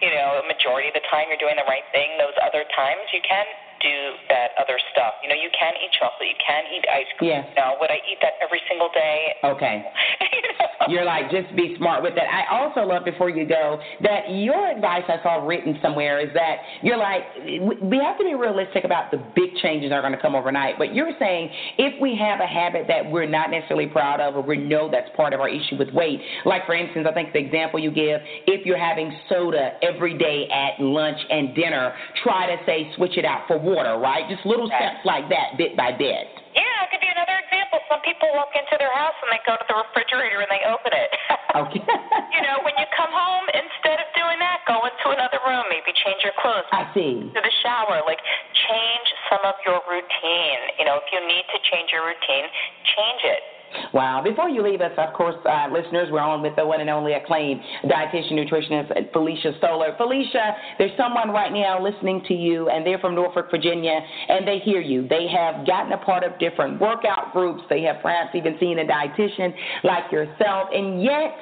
you 0.05 0.13
know 0.13 0.39
a 0.39 0.45
majority 0.45 0.93
of 0.93 0.95
the 0.95 1.05
time 1.09 1.33
you're 1.33 1.41
doing 1.41 1.57
the 1.57 1.65
right 1.65 1.85
thing, 1.89 2.21
those 2.21 2.37
other 2.37 2.69
times 2.77 3.09
you 3.09 3.25
can 3.25 3.49
do 3.85 4.17
that 4.33 4.57
other 4.57 4.81
stuff. 4.89 5.21
You 5.21 5.29
know 5.29 5.37
you 5.37 5.53
can 5.53 5.77
eat 5.77 5.93
chocolate, 5.93 6.33
you 6.33 6.39
can 6.41 6.65
eat 6.73 6.85
ice 6.89 7.09
cream. 7.21 7.29
Yes. 7.29 7.45
You 7.53 7.61
know 7.61 7.77
would 7.77 7.93
I 7.93 8.01
eat 8.09 8.17
that 8.25 8.41
every 8.41 8.65
single 8.65 8.89
day? 8.89 9.37
Okay. 9.45 9.85
you? 9.85 10.41
You're 10.87 11.05
like, 11.05 11.31
just 11.31 11.55
be 11.55 11.75
smart 11.77 12.03
with 12.03 12.15
that. 12.15 12.25
I 12.25 12.43
also 12.55 12.81
love 12.81 13.05
before 13.05 13.29
you 13.29 13.47
go 13.47 13.79
that 14.01 14.29
your 14.29 14.69
advice 14.69 15.03
I 15.07 15.21
saw 15.23 15.45
written 15.45 15.77
somewhere 15.81 16.19
is 16.19 16.33
that 16.33 16.57
you're 16.81 16.97
like, 16.97 17.23
we 17.81 17.97
have 17.97 18.17
to 18.17 18.23
be 18.23 18.35
realistic 18.35 18.83
about 18.83 19.11
the 19.11 19.17
big 19.35 19.55
changes 19.61 19.89
that 19.89 19.95
are 19.95 20.01
going 20.01 20.13
to 20.13 20.21
come 20.21 20.35
overnight. 20.35 20.75
But 20.77 20.93
you're 20.93 21.13
saying 21.19 21.49
if 21.77 21.99
we 22.01 22.15
have 22.17 22.39
a 22.39 22.47
habit 22.47 22.85
that 22.87 23.09
we're 23.09 23.27
not 23.27 23.51
necessarily 23.51 23.87
proud 23.87 24.19
of 24.19 24.35
or 24.35 24.41
we 24.41 24.57
know 24.57 24.89
that's 24.91 25.09
part 25.15 25.33
of 25.33 25.39
our 25.39 25.49
issue 25.49 25.77
with 25.77 25.89
weight, 25.93 26.19
like 26.45 26.65
for 26.65 26.75
instance, 26.75 27.07
I 27.09 27.13
think 27.13 27.33
the 27.33 27.39
example 27.39 27.79
you 27.79 27.91
give, 27.91 28.21
if 28.47 28.65
you're 28.65 28.77
having 28.77 29.15
soda 29.29 29.73
every 29.81 30.17
day 30.17 30.47
at 30.51 30.81
lunch 30.83 31.19
and 31.29 31.55
dinner, 31.55 31.93
try 32.23 32.47
to 32.47 32.63
say 32.65 32.91
switch 32.95 33.17
it 33.17 33.25
out 33.25 33.47
for 33.47 33.57
water, 33.57 33.97
right? 33.97 34.29
Just 34.29 34.45
little 34.45 34.67
steps 34.67 35.05
like 35.05 35.29
that, 35.29 35.57
bit 35.57 35.75
by 35.77 35.91
bit. 35.97 36.27
Yeah, 36.55 36.63
I'll 36.81 36.91
give 36.91 37.03
you 37.03 37.11
another 37.11 37.35
example. 37.43 37.83
Some 37.91 37.99
people 38.01 38.31
walk 38.33 38.55
into 38.55 38.79
their 38.79 38.91
house 38.95 39.15
and 39.21 39.29
they 39.29 39.43
go 39.43 39.59
to 39.59 39.65
the 39.67 39.75
refrigerator 39.75 40.39
and 40.39 40.49
they 40.49 40.63
open 40.65 40.91
it. 40.95 41.11
Okay. 41.55 41.79
you 42.35 42.43
know, 42.43 42.59
when 42.67 42.75
you 42.75 42.83
come 42.91 43.07
home, 43.15 43.47
instead 43.55 43.95
of 43.95 44.07
doing 44.11 44.35
that, 44.43 44.59
go 44.67 44.75
into 44.83 45.07
another 45.07 45.39
room, 45.47 45.63
maybe 45.71 45.95
change 46.03 46.19
your 46.19 46.35
clothes, 46.35 46.67
I 46.75 46.83
see. 46.91 47.31
to 47.31 47.39
the 47.39 47.53
shower. 47.63 48.03
Like, 48.03 48.19
change 48.67 49.07
some 49.31 49.39
of 49.47 49.55
your 49.63 49.79
routine. 49.87 50.59
You 50.75 50.83
know, 50.83 50.99
if 50.99 51.07
you 51.15 51.23
need 51.23 51.47
to 51.55 51.59
change 51.71 51.95
your 51.95 52.03
routine, 52.03 52.51
change 52.91 53.23
it. 53.23 53.39
Wow. 53.93 54.21
Before 54.23 54.49
you 54.49 54.61
leave 54.61 54.81
us, 54.81 54.91
of 54.97 55.13
course, 55.13 55.35
uh, 55.45 55.67
listeners, 55.71 56.09
we're 56.11 56.19
on 56.19 56.41
with 56.41 56.55
the 56.55 56.65
one 56.65 56.81
and 56.81 56.89
only 56.89 57.13
acclaimed 57.13 57.61
dietitian 57.85 58.33
nutritionist 58.33 59.11
Felicia 59.11 59.53
Stoler. 59.61 59.95
Felicia, 59.97 60.55
there's 60.77 60.95
someone 60.97 61.29
right 61.29 61.51
now 61.51 61.81
listening 61.81 62.23
to 62.27 62.33
you, 62.33 62.69
and 62.69 62.85
they're 62.85 62.99
from 62.99 63.15
Norfolk, 63.15 63.47
Virginia, 63.51 63.99
and 64.29 64.47
they 64.47 64.59
hear 64.59 64.81
you. 64.81 65.07
They 65.07 65.27
have 65.27 65.65
gotten 65.65 65.91
a 65.93 65.97
part 65.97 66.23
of 66.23 66.37
different 66.39 66.79
workout 66.79 67.31
groups. 67.33 67.63
They 67.69 67.81
have 67.83 67.97
perhaps 68.01 68.35
even 68.35 68.57
seen 68.59 68.79
a 68.79 68.85
dietitian 68.85 69.53
like 69.83 70.11
yourself, 70.11 70.69
and 70.73 71.01
yet 71.03 71.35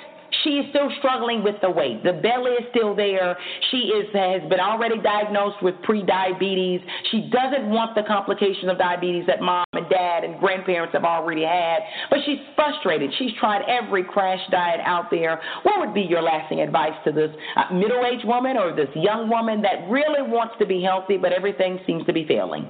she 0.43 0.61
is 0.61 0.65
still 0.69 0.89
struggling 0.99 1.43
with 1.43 1.55
the 1.61 1.69
weight. 1.69 2.03
The 2.03 2.13
belly 2.13 2.51
is 2.51 2.65
still 2.71 2.95
there. 2.95 3.37
She 3.71 3.93
is 3.93 4.07
has 4.13 4.47
been 4.49 4.59
already 4.59 4.99
diagnosed 5.01 5.61
with 5.61 5.75
pre-diabetes. 5.83 6.81
She 7.11 7.29
doesn't 7.31 7.69
want 7.69 7.95
the 7.95 8.03
complications 8.03 8.69
of 8.69 8.77
diabetes 8.77 9.25
that 9.27 9.41
mom 9.41 9.65
and 9.73 9.89
dad 9.89 10.23
and 10.23 10.39
grandparents 10.39 10.93
have 10.93 11.03
already 11.03 11.43
had. 11.43 11.79
But 12.09 12.19
she's 12.25 12.39
frustrated. 12.55 13.11
She's 13.17 13.31
tried 13.39 13.63
every 13.67 14.03
crash 14.03 14.41
diet 14.51 14.79
out 14.83 15.09
there. 15.11 15.41
What 15.63 15.79
would 15.79 15.93
be 15.93 16.01
your 16.01 16.21
lasting 16.21 16.61
advice 16.61 16.93
to 17.05 17.11
this 17.11 17.31
uh, 17.55 17.73
middle-aged 17.73 18.25
woman 18.25 18.57
or 18.57 18.75
this 18.75 18.89
young 18.95 19.29
woman 19.29 19.61
that 19.61 19.89
really 19.89 20.21
wants 20.21 20.55
to 20.59 20.65
be 20.65 20.81
healthy, 20.81 21.17
but 21.17 21.31
everything 21.31 21.79
seems 21.85 22.05
to 22.05 22.13
be 22.13 22.25
failing? 22.27 22.67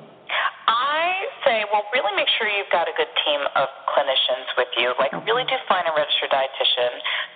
I 0.63 1.27
say, 1.43 1.67
well, 1.71 1.83
really 1.91 2.15
make 2.15 2.31
sure 2.39 2.47
you've 2.47 2.71
got 2.71 2.87
a 2.87 2.95
good 2.95 3.11
team 3.27 3.41
of 3.59 3.67
clinicians 3.91 4.47
with 4.55 4.71
you. 4.79 4.95
Like, 4.95 5.11
really 5.27 5.43
do 5.43 5.57
find 5.67 5.83
a 5.87 5.93
registered 5.93 6.31
dietitian. 6.31 6.93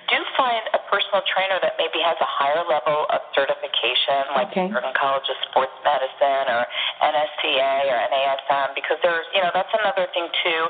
Do 0.08 0.20
find 0.40 0.64
a 0.72 0.80
personal 0.88 1.20
trainer 1.28 1.60
that 1.60 1.76
maybe 1.76 2.00
has 2.00 2.16
a 2.24 2.30
higher 2.30 2.64
level 2.64 3.04
of 3.12 3.20
certification, 3.36 4.32
like 4.32 4.56
Okay. 4.56 4.72
American 4.72 4.96
College 4.96 5.28
of 5.28 5.36
Sports 5.52 5.76
Medicine 5.84 6.48
or 6.48 6.64
NSCA 7.04 7.92
or 7.92 8.00
NASM, 8.08 8.72
because 8.72 8.96
there's, 9.04 9.28
you 9.36 9.44
know, 9.44 9.52
that's 9.52 9.72
another 9.76 10.08
thing 10.16 10.32
too. 10.48 10.62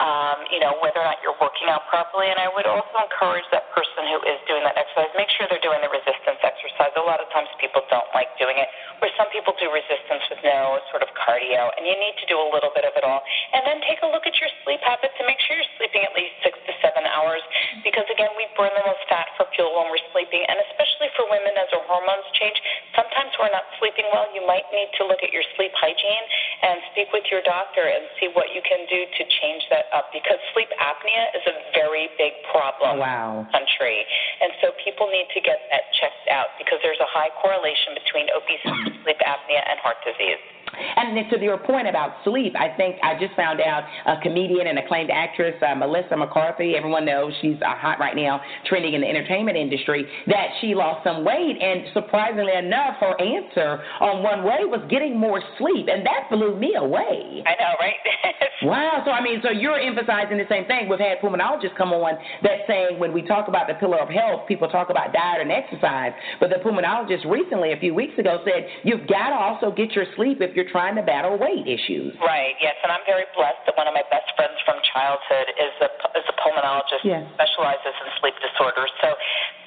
Um, 0.00 0.48
you 0.48 0.60
know, 0.64 0.80
whether 0.80 1.04
or 1.04 1.08
not 1.12 1.20
you're 1.20 1.36
working 1.36 1.68
out 1.68 1.84
properly. 1.92 2.32
And 2.32 2.40
I 2.40 2.48
would 2.48 2.64
also 2.64 2.96
encourage 3.04 3.44
that 3.52 3.68
person 3.76 4.08
who 4.08 4.18
is 4.24 4.40
doing 4.48 4.64
that 4.64 4.80
exercise, 4.80 5.12
make 5.18 5.28
sure 5.36 5.44
they're 5.52 5.60
doing 5.60 5.84
the 5.84 5.92
resistance 5.92 6.40
exercise. 6.40 6.96
A 6.96 7.04
lot 7.04 7.20
of 7.20 7.28
times 7.36 7.52
people 7.60 7.84
don't 7.92 8.08
like 8.16 8.32
doing 8.40 8.56
it, 8.56 8.72
where 9.04 9.12
some 9.20 9.28
people 9.28 9.52
do 9.60 9.68
resistance 9.68 10.24
no 10.58 10.82
sort 10.90 11.06
of 11.06 11.10
cardio, 11.14 11.70
and 11.78 11.86
you 11.86 11.94
need 11.94 12.18
to 12.18 12.26
do 12.26 12.34
a 12.34 12.48
little 12.50 12.74
bit 12.74 12.82
of 12.82 12.90
it 12.98 13.06
all. 13.06 13.22
And 13.54 13.62
then 13.62 13.78
take 13.86 14.02
a 14.02 14.10
look 14.10 14.26
at 14.26 14.34
your 14.42 14.50
sleep 14.66 14.82
habits 14.82 15.14
and 15.14 15.30
make 15.30 15.38
sure 15.46 15.54
you're 15.54 15.74
sleeping 15.78 16.02
at 16.02 16.10
least 16.18 16.34
six 16.42 16.58
to 16.66 16.72
seven 16.82 17.06
hours, 17.06 17.40
because 17.86 18.04
again, 18.10 18.34
we 18.34 18.50
burn 18.58 18.74
the 18.74 18.82
most 18.82 19.06
fat 19.06 19.30
for 19.38 19.46
fuel 19.54 19.70
when 19.78 19.86
we're 19.94 20.02
sleeping, 20.10 20.42
and 20.50 20.58
especially 20.66 21.14
for 21.14 21.30
women 21.30 21.54
as 21.54 21.70
our 21.70 21.84
hormones 21.86 22.26
change, 22.34 22.58
sometimes 22.98 23.30
we're 23.38 23.54
not 23.54 23.70
sleeping 23.78 24.10
well. 24.10 24.26
You 24.34 24.42
might 24.42 24.66
need 24.74 24.90
to 24.98 25.06
look 25.06 25.22
at 25.22 25.30
your 25.30 25.46
sleep 25.54 25.70
hygiene 25.78 26.26
and 26.66 26.82
speak 26.90 27.14
with 27.14 27.30
your 27.30 27.44
doctor 27.46 27.86
and 27.86 28.10
see 28.18 28.26
what 28.34 28.50
you 28.50 28.64
can 28.66 28.82
do 28.90 29.06
to 29.06 29.22
change 29.38 29.62
that 29.70 29.86
up, 29.94 30.10
because 30.10 30.42
sleep 30.56 30.68
apnea 30.82 31.30
is 31.38 31.44
a 31.46 31.54
very 31.76 32.10
big 32.18 32.34
problem 32.50 32.98
Wow. 32.98 33.46
country. 33.54 34.02
And 34.42 34.50
so 34.58 34.74
people 34.82 35.06
need 35.06 35.30
to 35.34 35.40
get 35.40 35.62
that 35.70 35.86
checked 35.94 36.26
out 36.32 36.50
because 36.58 36.82
there's 36.82 36.98
a 36.98 37.10
high 37.10 37.30
correlation 37.38 37.94
between 37.94 38.26
obesity, 38.34 38.97
sleep 39.08 39.20
apnea, 39.24 39.64
and 39.70 39.80
heart 39.80 39.96
disease. 40.04 40.67
And 40.98 41.30
to 41.30 41.38
your 41.38 41.58
point 41.58 41.86
about 41.86 42.16
sleep, 42.24 42.54
I 42.58 42.74
think 42.76 42.96
I 43.02 43.14
just 43.18 43.34
found 43.36 43.60
out 43.60 43.84
a 44.06 44.20
comedian 44.20 44.66
and 44.66 44.78
acclaimed 44.78 45.10
actress, 45.10 45.54
uh, 45.62 45.74
Melissa 45.76 46.16
McCarthy, 46.16 46.74
everyone 46.76 47.04
knows 47.04 47.32
she's 47.40 47.56
uh, 47.62 47.78
hot 47.78 48.00
right 48.00 48.16
now, 48.16 48.40
trending 48.66 48.94
in 48.94 49.02
the 49.02 49.06
entertainment 49.06 49.56
industry, 49.56 50.06
that 50.26 50.48
she 50.60 50.74
lost 50.74 51.04
some 51.04 51.24
weight. 51.24 51.56
And 51.60 51.86
surprisingly 51.94 52.52
enough, 52.52 52.96
her 52.98 53.14
answer 53.20 53.78
on 54.00 54.22
one 54.22 54.42
way 54.42 54.66
was 54.66 54.82
getting 54.90 55.16
more 55.16 55.40
sleep. 55.58 55.86
And 55.86 56.04
that 56.04 56.26
blew 56.30 56.58
me 56.58 56.74
away. 56.74 57.46
I 57.46 57.54
know, 57.62 57.72
right? 57.78 57.98
wow. 58.62 59.02
So, 59.04 59.12
I 59.12 59.22
mean, 59.22 59.40
so 59.42 59.50
you're 59.50 59.78
emphasizing 59.78 60.38
the 60.38 60.50
same 60.50 60.66
thing. 60.66 60.88
We've 60.88 60.98
had 60.98 61.22
pulmonologists 61.22 61.76
come 61.78 61.92
on 61.92 62.18
that 62.42 62.66
saying 62.66 62.98
when 62.98 63.12
we 63.12 63.22
talk 63.22 63.46
about 63.46 63.68
the 63.68 63.74
pillar 63.74 64.00
of 64.00 64.08
health, 64.08 64.48
people 64.48 64.68
talk 64.68 64.90
about 64.90 65.12
diet 65.12 65.42
and 65.42 65.52
exercise. 65.52 66.12
But 66.40 66.50
the 66.50 66.58
pulmonologist 66.58 67.22
recently, 67.30 67.72
a 67.72 67.78
few 67.78 67.94
weeks 67.94 68.18
ago, 68.18 68.42
said 68.44 68.66
you've 68.82 69.06
got 69.06 69.30
to 69.30 69.36
also 69.36 69.70
get 69.70 69.92
your 69.92 70.06
sleep 70.16 70.38
if 70.40 70.56
you're 70.56 70.68
trying 70.68 70.87
to 70.96 71.04
battle 71.04 71.36
weight 71.36 71.68
issues. 71.68 72.16
Right. 72.22 72.56
Yes, 72.62 72.78
and 72.80 72.88
I'm 72.88 73.04
very 73.04 73.28
blessed 73.36 73.60
that 73.66 73.76
one 73.76 73.84
of 73.84 73.92
my 73.92 74.06
best 74.08 74.30
friends 74.38 74.56
from 74.64 74.80
childhood 74.88 75.52
is 75.58 75.74
a 75.84 75.90
is 76.16 76.26
a 76.30 76.36
pulmonologist 76.40 77.04
yes. 77.04 77.26
who 77.26 77.34
specializes 77.34 77.94
in 78.00 78.08
sleep 78.22 78.36
disorders. 78.40 78.88
So 79.02 79.12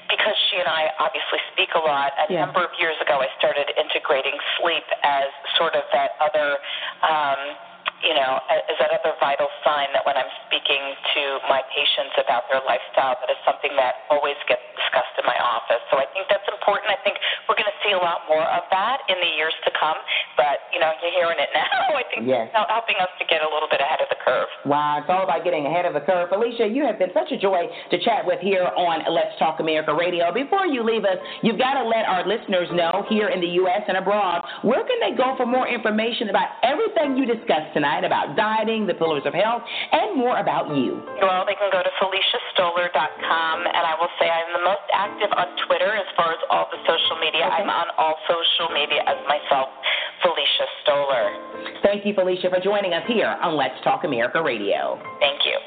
because 0.10 0.36
she 0.52 0.60
and 0.60 0.68
I 0.68 0.92
obviously 1.00 1.40
speak 1.56 1.72
a 1.76 1.80
lot, 1.80 2.12
a 2.20 2.28
yeah. 2.28 2.44
number 2.44 2.64
of 2.64 2.72
years 2.82 3.00
ago 3.00 3.24
I 3.24 3.30
started 3.40 3.72
integrating 3.80 4.36
sleep 4.60 4.86
as 5.04 5.30
sort 5.56 5.76
of 5.76 5.86
that 5.94 6.18
other 6.20 6.58
um 7.06 7.71
you 8.02 8.18
know, 8.18 8.42
is 8.66 8.78
that 8.82 8.90
other 8.90 9.14
vital 9.22 9.48
sign 9.62 9.94
that 9.94 10.02
when 10.06 10.18
I'm 10.18 10.30
speaking 10.50 10.82
to 11.14 11.24
my 11.46 11.62
patients 11.70 12.18
about 12.18 12.50
their 12.50 12.62
lifestyle, 12.66 13.14
that 13.22 13.30
is 13.30 13.38
something 13.46 13.74
that 13.78 14.10
always 14.10 14.38
gets 14.50 14.62
discussed 14.74 15.14
in 15.22 15.26
my 15.30 15.38
office. 15.38 15.82
So 15.94 16.02
I 16.02 16.10
think 16.10 16.26
that's 16.26 16.46
important. 16.50 16.90
I 16.90 16.98
think 17.06 17.22
we're 17.46 17.58
going 17.58 17.70
to 17.70 17.80
see 17.86 17.94
a 17.94 18.02
lot 18.02 18.26
more 18.26 18.42
of 18.42 18.66
that 18.74 19.06
in 19.06 19.22
the 19.22 19.32
years 19.38 19.54
to 19.70 19.72
come. 19.78 19.98
But, 20.34 20.66
you 20.74 20.82
know, 20.82 20.90
you're 20.98 21.14
hearing 21.14 21.38
it 21.38 21.54
now. 21.54 21.94
I 22.02 22.06
think 22.10 22.26
yes. 22.26 22.50
it's 22.50 22.58
helping 22.58 22.98
us 22.98 23.14
to 23.22 23.24
get 23.30 23.46
a 23.46 23.50
little 23.50 23.70
bit 23.70 23.86
ahead 23.86 24.02
of 24.02 24.10
the 24.10 24.18
curve. 24.18 24.50
Wow, 24.66 25.06
it's 25.06 25.10
all 25.10 25.22
about 25.22 25.46
getting 25.46 25.70
ahead 25.70 25.86
of 25.86 25.94
the 25.94 26.02
curve. 26.02 26.34
Felicia, 26.34 26.66
you 26.66 26.82
have 26.90 26.98
been 26.98 27.14
such 27.14 27.30
a 27.30 27.38
joy 27.38 27.70
to 27.94 27.96
chat 28.02 28.26
with 28.26 28.42
here 28.42 28.66
on 28.74 29.06
Let's 29.14 29.38
Talk 29.38 29.62
America 29.62 29.94
Radio. 29.94 30.34
Before 30.34 30.66
you 30.66 30.82
leave 30.82 31.06
us, 31.06 31.22
you've 31.46 31.62
got 31.62 31.78
to 31.78 31.86
let 31.86 32.10
our 32.10 32.26
listeners 32.26 32.66
know 32.74 33.06
here 33.14 33.30
in 33.30 33.38
the 33.38 33.62
U.S. 33.62 33.86
and 33.86 34.02
abroad, 34.02 34.42
where 34.66 34.82
can 34.82 34.98
they 34.98 35.14
go 35.14 35.38
for 35.38 35.46
more 35.46 35.70
information 35.70 36.34
about 36.34 36.58
everything 36.66 37.14
you 37.14 37.30
discussed 37.30 37.78
tonight? 37.78 37.91
Tonight 37.92 38.08
about 38.08 38.40
dieting, 38.40 38.88
the 38.88 38.96
pillars 38.96 39.28
of 39.28 39.36
health, 39.36 39.68
and 39.68 40.16
more 40.16 40.40
about 40.40 40.72
you. 40.72 41.04
Well, 41.20 41.44
they 41.44 41.60
can 41.60 41.68
go 41.76 41.84
to 41.84 41.92
FeliciaStoler.com, 42.00 43.56
and 43.68 43.84
I 43.84 44.00
will 44.00 44.08
say 44.16 44.32
I'm 44.32 44.48
the 44.56 44.64
most 44.64 44.88
active 44.96 45.28
on 45.36 45.52
Twitter 45.68 45.92
as 45.92 46.08
far 46.16 46.32
as 46.32 46.40
all 46.48 46.72
the 46.72 46.80
social 46.88 47.20
media. 47.20 47.52
Okay. 47.52 47.60
I'm 47.60 47.68
on 47.68 47.92
all 48.00 48.16
social 48.32 48.72
media 48.72 49.04
as 49.04 49.20
myself, 49.28 49.76
Felicia 50.24 50.68
Stoler. 50.88 51.36
Thank 51.84 52.08
you, 52.08 52.16
Felicia, 52.16 52.48
for 52.48 52.64
joining 52.64 52.96
us 52.96 53.04
here 53.12 53.28
on 53.28 53.60
Let's 53.60 53.76
Talk 53.84 54.08
America 54.08 54.40
Radio. 54.40 54.96
Thank 55.20 55.44
you. 55.44 55.60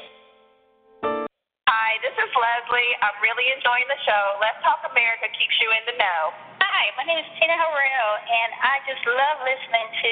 Hi, 1.05 1.89
this 2.01 2.17
is 2.17 2.31
Leslie. 2.33 2.91
I'm 3.05 3.21
really 3.21 3.53
enjoying 3.53 3.85
the 3.85 4.01
show. 4.01 4.23
Let's 4.41 4.57
Talk 4.65 4.81
America 4.89 5.29
keeps 5.29 5.61
you 5.61 5.69
in 5.77 5.93
the 5.93 5.95
know. 6.01 6.33
Hi, 6.57 6.89
my 6.97 7.05
name 7.05 7.21
is 7.21 7.29
Tina 7.37 7.53
Harrell, 7.53 8.13
and 8.17 8.49
I 8.65 8.81
just 8.89 9.05
love 9.05 9.37
listening 9.45 9.87
to 9.93 10.09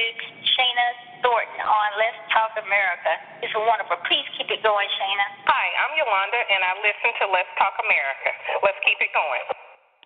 Shana 0.53 1.12
Thornton 1.23 1.61
on 1.63 1.89
Let's 1.95 2.19
Talk 2.35 2.51
America. 2.59 3.11
It's 3.39 3.55
wonderful. 3.55 3.95
Please 4.11 4.27
keep 4.35 4.51
it 4.51 4.59
going, 4.59 4.89
Shana. 4.99 5.25
Hi, 5.47 5.65
I'm 5.87 5.95
Yolanda, 5.95 6.39
and 6.51 6.61
I 6.67 6.75
listen 6.83 7.15
to 7.23 7.31
Let's 7.31 7.49
Talk 7.55 7.79
America. 7.79 8.29
Let's 8.59 8.77
keep 8.83 8.99
it 8.99 9.15
going. 9.15 9.62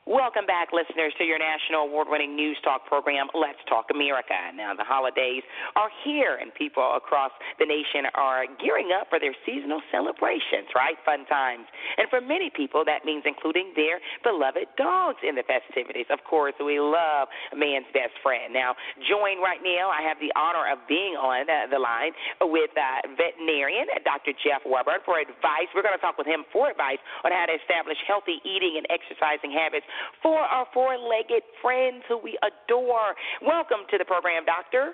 Welcome 0.07 0.47
back, 0.47 0.71
listeners, 0.71 1.11
to 1.19 1.27
your 1.27 1.35
national 1.35 1.91
award 1.91 2.07
winning 2.07 2.31
news 2.31 2.55
talk 2.63 2.87
program, 2.87 3.27
Let's 3.35 3.59
Talk 3.67 3.91
America. 3.91 4.39
Now, 4.55 4.71
the 4.71 4.87
holidays 4.87 5.43
are 5.75 5.91
here, 6.07 6.39
and 6.39 6.47
people 6.55 6.95
across 6.95 7.35
the 7.59 7.67
nation 7.67 8.07
are 8.15 8.47
gearing 8.55 8.95
up 8.95 9.11
for 9.11 9.19
their 9.19 9.35
seasonal 9.43 9.83
celebrations, 9.91 10.71
right? 10.71 10.95
Fun 11.03 11.27
times. 11.27 11.67
And 11.99 12.07
for 12.07 12.23
many 12.23 12.47
people, 12.47 12.87
that 12.87 13.03
means 13.03 13.27
including 13.27 13.75
their 13.75 13.99
beloved 14.23 14.71
dogs 14.79 15.19
in 15.27 15.35
the 15.35 15.43
festivities. 15.43 16.07
Of 16.07 16.23
course, 16.23 16.55
we 16.55 16.79
love 16.79 17.27
man's 17.51 17.91
best 17.91 18.15
friend. 18.23 18.55
Now, 18.55 18.79
join 19.11 19.43
right 19.43 19.59
now, 19.59 19.91
I 19.91 20.07
have 20.07 20.23
the 20.23 20.31
honor 20.39 20.71
of 20.71 20.79
being 20.87 21.19
on 21.19 21.51
uh, 21.51 21.67
the 21.67 21.83
line 21.83 22.15
with 22.47 22.71
uh, 22.79 23.11
veterinarian 23.19 23.91
Dr. 24.07 24.31
Jeff 24.39 24.63
Werber 24.63 25.03
for 25.03 25.19
advice. 25.19 25.67
We're 25.75 25.83
going 25.83 25.99
to 25.99 26.03
talk 26.03 26.15
with 26.15 26.31
him 26.31 26.47
for 26.55 26.71
advice 26.71 27.03
on 27.27 27.35
how 27.35 27.51
to 27.51 27.59
establish 27.59 27.99
healthy 28.07 28.39
eating 28.47 28.79
and 28.79 28.87
exercising 28.87 29.51
habits 29.51 29.83
for 30.21 30.39
our 30.39 30.65
four 30.73 30.97
legged 30.97 31.43
friends 31.61 32.03
who 32.07 32.17
we 32.17 32.37
adore. 32.43 33.15
Welcome 33.41 33.85
to 33.91 33.97
the 33.97 34.05
program, 34.05 34.45
Doctor. 34.45 34.93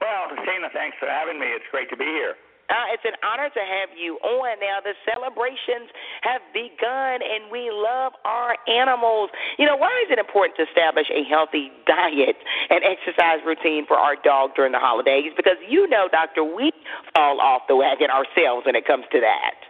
Well, 0.00 0.28
Shana, 0.44 0.72
thanks 0.72 0.96
for 1.00 1.08
having 1.08 1.40
me. 1.40 1.46
It's 1.46 1.64
great 1.70 1.88
to 1.90 1.96
be 1.96 2.04
here. 2.04 2.34
Uh, 2.68 2.90
it's 2.90 3.06
an 3.06 3.14
honor 3.22 3.48
to 3.48 3.62
have 3.62 3.94
you 3.94 4.18
on. 4.26 4.58
Now, 4.58 4.82
the 4.82 4.94
celebrations 5.06 5.86
have 6.22 6.42
begun, 6.50 7.22
and 7.22 7.46
we 7.50 7.70
love 7.70 8.12
our 8.24 8.58
animals. 8.66 9.30
You 9.58 9.66
know, 9.66 9.76
why 9.76 9.94
is 10.04 10.10
it 10.10 10.18
important 10.18 10.58
to 10.58 10.66
establish 10.66 11.06
a 11.14 11.22
healthy 11.22 11.70
diet 11.86 12.36
and 12.70 12.82
exercise 12.82 13.38
routine 13.46 13.86
for 13.86 13.96
our 13.96 14.16
dog 14.16 14.56
during 14.56 14.72
the 14.72 14.82
holidays? 14.82 15.30
Because 15.36 15.62
you 15.68 15.86
know, 15.88 16.08
Doctor, 16.10 16.42
we 16.42 16.72
fall 17.14 17.40
off 17.40 17.62
the 17.68 17.76
wagon 17.76 18.10
ourselves 18.10 18.66
when 18.66 18.74
it 18.74 18.86
comes 18.86 19.04
to 19.12 19.20
that. 19.20 19.65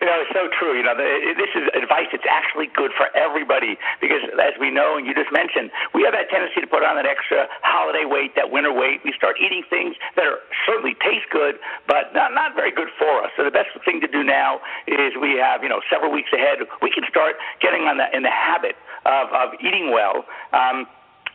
You 0.00 0.06
know, 0.06 0.16
it's 0.20 0.32
so 0.32 0.48
true. 0.52 0.76
You 0.76 0.84
know, 0.84 0.96
this 0.96 1.52
is 1.54 1.68
advice 1.72 2.08
that's 2.12 2.26
actually 2.28 2.68
good 2.74 2.92
for 2.96 3.08
everybody 3.16 3.78
because, 4.00 4.22
as 4.38 4.54
we 4.60 4.70
know, 4.70 4.96
and 4.96 5.06
you 5.06 5.14
just 5.14 5.32
mentioned, 5.32 5.70
we 5.94 6.02
have 6.04 6.12
that 6.12 6.28
tendency 6.28 6.60
to 6.60 6.68
put 6.68 6.84
on 6.84 6.96
that 6.96 7.06
extra 7.06 7.48
holiday 7.62 8.04
weight, 8.04 8.36
that 8.36 8.50
winter 8.50 8.72
weight. 8.72 9.00
We 9.04 9.12
start 9.16 9.36
eating 9.40 9.62
things 9.68 9.96
that 10.16 10.26
are 10.26 10.40
certainly 10.66 10.94
taste 11.00 11.28
good, 11.32 11.56
but 11.88 12.12
not 12.14 12.34
not 12.34 12.54
very 12.54 12.70
good 12.72 12.88
for 12.98 13.24
us. 13.24 13.30
So 13.36 13.44
the 13.44 13.54
best 13.54 13.72
thing 13.84 14.00
to 14.00 14.10
do 14.10 14.22
now 14.22 14.60
is 14.86 15.16
we 15.20 15.36
have, 15.40 15.62
you 15.62 15.68
know, 15.68 15.80
several 15.90 16.12
weeks 16.12 16.32
ahead. 16.32 16.58
We 16.82 16.90
can 16.90 17.04
start 17.08 17.36
getting 17.60 17.88
on 17.88 17.96
the 17.98 18.06
in 18.14 18.22
the 18.22 18.32
habit 18.32 18.76
of 19.04 19.28
of 19.32 19.54
eating 19.60 19.92
well. 19.92 20.24
Um, 20.52 20.86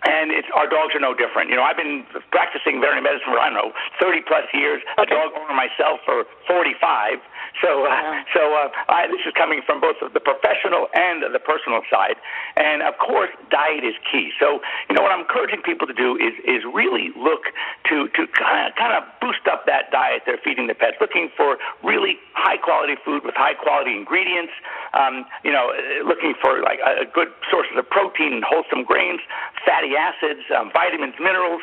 and 0.03 0.31
it's 0.31 0.47
our 0.55 0.65
dogs 0.67 0.95
are 0.95 1.03
no 1.03 1.13
different. 1.13 1.49
You 1.49 1.55
know, 1.57 1.63
I've 1.63 1.77
been 1.77 2.05
practicing 2.31 2.81
veterinary 2.81 3.05
medicine 3.05 3.29
for 3.29 3.39
I 3.39 3.49
don't 3.49 3.57
know 3.59 3.71
30 4.01 4.21
plus 4.25 4.45
years. 4.53 4.81
Okay. 4.97 5.05
A 5.05 5.05
dog 5.05 5.33
owner 5.37 5.53
myself 5.53 6.01
for 6.05 6.25
45. 6.47 7.21
So, 7.61 7.83
uh, 7.85 7.89
Wow. 7.91 8.23
so 8.33 8.41
uh, 8.55 8.69
I, 8.89 9.07
this 9.11 9.21
is 9.27 9.33
coming 9.35 9.61
from 9.65 9.81
both 9.83 9.99
the 9.99 10.19
professional 10.23 10.87
and 10.95 11.21
the 11.21 11.39
personal 11.39 11.81
side. 11.91 12.15
And 12.55 12.81
of 12.81 12.97
course, 12.97 13.29
diet 13.51 13.83
is 13.83 13.93
key. 14.09 14.31
So, 14.39 14.61
you 14.89 14.95
know, 14.95 15.03
what 15.03 15.11
I'm 15.11 15.21
encouraging 15.27 15.61
people 15.61 15.85
to 15.85 15.93
do 15.93 16.15
is 16.17 16.33
is 16.47 16.63
really 16.73 17.11
look 17.19 17.51
to 17.91 18.07
to 18.17 18.21
kind 18.33 18.71
of 18.71 18.75
kind 18.79 18.93
of 18.95 19.03
boost 19.21 19.45
up 19.51 19.65
that 19.67 19.91
diet 19.91 20.23
they're 20.25 20.41
feeding 20.43 20.67
the 20.67 20.73
pets, 20.75 20.97
looking 21.01 21.29
for 21.35 21.57
really 21.83 22.17
high 22.33 22.57
quality 22.57 22.95
food 23.03 23.21
with 23.23 23.35
high 23.35 23.53
quality 23.53 23.93
ingredients. 23.93 24.53
Um, 24.93 25.23
you 25.43 25.51
know, 25.51 25.71
looking 26.03 26.35
for 26.41 26.59
like 26.61 26.79
a, 26.83 27.03
a 27.03 27.07
good 27.07 27.31
sources 27.49 27.71
of 27.79 27.87
protein 27.89 28.33
and 28.33 28.43
wholesome 28.43 28.83
grains, 28.83 29.21
fatty 29.65 29.95
acids, 29.95 30.43
um, 30.51 30.71
vitamins, 30.73 31.15
minerals. 31.19 31.61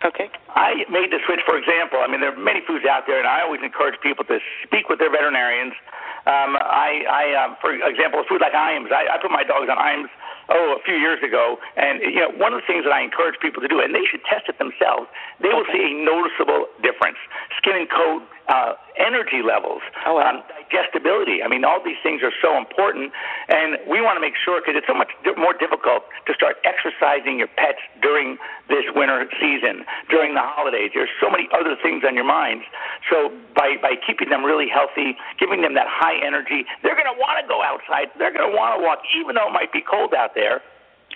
Okay. 0.00 0.32
I 0.56 0.88
made 0.88 1.12
the 1.12 1.20
switch, 1.28 1.44
for 1.44 1.60
example. 1.60 2.00
I 2.00 2.08
mean, 2.08 2.24
there 2.24 2.32
are 2.32 2.40
many 2.40 2.64
foods 2.64 2.88
out 2.88 3.04
there, 3.04 3.20
and 3.20 3.28
I 3.28 3.44
always 3.44 3.60
encourage 3.60 4.00
people 4.00 4.24
to 4.32 4.40
speak 4.64 4.88
with 4.88 4.98
their 4.98 5.12
veterinarians. 5.12 5.76
Um, 6.24 6.56
I, 6.56 7.04
I 7.04 7.24
uh, 7.36 7.48
for 7.60 7.72
example, 7.72 8.20
a 8.20 8.24
food 8.24 8.40
like 8.40 8.56
IAMS, 8.56 8.92
I, 8.92 9.12
I 9.12 9.16
put 9.20 9.30
my 9.32 9.44
dogs 9.44 9.68
on 9.68 9.76
IAMS 9.76 10.08
oh 10.50 10.76
a 10.76 10.82
few 10.84 10.96
years 10.96 11.22
ago, 11.22 11.56
and 11.76 12.00
you 12.00 12.20
know 12.20 12.32
one 12.36 12.52
of 12.52 12.60
the 12.60 12.66
things 12.66 12.84
that 12.84 12.92
I 12.92 13.00
encourage 13.00 13.40
people 13.40 13.62
to 13.62 13.68
do, 13.68 13.80
and 13.80 13.94
they 13.94 14.04
should 14.04 14.20
test 14.24 14.48
it 14.48 14.58
themselves. 14.58 15.08
They 15.40 15.48
will 15.48 15.64
see 15.72 15.80
a 15.80 15.92
noticeable 16.04 16.68
difference: 16.84 17.16
skin 17.56 17.76
and 17.76 17.88
coat, 17.88 18.24
uh, 18.50 18.74
energy 18.98 19.40
levels, 19.46 19.80
Oh, 20.04 20.18
wow. 20.18 20.26
um, 20.28 20.42
digestibility. 20.50 21.38
I 21.42 21.46
mean, 21.48 21.62
all 21.64 21.78
these 21.78 21.96
things 22.02 22.20
are 22.26 22.34
so 22.42 22.58
important, 22.58 23.14
and 23.48 23.78
we 23.86 24.02
want 24.02 24.18
to 24.18 24.20
make 24.20 24.34
sure 24.34 24.58
because 24.60 24.74
it's 24.76 24.90
so 24.90 24.94
much 24.98 25.08
di- 25.22 25.38
more 25.38 25.54
difficult 25.54 26.02
to 26.26 26.34
start 26.34 26.58
exercising 26.66 27.38
your 27.38 27.46
pets 27.54 27.78
during 28.02 28.36
this 28.68 28.82
winter 28.98 29.30
season, 29.38 29.86
during 30.10 30.34
the 30.34 30.42
holidays. 30.42 30.90
There's 30.92 31.14
so 31.22 31.30
many 31.30 31.46
other 31.54 31.78
things 31.78 32.02
on 32.02 32.18
your 32.18 32.26
minds. 32.26 32.66
So 33.08 33.30
by 33.54 33.78
by 33.80 33.94
keeping 34.02 34.28
them 34.34 34.42
really 34.42 34.66
healthy, 34.68 35.14
giving 35.38 35.62
them 35.62 35.74
that 35.78 35.86
high 35.88 36.18
energy, 36.18 36.66
they're 36.82 36.98
going 36.98 37.08
to 37.10 37.18
want 37.22 37.38
to 37.38 37.46
go 37.46 37.62
outside. 37.62 38.10
They're 38.18 38.34
going 38.34 38.50
to 38.50 38.54
want 38.56 38.74
to 38.76 38.80
walk, 38.82 38.98
even 39.14 39.38
though 39.38 39.46
it 39.46 39.54
might 39.54 39.70
be 39.72 39.80
cold 39.80 40.12
out 40.12 40.34
there. 40.34 40.60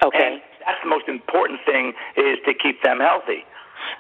Okay. 0.03 0.39
And 0.39 0.43
that's 0.63 0.79
the 0.83 0.89
most 0.91 1.07
important 1.11 1.61
thing 1.67 1.93
is 2.17 2.39
to 2.47 2.55
keep 2.55 2.83
them 2.87 2.99
healthy. 3.03 3.43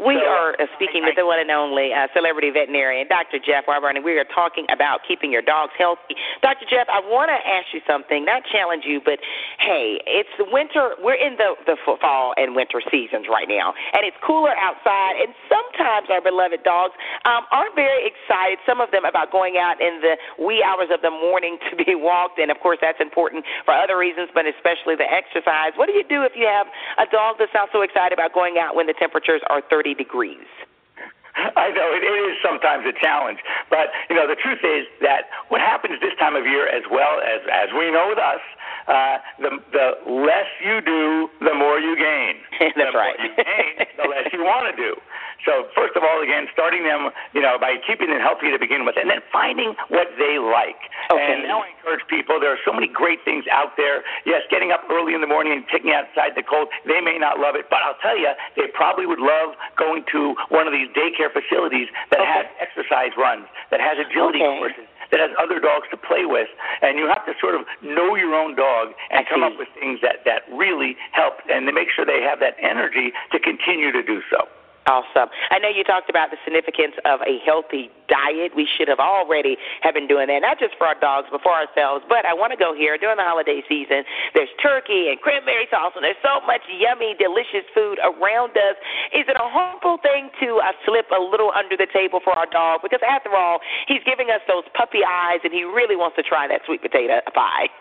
We 0.00 0.18
So, 0.18 0.26
are 0.26 0.56
uh, 0.58 0.66
speaking 0.74 1.04
with 1.04 1.16
the 1.16 1.26
one 1.26 1.38
and 1.38 1.50
only 1.50 1.92
uh, 1.92 2.08
celebrity 2.14 2.50
veterinarian, 2.50 3.06
Dr. 3.08 3.38
Jeff 3.38 3.66
Werber, 3.66 3.90
and 3.94 4.02
we 4.02 4.18
are 4.18 4.26
talking 4.34 4.66
about 4.72 5.00
keeping 5.06 5.30
your 5.30 5.42
dogs 5.42 5.72
healthy. 5.78 6.16
Dr. 6.42 6.66
Jeff, 6.68 6.88
I 6.90 7.00
want 7.00 7.30
to 7.30 7.38
ask 7.38 7.70
you 7.72 7.80
something, 7.86 8.24
not 8.24 8.42
challenge 8.50 8.84
you, 8.86 9.00
but 9.04 9.18
hey, 9.58 10.00
it's 10.06 10.32
the 10.38 10.46
winter. 10.50 10.94
We're 10.98 11.18
in 11.18 11.36
the, 11.36 11.54
the 11.66 11.76
fall 11.84 12.34
and 12.36 12.54
winter 12.54 12.82
seasons 12.90 13.26
right 13.30 13.48
now, 13.48 13.74
and 13.92 14.02
it's 14.04 14.16
cooler 14.22 14.54
outside, 14.58 15.22
and 15.22 15.34
sometimes 15.46 16.10
our 16.10 16.22
beloved 16.22 16.62
dogs 16.64 16.94
um, 17.24 17.46
aren't 17.50 17.74
very 17.74 18.06
excited, 18.06 18.58
some 18.66 18.80
of 18.80 18.90
them, 18.90 19.04
about 19.04 19.30
going 19.30 19.56
out 19.58 19.80
in 19.80 20.02
the 20.02 20.14
wee 20.42 20.62
hours 20.62 20.88
of 20.90 21.02
the 21.02 21.10
morning 21.10 21.58
to 21.70 21.74
be 21.78 21.94
walked, 21.94 22.38
and 22.38 22.50
of 22.50 22.58
course, 22.60 22.78
that's 22.80 23.00
important 23.00 23.44
for 23.64 23.74
other 23.74 23.96
reasons, 23.98 24.28
but 24.34 24.46
especially 24.46 24.98
the 24.98 25.08
exercise. 25.08 25.72
What 25.76 25.86
do 25.86 25.94
you 25.94 26.04
do 26.04 26.22
if 26.22 26.32
you 26.34 26.46
have 26.46 26.66
a 26.98 27.06
dog 27.10 27.36
that's 27.38 27.54
not 27.54 27.70
so 27.72 27.82
excited 27.82 28.12
about 28.12 28.34
going 28.34 28.58
out 28.58 28.74
when 28.74 28.86
the 28.86 28.96
temperatures 28.96 29.40
are 29.50 29.62
30 29.70 29.94
degrees. 29.94 30.46
I 31.34 31.70
know 31.74 31.90
it 31.90 32.06
is 32.06 32.38
sometimes 32.46 32.86
a 32.86 32.94
challenge, 32.94 33.38
but 33.68 33.90
you 34.08 34.14
know 34.14 34.26
the 34.28 34.38
truth 34.38 34.62
is 34.62 34.86
that 35.02 35.26
what 35.48 35.60
happens 35.60 35.98
this 36.00 36.14
time 36.18 36.36
of 36.36 36.46
year, 36.46 36.68
as 36.68 36.84
well 36.90 37.18
as 37.26 37.42
as 37.50 37.74
we 37.74 37.90
know 37.90 38.06
with 38.06 38.22
us, 38.22 38.42
uh, 38.86 39.18
the 39.42 39.50
the 39.74 39.86
less 40.06 40.46
you 40.62 40.80
do, 40.80 41.28
the 41.42 41.54
more 41.54 41.80
you 41.80 41.98
gain. 41.98 42.38
That's 42.60 42.92
the 42.92 42.96
right. 42.96 43.18
More 43.18 43.26
you 43.26 43.34
gain, 43.34 43.86
the 43.98 44.08
less 44.08 44.30
you 44.32 44.46
want 44.46 44.70
to 44.70 44.76
do. 44.78 44.94
So 45.44 45.68
first 45.76 45.92
of 45.96 46.02
all, 46.02 46.24
again, 46.24 46.48
starting 46.52 46.84
them, 46.84 47.12
you 47.36 47.40
know, 47.44 47.60
by 47.60 47.76
keeping 47.84 48.08
them 48.08 48.20
healthy 48.20 48.48
to 48.50 48.58
begin 48.58 48.84
with, 48.88 48.96
and 48.96 49.08
then 49.08 49.20
finding 49.32 49.76
what 49.92 50.08
they 50.16 50.40
like. 50.40 50.80
Okay. 51.12 51.20
And 51.20 51.44
now 51.44 51.60
I 51.60 51.68
encourage 51.76 52.00
people. 52.08 52.40
There 52.40 52.52
are 52.52 52.60
so 52.64 52.72
many 52.72 52.88
great 52.88 53.20
things 53.28 53.44
out 53.52 53.76
there. 53.76 54.00
Yes, 54.24 54.42
getting 54.48 54.72
up 54.72 54.88
early 54.88 55.12
in 55.12 55.20
the 55.20 55.28
morning 55.28 55.52
and 55.52 55.64
taking 55.68 55.92
outside 55.92 56.32
the 56.34 56.42
cold. 56.42 56.68
They 56.88 57.00
may 57.04 57.20
not 57.20 57.38
love 57.38 57.54
it, 57.60 57.68
but 57.68 57.84
I'll 57.84 58.00
tell 58.00 58.16
you, 58.16 58.32
they 58.56 58.68
probably 58.72 59.04
would 59.04 59.20
love 59.20 59.52
going 59.76 60.04
to 60.16 60.34
one 60.48 60.66
of 60.66 60.72
these 60.72 60.88
daycare 60.96 61.28
facilities 61.32 61.88
that 62.10 62.20
Okay. 62.24 62.32
has 62.32 62.46
exercise 62.60 63.12
runs, 63.20 63.44
that 63.70 63.80
has 63.80 63.98
agility 64.00 64.40
Okay. 64.40 64.58
courses, 64.58 64.86
that 65.12 65.20
has 65.20 65.30
other 65.38 65.60
dogs 65.60 65.86
to 65.92 65.96
play 66.00 66.24
with, 66.24 66.48
and 66.80 66.98
you 66.98 67.06
have 67.06 67.24
to 67.28 67.34
sort 67.38 67.54
of 67.54 67.66
know 67.84 68.16
your 68.16 68.34
own 68.34 68.54
dog 68.56 68.94
and 69.10 69.20
I 69.26 69.28
come 69.28 69.40
see. 69.44 69.52
up 69.52 69.58
with 69.58 69.68
things 69.78 70.00
that 70.00 70.24
that 70.24 70.48
really 70.50 70.96
help 71.12 71.34
and 71.52 71.66
to 71.66 71.72
make 71.72 71.90
sure 71.90 72.04
they 72.08 72.22
have 72.22 72.40
that 72.40 72.56
energy 72.60 73.12
to 73.32 73.38
continue 73.38 73.92
to 73.92 74.02
do 74.02 74.22
so. 74.32 74.48
Awesome. 74.84 75.32
I 75.48 75.56
know 75.64 75.72
you 75.72 75.80
talked 75.80 76.12
about 76.12 76.28
the 76.28 76.36
significance 76.44 76.92
of 77.08 77.24
a 77.24 77.40
healthy 77.40 77.88
diet. 78.04 78.52
We 78.52 78.68
should 78.68 78.84
have 78.92 79.00
already 79.00 79.56
have 79.80 79.96
been 79.96 80.04
doing 80.04 80.28
that, 80.28 80.44
not 80.44 80.60
just 80.60 80.76
for 80.76 80.84
our 80.84 80.98
dogs, 81.00 81.32
but 81.32 81.40
for 81.40 81.56
ourselves. 81.56 82.04
But 82.04 82.28
I 82.28 82.36
want 82.36 82.52
to 82.52 82.60
go 82.60 82.76
here 82.76 83.00
during 83.00 83.16
the 83.16 83.24
holiday 83.24 83.64
season. 83.64 84.04
There's 84.36 84.52
turkey 84.60 85.08
and 85.08 85.16
cranberry 85.24 85.64
sauce, 85.72 85.96
and 85.96 86.04
there's 86.04 86.20
so 86.20 86.44
much 86.44 86.60
yummy, 86.68 87.16
delicious 87.16 87.64
food 87.72 87.96
around 88.04 88.52
us. 88.60 88.76
Is 89.16 89.24
it 89.24 89.40
a 89.40 89.48
harmful 89.48 90.04
thing 90.04 90.28
to 90.44 90.60
uh, 90.60 90.76
slip 90.84 91.08
a 91.16 91.20
little 91.20 91.48
under 91.56 91.80
the 91.80 91.88
table 91.88 92.20
for 92.20 92.36
our 92.36 92.48
dog? 92.52 92.84
Because 92.84 93.00
after 93.00 93.32
all, 93.32 93.64
he's 93.88 94.04
giving 94.04 94.28
us 94.28 94.44
those 94.44 94.68
puppy 94.76 95.00
eyes, 95.00 95.40
and 95.48 95.52
he 95.56 95.64
really 95.64 95.96
wants 95.96 96.20
to 96.20 96.22
try 96.22 96.44
that 96.44 96.60
sweet 96.68 96.84
potato 96.84 97.24
pie. 97.32 97.72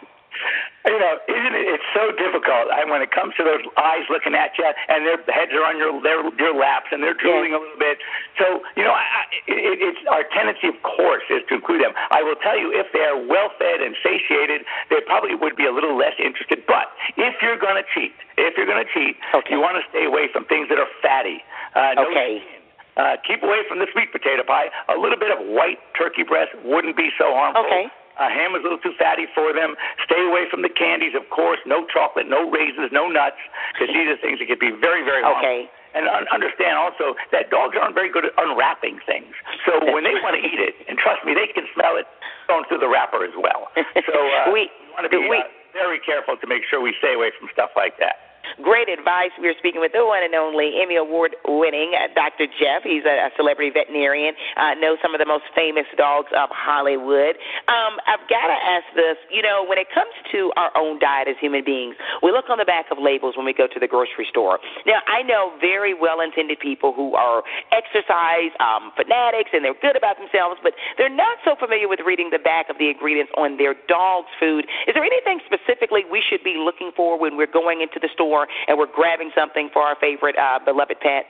You 0.83 0.99
know, 0.99 1.15
isn't 1.31 1.55
it? 1.55 1.65
It's 1.79 1.89
so 1.95 2.11
difficult. 2.11 2.67
And 2.75 2.91
when 2.91 2.99
it 2.99 3.11
comes 3.15 3.31
to 3.39 3.43
those 3.47 3.63
eyes 3.79 4.03
looking 4.11 4.35
at 4.35 4.51
you, 4.59 4.67
and 4.67 5.07
their 5.07 5.15
heads 5.31 5.55
are 5.55 5.63
on 5.63 5.79
your 5.79 5.95
their 6.03 6.19
your 6.35 6.51
laps, 6.51 6.91
and 6.91 6.99
they're 6.99 7.15
drooling 7.15 7.55
a 7.55 7.59
little 7.59 7.79
bit. 7.79 7.97
So, 8.35 8.59
you 8.75 8.83
know, 8.83 8.91
I, 8.91 8.99
I, 8.99 9.21
it, 9.47 9.79
it's 9.79 10.01
our 10.11 10.27
tendency, 10.35 10.67
of 10.67 10.75
course, 10.83 11.23
is 11.31 11.39
to 11.47 11.55
include 11.55 11.79
them. 11.87 11.95
I 12.11 12.19
will 12.19 12.35
tell 12.43 12.59
you, 12.59 12.75
if 12.75 12.91
they 12.91 12.99
are 13.07 13.15
well 13.15 13.47
fed 13.55 13.79
and 13.79 13.95
satiated, 14.03 14.67
they 14.91 14.99
probably 15.07 15.35
would 15.39 15.55
be 15.55 15.65
a 15.65 15.71
little 15.71 15.95
less 15.95 16.19
interested. 16.19 16.67
But 16.67 16.91
if 17.15 17.39
you're 17.39 17.57
going 17.59 17.79
to 17.79 17.87
cheat, 17.95 18.11
if 18.35 18.59
you're 18.59 18.67
going 18.67 18.83
to 18.83 18.91
cheat, 18.91 19.15
Okay. 19.33 19.55
you 19.55 19.63
want 19.63 19.79
to 19.79 19.85
stay 19.87 20.03
away 20.03 20.27
from 20.35 20.43
things 20.51 20.67
that 20.67 20.79
are 20.83 20.91
fatty. 21.01 21.39
Uh, 21.75 21.95
no 21.95 22.11
Okay. 22.11 22.43
Uh, 22.99 23.17
keep 23.25 23.41
away 23.41 23.63
from 23.67 23.79
the 23.79 23.87
sweet 23.95 24.11
potato 24.11 24.43
pie. 24.45 24.67
A 24.93 24.99
little 24.99 25.17
bit 25.17 25.31
of 25.31 25.39
white 25.47 25.79
turkey 25.97 26.21
breast 26.21 26.51
wouldn't 26.63 26.95
be 26.95 27.09
so 27.17 27.33
harmful. 27.33 27.65
Okay. 27.65 27.87
Uh, 28.19 28.29
ham 28.29 28.53
is 28.53 28.61
a 28.61 28.69
little 28.69 28.81
too 28.81 28.93
fatty 29.01 29.25
for 29.33 29.53
them. 29.53 29.73
Stay 30.05 30.21
away 30.21 30.45
from 30.49 30.61
the 30.61 30.69
candies, 30.69 31.17
of 31.17 31.25
course. 31.33 31.57
No 31.65 31.85
chocolate, 31.89 32.29
no 32.29 32.45
raisins, 32.49 32.93
no 32.93 33.09
nuts, 33.09 33.41
because 33.73 33.89
these 33.89 34.05
are 34.05 34.17
things 34.21 34.37
that 34.37 34.45
can 34.45 34.61
be 34.61 34.69
very, 34.69 35.01
very 35.01 35.25
harmful. 35.25 35.41
Okay. 35.41 35.65
And 35.93 36.09
un- 36.09 36.25
understand 36.33 36.77
also 36.77 37.13
that 37.29 37.49
dogs 37.53 37.77
aren't 37.77 37.93
very 37.93 38.09
good 38.09 38.25
at 38.25 38.33
unwrapping 38.37 38.97
things. 39.05 39.29
So 39.65 39.77
when 39.93 40.01
they 40.05 40.17
want 40.25 40.33
to 40.37 40.41
eat 40.41 40.57
it, 40.57 40.73
and 40.89 40.97
trust 40.97 41.21
me, 41.25 41.33
they 41.37 41.49
can 41.53 41.65
smell 41.73 41.97
it 42.01 42.05
going 42.49 42.65
through 42.65 42.81
the 42.81 42.89
wrapper 42.89 43.21
as 43.25 43.33
well. 43.37 43.69
So 43.77 43.81
uh, 44.17 44.49
We- 44.53 44.69
want 44.93 45.05
to 45.05 45.13
be 45.13 45.21
we- 45.25 45.41
uh, 45.41 45.49
very 45.73 45.97
careful 46.01 46.37
to 46.37 46.45
make 46.45 46.61
sure 46.69 46.81
we 46.81 46.93
stay 47.01 47.13
away 47.17 47.33
from 47.37 47.49
stuff 47.53 47.73
like 47.77 47.97
that. 47.97 48.22
Great 48.61 48.89
advice. 48.89 49.31
We 49.39 49.47
are 49.47 49.57
speaking 49.57 49.81
with 49.81 49.93
the 49.93 50.05
one 50.05 50.21
and 50.21 50.35
only 50.35 50.77
Emmy 50.81 50.95
Award 50.95 51.35
winning 51.47 51.95
Dr. 52.13 52.45
Jeff. 52.45 52.83
He's 52.83 53.03
a, 53.07 53.27
a 53.27 53.29
celebrity 53.35 53.71
veterinarian, 53.71 54.35
uh, 54.57 54.75
knows 54.77 54.99
some 55.01 55.15
of 55.15 55.19
the 55.19 55.25
most 55.25 55.45
famous 55.55 55.87
dogs 55.97 56.29
of 56.35 56.49
Hollywood. 56.51 57.39
Um, 57.71 57.97
I've 58.05 58.21
got 58.27 58.51
to 58.51 58.57
ask 58.59 58.85
this 58.95 59.17
you 59.31 59.41
know, 59.41 59.65
when 59.65 59.79
it 59.79 59.87
comes 59.89 60.13
to 60.31 60.51
our 60.55 60.75
own 60.77 60.99
diet 60.99 61.27
as 61.27 61.35
human 61.39 61.63
beings, 61.63 61.95
we 62.21 62.31
look 62.31 62.49
on 62.49 62.59
the 62.59 62.67
back 62.67 62.91
of 62.91 62.99
labels 62.99 63.35
when 63.35 63.45
we 63.45 63.53
go 63.53 63.65
to 63.65 63.79
the 63.79 63.87
grocery 63.87 64.27
store. 64.29 64.59
Now, 64.85 64.99
I 65.07 65.23
know 65.23 65.55
very 65.59 65.93
well 65.93 66.21
intended 66.21 66.59
people 66.59 66.93
who 66.93 67.15
are 67.15 67.43
exercise 67.71 68.53
um, 68.59 68.91
fanatics 68.95 69.51
and 69.53 69.65
they're 69.65 69.79
good 69.81 69.95
about 69.95 70.19
themselves, 70.19 70.59
but 70.61 70.73
they're 70.97 71.09
not 71.09 71.39
so 71.43 71.55
familiar 71.57 71.87
with 71.87 71.99
reading 72.05 72.29
the 72.29 72.43
back 72.43 72.69
of 72.69 72.77
the 72.77 72.89
ingredients 72.91 73.31
on 73.37 73.57
their 73.57 73.73
dog's 73.87 74.31
food. 74.39 74.67
Is 74.87 74.93
there 74.93 75.03
anything 75.03 75.39
specifically 75.47 76.03
we 76.05 76.21
should 76.21 76.43
be 76.43 76.59
looking 76.59 76.91
for 76.95 77.17
when 77.17 77.35
we're 77.37 77.49
going 77.49 77.81
into 77.81 77.97
the 77.99 78.09
store 78.13 78.32
and 78.67 78.77
we're 78.77 78.91
grabbing 78.91 79.31
something 79.37 79.69
for 79.71 79.81
our 79.81 79.95
favorite 80.01 80.35
uh, 80.37 80.59
beloved 80.63 80.99
pet? 81.01 81.25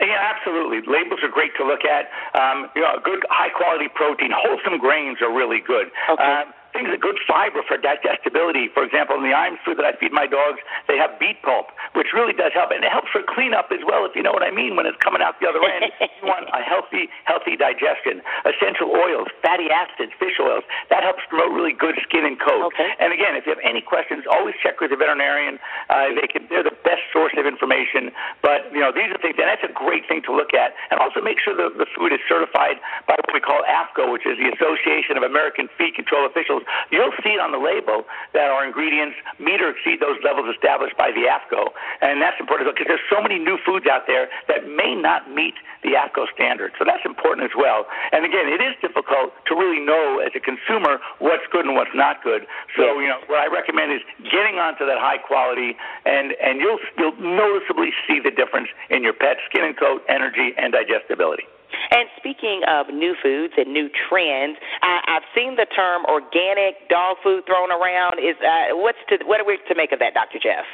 Yeah, 0.00 0.18
absolutely. 0.18 0.82
Labels 0.84 1.20
are 1.22 1.30
great 1.30 1.54
to 1.56 1.64
look 1.64 1.86
at. 1.86 2.10
Um, 2.34 2.68
you 2.74 2.82
know, 2.82 2.98
good 3.04 3.24
high 3.30 3.54
quality 3.54 3.86
protein, 3.94 4.30
wholesome 4.34 4.78
grains 4.78 5.18
are 5.22 5.32
really 5.32 5.62
good. 5.64 5.88
Okay. 6.10 6.22
Um, 6.22 6.52
things 6.76 6.92
that 6.92 7.00
good 7.00 7.16
fiber 7.24 7.64
for 7.64 7.80
digestibility. 7.80 8.68
For 8.76 8.84
example, 8.84 9.16
in 9.16 9.24
the 9.24 9.32
IAMS 9.32 9.64
food 9.64 9.80
that 9.80 9.88
I 9.88 9.96
feed 9.96 10.12
my 10.12 10.28
dogs, 10.28 10.60
they 10.84 11.00
have 11.00 11.16
beet 11.16 11.40
pulp, 11.40 11.72
which 11.96 12.12
really 12.12 12.36
does 12.36 12.52
help, 12.52 12.68
and 12.70 12.84
it 12.84 12.92
helps 12.92 13.08
for 13.08 13.24
cleanup 13.24 13.72
as 13.72 13.80
well. 13.80 14.04
If 14.04 14.12
you 14.12 14.20
know 14.20 14.36
what 14.36 14.44
I 14.44 14.52
mean, 14.52 14.76
when 14.76 14.84
it's 14.84 15.00
coming 15.00 15.24
out 15.24 15.40
the 15.40 15.48
other 15.48 15.64
end, 15.64 15.88
you 16.20 16.28
want 16.28 16.52
a 16.52 16.60
healthy, 16.60 17.08
healthy 17.24 17.56
digestion. 17.56 18.20
Essential 18.44 18.92
oils, 18.92 19.32
fatty 19.40 19.72
acids, 19.72 20.12
fish 20.20 20.36
oils, 20.36 20.68
that 20.92 21.00
helps 21.00 21.24
promote 21.32 21.56
really 21.56 21.72
good 21.72 21.96
skin 22.04 22.28
and 22.28 22.36
coat. 22.36 22.68
Okay. 22.76 22.92
And 23.00 23.16
again, 23.16 23.32
if 23.32 23.48
you 23.48 23.56
have 23.56 23.64
any 23.64 23.80
questions, 23.80 24.28
always 24.28 24.52
check 24.60 24.84
with 24.84 24.92
the 24.92 25.00
veterinarian. 25.00 25.56
Uh, 25.88 26.12
they 26.12 26.28
can, 26.28 26.44
they're 26.52 26.66
the 26.66 26.76
best 26.84 27.00
source 27.08 27.32
of 27.40 27.48
information. 27.48 28.12
But 28.44 28.68
you 28.76 28.84
know, 28.84 28.92
these 28.92 29.08
are 29.08 29.18
things, 29.24 29.40
and 29.40 29.48
that's 29.48 29.64
a 29.64 29.72
great 29.72 30.04
thing 30.04 30.20
to 30.28 30.32
look 30.36 30.52
at. 30.52 30.76
And 30.92 31.00
also 31.00 31.24
make 31.24 31.40
sure 31.40 31.56
the, 31.56 31.72
the 31.72 31.88
food 31.96 32.12
is 32.12 32.20
certified 32.28 32.76
by 33.08 33.16
what 33.16 33.32
we 33.32 33.40
call 33.40 33.64
AAFCO, 33.64 34.12
which 34.12 34.28
is 34.28 34.36
the 34.36 34.52
Association 34.52 35.16
of 35.16 35.24
American 35.24 35.72
Feed 35.80 35.96
Control 35.96 36.28
Officials. 36.28 36.65
You'll 36.90 37.14
see 37.22 37.36
it 37.36 37.40
on 37.40 37.52
the 37.52 37.60
label 37.60 38.04
that 38.34 38.50
our 38.50 38.66
ingredients 38.66 39.16
meet 39.38 39.60
or 39.60 39.70
exceed 39.70 40.00
those 40.00 40.18
levels 40.22 40.46
established 40.52 40.96
by 40.96 41.10
the 41.10 41.26
AAFCO, 41.26 41.70
and 42.02 42.20
that's 42.20 42.38
important 42.40 42.70
because 42.70 42.86
there's 42.86 43.08
so 43.10 43.22
many 43.22 43.38
new 43.38 43.58
foods 43.64 43.86
out 43.86 44.06
there 44.06 44.28
that 44.48 44.68
may 44.68 44.94
not 44.94 45.30
meet 45.30 45.54
the 45.82 45.94
AAFCO 45.94 46.26
standard. 46.34 46.72
So 46.78 46.84
that's 46.84 47.04
important 47.04 47.46
as 47.46 47.54
well. 47.56 47.86
And 48.12 48.24
again, 48.24 48.48
it 48.48 48.60
is 48.60 48.74
difficult 48.82 49.32
to 49.46 49.52
really 49.54 49.80
know 49.80 50.18
as 50.18 50.32
a 50.34 50.42
consumer 50.42 50.98
what's 51.18 51.46
good 51.50 51.64
and 51.66 51.74
what's 51.74 51.94
not 51.94 52.22
good. 52.22 52.46
So 52.76 52.98
you 52.98 53.08
know, 53.08 53.20
what 53.26 53.38
I 53.38 53.46
recommend 53.46 53.92
is 53.92 54.02
getting 54.24 54.58
onto 54.58 54.86
that 54.86 54.98
high 54.98 55.18
quality, 55.18 55.76
and 56.04 56.34
and 56.42 56.60
you'll 56.60 56.82
you'll 56.98 57.18
noticeably 57.18 57.90
see 58.06 58.20
the 58.20 58.30
difference 58.30 58.68
in 58.90 59.02
your 59.02 59.14
pet's 59.14 59.40
skin 59.48 59.64
and 59.64 59.76
coat, 59.76 60.02
energy, 60.08 60.52
and 60.58 60.72
digestibility. 60.72 61.44
And 61.90 62.08
speaking 62.16 62.62
of 62.66 62.88
new 62.88 63.14
foods 63.22 63.54
and 63.56 63.72
new 63.72 63.88
trends, 63.88 64.58
I, 64.82 65.00
I've 65.06 65.28
seen 65.34 65.56
the 65.56 65.66
term 65.66 66.04
organic 66.06 66.88
dog 66.88 67.18
food 67.22 67.44
thrown 67.46 67.70
around. 67.70 68.18
Is 68.18 68.36
uh, 68.42 68.74
what's 68.76 68.98
to 69.08 69.18
what 69.24 69.40
are 69.40 69.46
we 69.46 69.58
to 69.68 69.74
make 69.74 69.92
of 69.92 69.98
that, 70.00 70.14
Dr. 70.14 70.38
Jeff? 70.38 70.66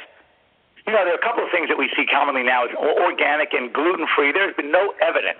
You 0.87 0.91
know, 0.91 1.05
there 1.07 1.15
are 1.15 1.21
a 1.21 1.23
couple 1.23 1.43
of 1.43 1.51
things 1.51 1.69
that 1.69 1.77
we 1.79 1.87
see 1.95 2.03
commonly 2.03 2.43
now 2.43 2.65
is 2.65 2.75
organic 2.75 3.53
and 3.53 3.71
gluten 3.71 4.05
free. 4.15 4.33
There's 4.33 4.55
been 4.55 4.71
no 4.71 4.93
evidence 4.99 5.39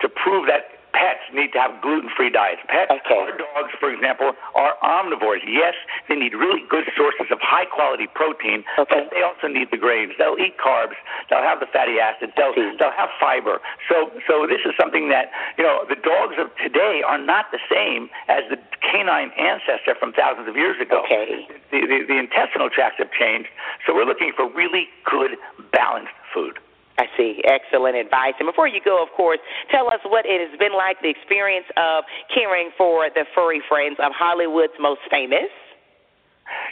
to 0.00 0.08
prove 0.08 0.46
that 0.46 0.78
pets 0.96 1.20
need 1.36 1.52
to 1.52 1.60
have 1.60 1.76
gluten 1.84 2.08
free 2.16 2.32
diets. 2.32 2.64
Pets, 2.72 2.88
Okay. 2.90 3.20
our 3.20 3.36
dogs, 3.36 3.72
for 3.78 3.92
example, 3.92 4.32
are 4.56 4.74
omnivores. 4.82 5.44
Yes, 5.46 5.76
they 6.08 6.16
need 6.16 6.32
really 6.32 6.64
good 6.72 6.88
sources 6.96 7.28
of 7.30 7.38
high 7.44 7.66
quality 7.68 8.08
protein, 8.08 8.64
Okay. 8.80 9.04
but 9.04 9.10
they 9.12 9.20
also 9.22 9.46
need 9.46 9.70
the 9.70 9.76
grains. 9.76 10.16
They'll 10.16 10.38
eat 10.40 10.56
carbs. 10.56 10.96
They'll 11.28 11.44
have 11.44 11.60
the 11.60 11.66
fatty 11.68 12.00
acids. 12.00 12.32
They'll 12.36 12.54
they'll 12.54 12.96
have 12.96 13.10
fiber. 13.20 13.60
So 13.88 14.10
so 14.26 14.46
this 14.48 14.64
is 14.64 14.72
something 14.80 15.08
that 15.10 15.30
you 15.60 15.64
know 15.64 15.84
the 15.88 15.96
dogs 16.00 16.36
of 16.38 16.48
today 16.56 17.02
are 17.06 17.18
not 17.18 17.52
the 17.52 17.60
same 17.70 18.08
as 18.28 18.44
the 18.48 18.56
canine 18.80 19.30
ancestor 19.36 19.94
from 20.00 20.12
thousands 20.12 20.48
of 20.48 20.56
years 20.56 20.80
ago 20.80 21.02
Okay. 21.04 21.46
the, 21.70 21.80
the, 21.86 21.98
the 22.08 22.16
intestinal 22.18 22.70
tracts 22.70 22.98
have 22.98 23.10
changed. 23.12 23.48
So 23.86 23.94
we're 23.94 24.04
looking 24.08 24.32
for 24.34 24.48
really 24.48 24.88
good, 25.04 25.36
balanced 25.72 26.14
food. 26.32 26.58
I 26.98 27.04
see. 27.16 27.42
Excellent 27.44 27.96
advice. 27.96 28.34
And 28.40 28.48
before 28.48 28.68
you 28.68 28.80
go, 28.80 29.02
of 29.02 29.12
course, 29.16 29.38
tell 29.70 29.88
us 29.88 30.00
what 30.04 30.24
it 30.24 30.40
has 30.40 30.58
been 30.58 30.72
like 30.72 30.96
the 31.02 31.12
experience 31.12 31.66
of 31.76 32.04
caring 32.32 32.70
for 32.76 33.10
the 33.12 33.24
furry 33.34 33.60
friends 33.68 33.96
of 34.00 34.12
Hollywood's 34.16 34.72
most 34.80 35.00
famous. 35.10 35.52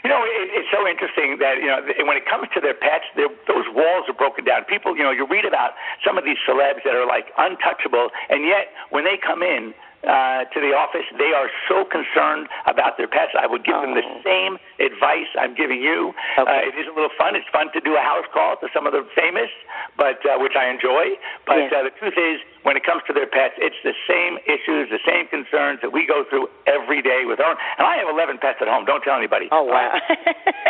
You 0.04 0.08
know, 0.08 0.22
it, 0.22 0.54
it's 0.54 0.70
so 0.70 0.86
interesting 0.86 1.36
that 1.42 1.58
you 1.58 1.66
know 1.66 1.82
when 2.06 2.16
it 2.16 2.24
comes 2.30 2.46
to 2.54 2.60
their 2.60 2.78
pets, 2.78 3.04
those 3.18 3.66
walls 3.74 4.06
are 4.06 4.14
broken 4.14 4.44
down. 4.44 4.64
People, 4.64 4.96
you 4.96 5.02
know, 5.02 5.10
you 5.10 5.26
read 5.26 5.44
about 5.44 5.74
some 6.06 6.16
of 6.16 6.24
these 6.24 6.38
celebs 6.46 6.86
that 6.86 6.94
are 6.94 7.06
like 7.06 7.34
untouchable, 7.36 8.08
and 8.30 8.46
yet 8.46 8.70
when 8.90 9.04
they 9.04 9.18
come 9.18 9.42
in 9.42 9.74
uh, 10.06 10.44
to 10.52 10.58
the 10.60 10.72
office, 10.76 11.04
they 11.18 11.32
are 11.32 11.48
so 11.68 11.84
concerned 11.88 12.48
about 12.68 12.96
their 12.96 13.08
pets. 13.08 13.32
I 13.34 13.46
would 13.46 13.64
give 13.64 13.74
them 13.80 13.94
the 13.96 14.04
Oh. 14.04 14.20
same 14.24 14.58
advice 14.78 15.28
I'm 15.38 15.54
giving 15.54 15.80
you. 15.82 16.12
Okay. 16.38 16.44
Uh, 16.46 16.68
it 16.68 16.74
is 16.76 16.86
a 16.86 16.94
little 16.94 17.12
fun. 17.16 17.34
It's 17.36 17.48
fun 17.52 17.72
to 17.72 17.80
do 17.80 17.96
a 17.96 18.00
house 18.04 18.26
call 18.32 18.56
to 18.60 18.68
some 18.72 18.86
of 18.86 18.92
the 18.92 19.04
famous, 19.16 19.50
but 19.96 20.20
uh, 20.28 20.36
which 20.38 20.54
I 20.56 20.68
enjoy. 20.68 21.16
But 21.46 21.68
Yes. 21.68 21.72
uh, 21.72 21.82
the 21.88 21.94
truth 21.98 22.16
is, 22.16 22.40
when 22.62 22.76
it 22.76 22.84
comes 22.84 23.02
to 23.08 23.12
their 23.12 23.26
pets, 23.28 23.54
it's 23.58 23.76
the 23.84 23.94
same 24.08 24.38
issues, 24.44 24.88
the 24.90 25.00
same 25.04 25.26
concerns 25.28 25.80
that 25.82 25.92
we 25.92 26.06
go 26.06 26.24
through 26.28 26.48
every 26.66 27.00
day 27.02 27.24
with 27.24 27.40
our. 27.40 27.56
And 27.78 27.86
I 27.86 27.96
have 27.96 28.08
11 28.08 28.38
pets 28.38 28.58
at 28.60 28.68
home. 28.68 28.84
Don't 28.84 29.02
tell 29.02 29.16
anybody. 29.16 29.48
Oh 29.52 29.64
wow. 29.64 29.92
Uh, 29.92 30.00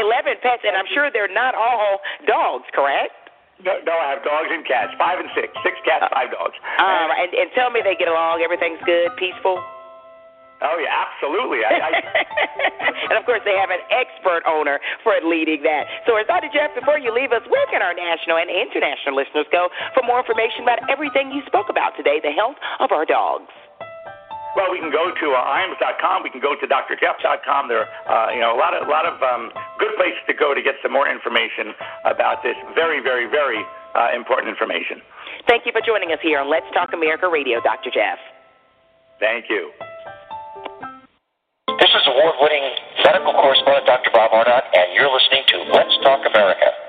Eleven 0.00 0.34
pets, 0.42 0.62
and 0.64 0.76
I'm 0.76 0.86
sure 0.94 1.10
they're 1.12 1.32
not 1.32 1.54
all 1.54 1.98
dogs, 2.26 2.64
correct? 2.72 3.12
No, 3.64 3.76
no, 3.84 3.92
I 3.92 4.16
have 4.16 4.24
dogs 4.24 4.48
and 4.48 4.64
cats. 4.64 4.92
Five 4.96 5.20
and 5.20 5.28
six. 5.36 5.52
Six 5.60 5.76
cats, 5.84 6.08
five 6.08 6.32
dogs. 6.32 6.56
Um, 6.80 7.12
and, 7.12 7.30
and 7.36 7.48
tell 7.52 7.68
me 7.68 7.84
they 7.84 7.96
get 7.96 8.08
along. 8.08 8.40
Everything's 8.40 8.80
good, 8.88 9.12
peaceful. 9.20 9.60
Oh 10.60 10.76
yeah, 10.76 10.92
absolutely. 10.92 11.64
I, 11.64 11.72
I... 11.72 11.90
and 13.08 13.16
of 13.16 13.24
course, 13.24 13.40
they 13.48 13.56
have 13.56 13.72
an 13.72 13.80
expert 13.88 14.44
owner 14.44 14.76
for 15.00 15.16
leading 15.24 15.64
that. 15.64 15.88
So, 16.04 16.20
Dr. 16.28 16.52
Jeff, 16.52 16.76
before 16.76 17.00
you 17.00 17.12
leave 17.12 17.32
us, 17.32 17.40
where 17.48 17.64
can 17.72 17.80
our 17.80 17.96
national 17.96 18.36
and 18.36 18.52
international 18.52 19.16
listeners 19.16 19.48
go 19.48 19.72
for 19.96 20.04
more 20.04 20.20
information 20.20 20.64
about 20.64 20.84
everything 20.92 21.32
you 21.32 21.40
spoke 21.48 21.72
about 21.72 21.96
today, 21.96 22.20
the 22.20 22.32
health 22.36 22.60
of 22.80 22.92
our 22.92 23.08
dogs? 23.08 23.48
Well, 24.56 24.70
we 24.70 24.82
can 24.82 24.90
go 24.90 25.14
to 25.14 25.26
uh, 25.32 25.56
iams.com. 25.58 26.22
We 26.22 26.30
can 26.30 26.40
go 26.40 26.58
to 26.58 26.66
drjeff.com. 26.66 27.68
There, 27.68 27.86
are, 27.86 28.30
uh, 28.30 28.34
you 28.34 28.40
know, 28.40 28.50
a 28.54 28.58
lot 28.58 28.74
of 28.74 28.86
a 28.86 28.90
lot 28.90 29.06
of 29.06 29.22
um, 29.22 29.54
good 29.78 29.94
places 29.94 30.18
to 30.26 30.34
go 30.34 30.54
to 30.54 30.62
get 30.62 30.74
some 30.82 30.90
more 30.92 31.06
information 31.06 31.74
about 32.04 32.42
this 32.42 32.56
very, 32.74 32.98
very, 32.98 33.30
very 33.30 33.62
uh, 33.94 34.10
important 34.14 34.50
information. 34.50 35.02
Thank 35.46 35.66
you 35.66 35.72
for 35.72 35.80
joining 35.80 36.12
us 36.12 36.18
here 36.22 36.38
on 36.38 36.50
Let's 36.50 36.66
Talk 36.74 36.92
America 36.92 37.28
Radio, 37.30 37.60
Dr. 37.62 37.90
Jeff. 37.90 38.18
Thank 39.20 39.46
you. 39.48 39.70
This 41.78 41.92
is 41.94 42.04
award-winning 42.06 42.76
medical 43.04 43.32
correspondent 43.32 43.86
Dr. 43.86 44.10
Bob 44.12 44.32
Arnot, 44.32 44.64
and 44.74 44.92
you're 44.94 45.10
listening 45.10 45.44
to 45.48 45.56
Let's 45.72 45.94
Talk 46.02 46.26
America 46.26 46.66
Radio. 46.66 46.79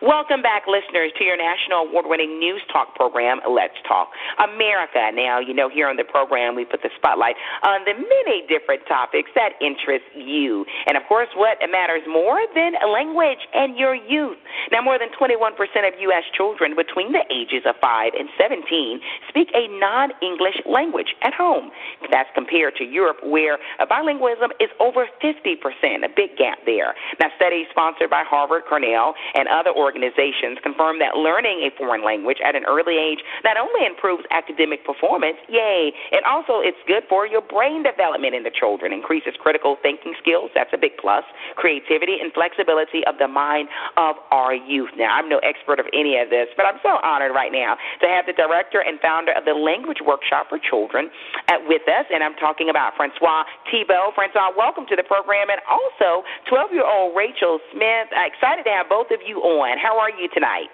Welcome 0.00 0.40
back, 0.40 0.64
listeners, 0.64 1.12
to 1.20 1.24
your 1.28 1.36
national 1.36 1.92
award 1.92 2.08
winning 2.08 2.40
news 2.40 2.64
talk 2.72 2.96
program, 2.96 3.36
Let's 3.44 3.76
Talk 3.84 4.08
America. 4.40 5.12
Now, 5.12 5.44
you 5.44 5.52
know, 5.52 5.68
here 5.68 5.92
on 5.92 6.00
the 6.00 6.08
program, 6.08 6.56
we 6.56 6.64
put 6.64 6.80
the 6.80 6.88
spotlight 6.96 7.36
on 7.60 7.84
the 7.84 7.92
many 7.92 8.48
different 8.48 8.80
topics 8.88 9.28
that 9.36 9.60
interest 9.60 10.08
you. 10.16 10.64
And 10.88 10.96
of 10.96 11.04
course, 11.04 11.28
what 11.36 11.60
matters 11.68 12.00
more 12.08 12.40
than 12.56 12.80
language 12.88 13.44
and 13.52 13.76
your 13.76 13.92
youth? 13.92 14.40
Now, 14.72 14.80
more 14.80 14.96
than 14.96 15.12
21% 15.20 15.52
of 15.84 15.92
U.S. 16.08 16.24
children 16.32 16.72
between 16.72 17.12
the 17.12 17.20
ages 17.28 17.68
of 17.68 17.76
5 17.84 18.16
and 18.16 18.32
17 18.40 19.04
speak 19.28 19.52
a 19.52 19.68
non 19.68 20.16
English 20.24 20.64
language 20.64 21.12
at 21.28 21.36
home. 21.36 21.68
That's 22.08 22.32
compared 22.32 22.72
to 22.80 22.88
Europe, 22.88 23.20
where 23.20 23.60
bilingualism 23.84 24.48
is 24.64 24.72
over 24.80 25.04
50%, 25.20 25.60
a 26.00 26.08
big 26.08 26.40
gap 26.40 26.64
there. 26.64 26.96
Now, 27.20 27.28
studies 27.36 27.68
sponsored 27.68 28.08
by 28.08 28.24
Harvard, 28.24 28.64
Cornell, 28.64 29.12
and 29.36 29.44
other 29.44 29.68
organizations 29.68 29.89
organizations 29.90 30.62
confirm 30.62 31.02
that 31.02 31.18
learning 31.18 31.66
a 31.66 31.74
foreign 31.74 32.06
language 32.06 32.38
at 32.46 32.54
an 32.54 32.62
early 32.70 32.94
age 32.94 33.18
not 33.42 33.58
only 33.58 33.82
improves 33.82 34.22
academic 34.30 34.86
performance, 34.86 35.34
yay, 35.50 35.90
it 36.14 36.22
also 36.22 36.62
it's 36.62 36.78
good 36.86 37.02
for 37.10 37.26
your 37.26 37.42
brain 37.42 37.82
development 37.82 38.38
in 38.38 38.46
the 38.46 38.54
children, 38.54 38.94
increases 38.94 39.34
critical 39.42 39.74
thinking 39.82 40.14
skills, 40.22 40.54
that's 40.54 40.70
a 40.70 40.78
big 40.78 40.94
plus, 41.02 41.26
creativity 41.58 42.22
and 42.22 42.30
flexibility 42.30 43.02
of 43.10 43.18
the 43.18 43.26
mind 43.26 43.66
of 43.98 44.14
our 44.30 44.54
youth. 44.54 44.94
Now, 44.94 45.18
I'm 45.18 45.26
no 45.26 45.42
expert 45.42 45.82
of 45.82 45.90
any 45.90 46.14
of 46.22 46.30
this, 46.30 46.46
but 46.54 46.70
I'm 46.70 46.78
so 46.86 47.02
honored 47.02 47.34
right 47.34 47.50
now 47.50 47.74
to 47.74 48.06
have 48.06 48.30
the 48.30 48.36
director 48.36 48.78
and 48.78 49.02
founder 49.02 49.34
of 49.34 49.42
the 49.42 49.58
Language 49.58 49.98
Workshop 50.06 50.46
for 50.54 50.62
Children 50.62 51.10
at, 51.50 51.58
with 51.66 51.82
us, 51.90 52.06
and 52.14 52.22
I'm 52.22 52.38
talking 52.38 52.70
about 52.70 52.94
Francois 52.94 53.42
Thibaut. 53.66 54.14
Francois, 54.14 54.54
welcome 54.54 54.86
to 54.86 54.94
the 54.94 55.02
program, 55.02 55.50
and 55.50 55.58
also 55.66 56.22
12 56.46 56.78
year 56.78 56.86
old 56.86 57.18
Rachel 57.18 57.58
Smith. 57.74 58.06
Uh, 58.14 58.30
excited 58.30 58.62
to 58.68 58.70
have 58.70 58.86
both 58.86 59.10
of 59.10 59.18
you 59.26 59.42
on. 59.42 59.79
How 59.80 59.98
are 59.98 60.10
you 60.10 60.28
tonight? 60.32 60.68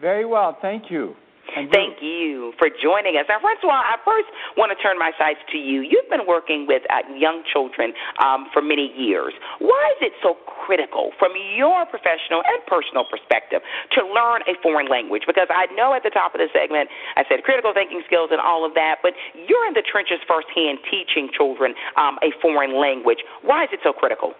Very 0.00 0.24
well, 0.24 0.56
thank 0.60 0.90
you. 0.90 1.16
Thank 1.48 2.04
you 2.04 2.52
for 2.60 2.68
joining 2.68 3.16
us. 3.16 3.24
Now, 3.24 3.40
Francois, 3.40 3.80
I 3.80 3.96
first 4.04 4.28
want 4.60 4.68
to 4.68 4.76
turn 4.84 5.00
my 5.00 5.16
sights 5.16 5.40
to 5.48 5.56
you. 5.56 5.80
You've 5.80 6.04
been 6.12 6.28
working 6.28 6.68
with 6.68 6.84
uh, 6.92 7.00
young 7.16 7.40
children 7.48 7.96
um, 8.20 8.52
for 8.52 8.60
many 8.60 8.92
years. 8.92 9.32
Why 9.56 9.80
is 9.96 10.12
it 10.12 10.14
so 10.20 10.36
critical, 10.44 11.16
from 11.16 11.32
your 11.56 11.88
professional 11.88 12.44
and 12.44 12.60
personal 12.68 13.08
perspective, 13.08 13.64
to 13.96 14.04
learn 14.04 14.44
a 14.44 14.60
foreign 14.60 14.92
language? 14.92 15.24
Because 15.24 15.48
I 15.48 15.72
know 15.72 15.96
at 15.96 16.04
the 16.04 16.12
top 16.12 16.36
of 16.36 16.44
the 16.44 16.52
segment 16.52 16.92
I 17.16 17.24
said 17.32 17.40
critical 17.48 17.72
thinking 17.72 18.04
skills 18.04 18.28
and 18.28 18.44
all 18.44 18.68
of 18.68 18.76
that, 18.76 19.00
but 19.00 19.16
you're 19.32 19.64
in 19.64 19.72
the 19.72 19.82
trenches 19.88 20.20
firsthand 20.28 20.84
teaching 20.92 21.32
children 21.32 21.72
um, 21.96 22.20
a 22.20 22.28
foreign 22.44 22.76
language. 22.76 23.24
Why 23.40 23.64
is 23.64 23.72
it 23.72 23.80
so 23.80 23.96
critical? 23.96 24.36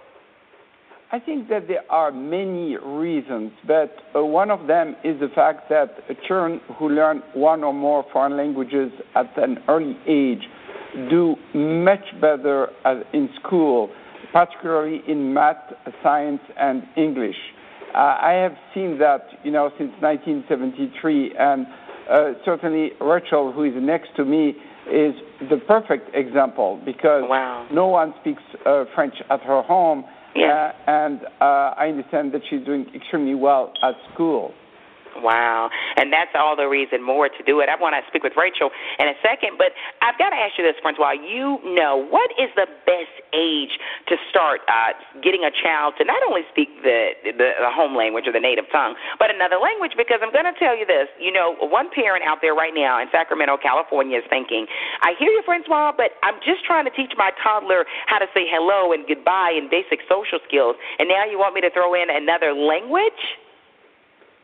I 1.11 1.19
think 1.19 1.49
that 1.49 1.69
there 1.69 1.91
are 1.91 2.13
many 2.13 2.77
reasons, 2.77 3.53
but 3.67 3.97
uh, 4.15 4.23
one 4.23 4.51
of 4.51 4.67
them 4.67 4.95
is 5.03 5.19
the 5.21 5.29
fact 5.35 5.71
that 5.71 5.89
children 6.27 6.61
who 6.79 6.91
learn 6.91 7.23
one 7.33 7.65
or 7.65 7.73
more 7.73 8.05
foreign 8.13 8.37
languages 8.37 8.93
at 9.15 9.33
an 9.39 9.57
early 9.69 9.97
age 10.07 10.43
do 11.09 11.35
much 11.55 12.05
better 12.21 12.69
in 13.15 13.31
school, 13.41 13.89
particularly 14.35 15.01
in 15.09 15.33
math, 15.33 15.73
science, 16.03 16.43
and 16.59 16.83
English. 16.99 17.37
Uh, 17.95 18.19
I 18.21 18.33
have 18.43 18.53
seen 18.75 18.99
that, 18.99 19.29
you 19.45 19.51
know, 19.51 19.71
since 19.79 19.93
1973, 20.01 21.35
and 21.39 21.67
uh, 22.11 22.33
certainly 22.45 22.91
Rachel, 23.01 23.51
who 23.51 23.65
is 23.65 23.73
next 23.77 24.11
to 24.17 24.27
me, 24.27 24.51
is 24.93 25.15
the 25.49 25.57
perfect 25.67 26.15
example 26.15 26.83
because 26.85 27.23
wow. 27.27 27.67
no 27.73 27.87
one 27.87 28.13
speaks 28.21 28.43
French 28.95 29.15
at 29.31 29.41
her 29.41 29.63
home 29.63 30.05
yeah. 30.35 30.73
Uh, 30.87 30.91
and 30.91 31.21
uh, 31.41 31.75
I 31.77 31.89
understand 31.89 32.33
that 32.33 32.43
she's 32.49 32.65
doing 32.65 32.87
extremely 32.95 33.35
well 33.35 33.73
at 33.83 33.95
school. 34.15 34.53
Wow. 35.23 35.71
And 35.97 36.13
that's 36.13 36.31
all 36.35 36.55
the 36.57 36.67
reason 36.67 37.03
more 37.03 37.29
to 37.29 37.43
do 37.45 37.61
it. 37.61 37.69
I 37.69 37.77
want 37.77 37.95
to 37.99 38.03
speak 38.09 38.23
with 38.23 38.35
Rachel 38.37 38.71
in 38.99 39.09
a 39.09 39.17
second, 39.23 39.59
but 39.59 39.75
I've 40.01 40.19
got 40.19 40.31
to 40.31 40.39
ask 40.39 40.57
you 40.57 40.65
this, 40.65 40.79
Francois. 40.83 41.19
You 41.19 41.59
know, 41.75 42.07
what 42.09 42.31
is 42.39 42.51
the 42.55 42.67
best 42.87 43.15
age 43.35 43.75
to 44.09 44.17
start 44.31 44.63
uh, 44.69 44.95
getting 45.21 45.45
a 45.45 45.53
child 45.53 45.95
to 45.99 46.05
not 46.05 46.23
only 46.27 46.43
speak 46.51 46.71
the, 46.83 47.19
the, 47.25 47.33
the 47.35 47.71
home 47.75 47.97
language 47.97 48.27
or 48.27 48.33
the 48.33 48.43
native 48.43 48.67
tongue, 48.71 48.95
but 49.19 49.31
another 49.35 49.59
language? 49.59 49.93
Because 49.97 50.23
I'm 50.23 50.33
going 50.33 50.47
to 50.47 50.57
tell 50.57 50.77
you 50.77 50.87
this. 50.87 51.11
You 51.19 51.33
know, 51.33 51.59
one 51.59 51.91
parent 51.91 52.23
out 52.25 52.39
there 52.41 52.55
right 52.55 52.73
now 52.75 53.01
in 53.03 53.09
Sacramento, 53.11 53.59
California 53.59 54.19
is 54.19 54.27
thinking, 54.31 54.67
I 55.03 55.15
hear 55.19 55.31
you, 55.31 55.43
Francois, 55.45 55.93
but 55.97 56.15
I'm 56.23 56.39
just 56.45 56.65
trying 56.65 56.87
to 56.87 56.95
teach 56.95 57.13
my 57.17 57.31
toddler 57.43 57.85
how 58.07 58.19
to 58.19 58.27
say 58.35 58.47
hello 58.49 58.93
and 58.93 59.07
goodbye 59.07 59.55
and 59.57 59.71
basic 59.71 60.01
social 60.09 60.39
skills, 60.47 60.77
and 60.99 61.09
now 61.09 61.25
you 61.27 61.39
want 61.39 61.55
me 61.55 61.61
to 61.63 61.71
throw 61.71 61.95
in 61.95 62.09
another 62.11 62.53
language? 62.53 63.23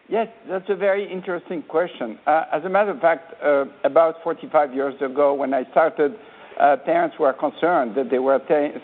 Yes, 0.09 0.29
that's 0.49 0.69
a 0.69 0.77
very 0.77 1.11
interesting 1.11 1.63
question. 1.63 2.19
Uh, 2.27 2.45
as 2.53 2.63
a 2.65 2.69
matter 2.69 2.91
of 2.91 3.01
fact, 3.01 3.33
uh, 3.43 3.65
about 3.85 4.17
45 4.23 4.75
years 4.75 4.95
ago, 5.01 5.33
when 5.33 5.55
I 5.55 5.65
started, 5.71 6.15
uh, 6.61 6.77
parents 6.85 7.17
were 7.19 7.33
concerned 7.33 7.97
that 7.97 8.11
they 8.11 8.19
were 8.19 8.39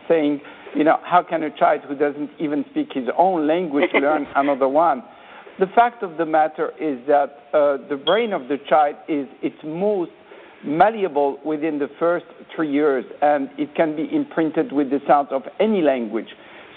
saying, 0.08 0.40
you 0.74 0.82
know, 0.82 0.98
how 1.04 1.22
can 1.22 1.42
a 1.42 1.50
child 1.58 1.82
who 1.86 1.94
doesn't 1.94 2.30
even 2.38 2.64
speak 2.70 2.88
his 2.94 3.04
own 3.18 3.46
language 3.46 3.90
learn 3.94 4.26
another 4.34 4.68
one? 4.68 5.02
The 5.58 5.66
fact 5.74 6.02
of 6.02 6.16
the 6.16 6.24
matter 6.24 6.70
is 6.80 6.98
that 7.06 7.36
uh, 7.52 7.76
the 7.88 8.00
brain 8.02 8.32
of 8.32 8.48
the 8.48 8.56
child 8.66 8.96
is 9.06 9.26
its 9.42 9.56
most 9.62 10.12
malleable 10.64 11.38
within 11.44 11.78
the 11.78 11.88
first 11.98 12.24
three 12.56 12.72
years, 12.72 13.04
and 13.20 13.50
it 13.58 13.74
can 13.74 13.94
be 13.94 14.08
imprinted 14.10 14.72
with 14.72 14.88
the 14.88 15.00
sounds 15.06 15.28
of 15.32 15.42
any 15.58 15.82
language. 15.82 16.28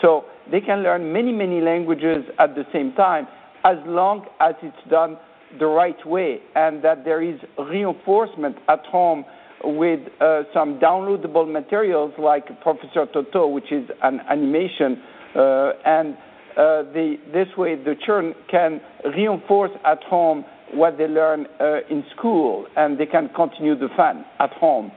So 0.02 0.26
they 0.52 0.60
can 0.60 0.84
learn 0.84 1.14
many, 1.14 1.32
many 1.32 1.62
languages 1.62 2.26
at 2.40 2.56
the 2.56 2.66
same 2.74 2.92
time 2.94 3.26
as 3.64 3.78
long 3.86 4.26
as 4.40 4.56
it's 4.62 4.90
done 4.90 5.18
the 5.60 5.66
right 5.66 6.06
way 6.06 6.40
and 6.56 6.84
that 6.84 7.06
there 7.06 7.22
is 7.22 7.40
reinforcement 7.58 8.58
at 8.68 8.86
home 8.86 9.24
with 9.64 10.00
uh, 10.20 10.44
some 10.54 10.80
downloadable 10.80 11.50
materials 11.50 12.12
like 12.18 12.46
Professor 12.62 13.06
Toto, 13.14 13.48
which 13.48 13.72
is 13.72 13.88
an 14.02 14.20
animation, 14.30 15.02
uh, 15.36 15.72
and 15.86 16.16
uh, 16.58 16.84
the, 16.94 17.16
this 17.32 17.48
way 17.58 17.76
the 17.76 17.96
children 18.06 18.34
can 18.52 18.82
reinforce 19.16 19.72
at 19.86 20.04
home 20.04 20.44
what 20.74 20.98
they 20.98 21.08
learn 21.08 21.46
uh, 21.60 21.78
in 21.90 22.04
school 22.16 22.66
and 22.76 23.00
they 23.00 23.06
can 23.06 23.30
continue 23.36 23.78
the 23.78 23.88
fun 23.96 24.26
at 24.40 24.52
home. 24.52 24.92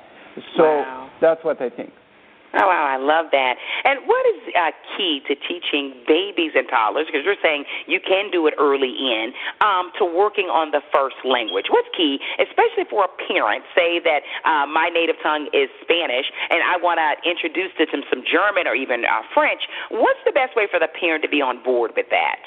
So 0.57 0.65
wow. 0.65 1.11
that's 1.21 1.45
what 1.45 1.61
I 1.63 1.71
think. 1.71 1.91
Oh, 2.57 2.67
wow, 2.67 2.89
I 2.89 2.97
love 2.97 3.27
that. 3.33 3.57
And 3.85 4.01
what 4.09 4.25
is 4.33 4.41
uh, 4.57 4.73
key 4.97 5.21
to 5.29 5.35
teaching 5.37 5.93
babies 6.09 6.53
and 6.57 6.65
toddlers, 6.69 7.05
because 7.05 7.21
you're 7.25 7.41
saying 7.43 7.65
you 7.87 8.01
can 8.01 8.31
do 8.31 8.47
it 8.47 8.55
early 8.59 8.89
in, 8.89 9.33
um, 9.61 9.93
to 10.01 10.05
working 10.05 10.49
on 10.49 10.73
the 10.73 10.81
first 10.89 11.17
language? 11.25 11.67
What's 11.69 11.89
key, 11.97 12.19
especially 12.41 12.89
for 12.89 13.05
a 13.05 13.13
parent, 13.29 13.65
say 13.77 14.01
that 14.01 14.25
uh, 14.49 14.65
my 14.67 14.89
native 14.89 15.17
tongue 15.23 15.53
is 15.53 15.69
Spanish 15.85 16.27
and 16.49 16.65
I 16.65 16.81
want 16.81 16.97
to 16.97 17.29
introduce 17.29 17.77
to 17.77 17.85
them 17.93 18.03
some 18.09 18.25
German 18.25 18.67
or 18.67 18.75
even 18.75 19.05
uh, 19.05 19.21
French. 19.35 19.61
What's 19.91 20.21
the 20.25 20.33
best 20.33 20.57
way 20.57 20.65
for 20.71 20.81
the 20.81 20.89
parent 20.89 21.23
to 21.25 21.29
be 21.29 21.45
on 21.45 21.63
board 21.63 21.93
with 21.97 22.07
that? 22.11 22.41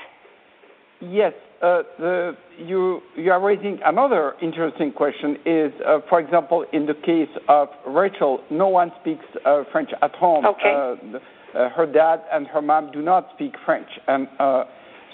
Yes, 1.02 1.34
you, 1.62 3.02
you 3.16 3.32
are 3.32 3.42
raising 3.42 3.80
another 3.86 4.34
interesting 4.42 4.92
question 4.92 5.38
is, 5.46 5.72
uh, 5.86 6.00
for 6.08 6.20
example, 6.20 6.66
in 6.72 6.86
the 6.86 6.94
case 6.94 7.30
of 7.48 7.68
Rachel, 7.88 8.42
no 8.50 8.68
one 8.68 8.92
speaks 9.02 9.26
uh, 9.46 9.64
French 9.72 9.90
at 10.02 10.16
home. 10.16 10.46
Okay. 10.46 11.20
Uh, 11.54 11.70
her 11.76 11.86
dad 11.92 12.22
and 12.32 12.48
her 12.48 12.62
mom 12.62 12.92
do 12.92 13.02
not 13.02 13.30
speak 13.34 13.54
French. 13.66 13.90
And 14.08 14.28
uh, 14.40 14.64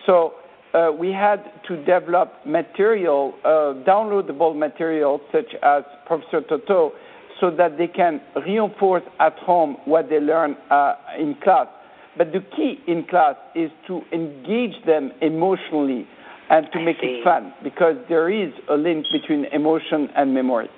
so 0.06 0.34
uh, 0.74 0.92
we 0.92 1.12
had 1.12 1.46
to 1.68 1.78
develop 1.78 2.34
material, 2.46 3.34
downloadable 3.88 4.56
material, 4.56 5.22
such 5.32 5.56
as 5.64 5.84
Professor 6.06 6.42
Toto, 6.42 6.92
so 7.40 7.50
that 7.52 7.78
they 7.78 7.88
can 7.88 8.22
reinforce 8.46 9.04
at 9.20 9.38
home 9.40 9.78
what 9.86 10.10
they 10.10 10.20
learn 10.20 10.58
in 11.18 11.36
class. 11.44 11.68
But 12.18 12.32
the 12.32 12.42
key 12.56 12.80
in 12.88 13.06
class 13.10 13.36
is 13.56 13.72
to 13.88 14.02
engage 14.14 14.86
them 14.86 15.12
emotionally 15.22 16.08
and 16.50 16.68
to 16.74 16.80
make 16.80 16.98
it 17.02 17.24
fun 17.24 17.54
because 17.64 17.96
there 18.10 18.30
is 18.30 18.54
a 18.70 18.76
link 18.76 19.06
between 19.12 19.46
emotion 19.46 20.10
and 20.16 20.34
memory. 20.34 20.70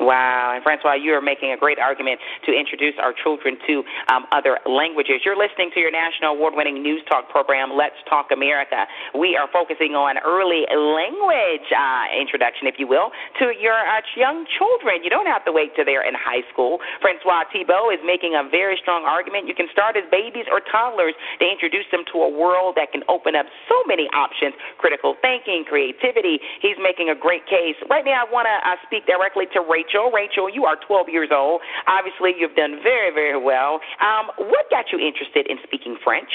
Wow. 0.00 0.52
And 0.54 0.62
Francois, 0.62 0.98
you 0.98 1.14
are 1.14 1.22
making 1.22 1.52
a 1.52 1.56
great 1.56 1.78
argument 1.78 2.18
to 2.46 2.50
introduce 2.50 2.94
our 2.98 3.14
children 3.14 3.56
to 3.66 3.84
um, 4.10 4.26
other 4.34 4.58
languages. 4.66 5.22
You're 5.22 5.38
listening 5.38 5.70
to 5.74 5.80
your 5.80 5.94
national 5.94 6.34
award 6.34 6.54
winning 6.58 6.82
news 6.82 7.02
talk 7.06 7.30
program, 7.30 7.70
Let's 7.78 7.98
Talk 8.10 8.34
America. 8.34 8.86
We 9.14 9.38
are 9.38 9.46
focusing 9.54 9.94
on 9.94 10.18
early 10.26 10.66
language 10.66 11.68
uh, 11.70 12.10
introduction, 12.10 12.66
if 12.66 12.74
you 12.82 12.90
will, 12.90 13.14
to 13.38 13.54
your 13.54 13.78
uh, 13.78 14.02
young 14.18 14.42
children. 14.58 15.06
You 15.06 15.10
don't 15.14 15.30
have 15.30 15.46
to 15.46 15.52
wait 15.54 15.78
till 15.78 15.86
they're 15.86 16.02
in 16.02 16.18
high 16.18 16.42
school. 16.50 16.82
Francois 16.98 17.46
Thibaut 17.54 17.94
is 17.94 18.02
making 18.02 18.34
a 18.34 18.42
very 18.42 18.74
strong 18.82 19.06
argument. 19.06 19.46
You 19.46 19.54
can 19.54 19.70
start 19.70 19.94
as 19.94 20.02
babies 20.10 20.50
or 20.50 20.58
toddlers 20.58 21.14
to 21.38 21.44
introduce 21.46 21.86
them 21.94 22.02
to 22.10 22.26
a 22.26 22.30
world 22.30 22.74
that 22.74 22.90
can 22.90 23.06
open 23.06 23.38
up 23.38 23.46
so 23.70 23.78
many 23.86 24.10
options 24.10 24.58
critical 24.82 25.14
thinking, 25.22 25.62
creativity. 25.62 26.42
He's 26.60 26.76
making 26.82 27.14
a 27.14 27.16
great 27.16 27.46
case. 27.46 27.78
Right 27.86 28.04
now, 28.04 28.26
I 28.26 28.26
want 28.26 28.50
to 28.50 28.56
uh, 28.58 28.74
speak 28.82 29.06
directly 29.06 29.46
to 29.54 29.62
Rachel. 29.62 29.83
Rachel. 29.84 30.10
Rachel, 30.10 30.48
you 30.50 30.64
are 30.64 30.76
12 30.86 31.08
years 31.08 31.28
old. 31.32 31.60
Obviously, 31.86 32.32
you've 32.38 32.56
done 32.56 32.80
very, 32.82 33.12
very 33.12 33.42
well. 33.42 33.80
Um, 34.00 34.30
what 34.38 34.70
got 34.70 34.86
you 34.92 34.98
interested 34.98 35.46
in 35.48 35.58
speaking 35.64 35.96
French? 36.02 36.30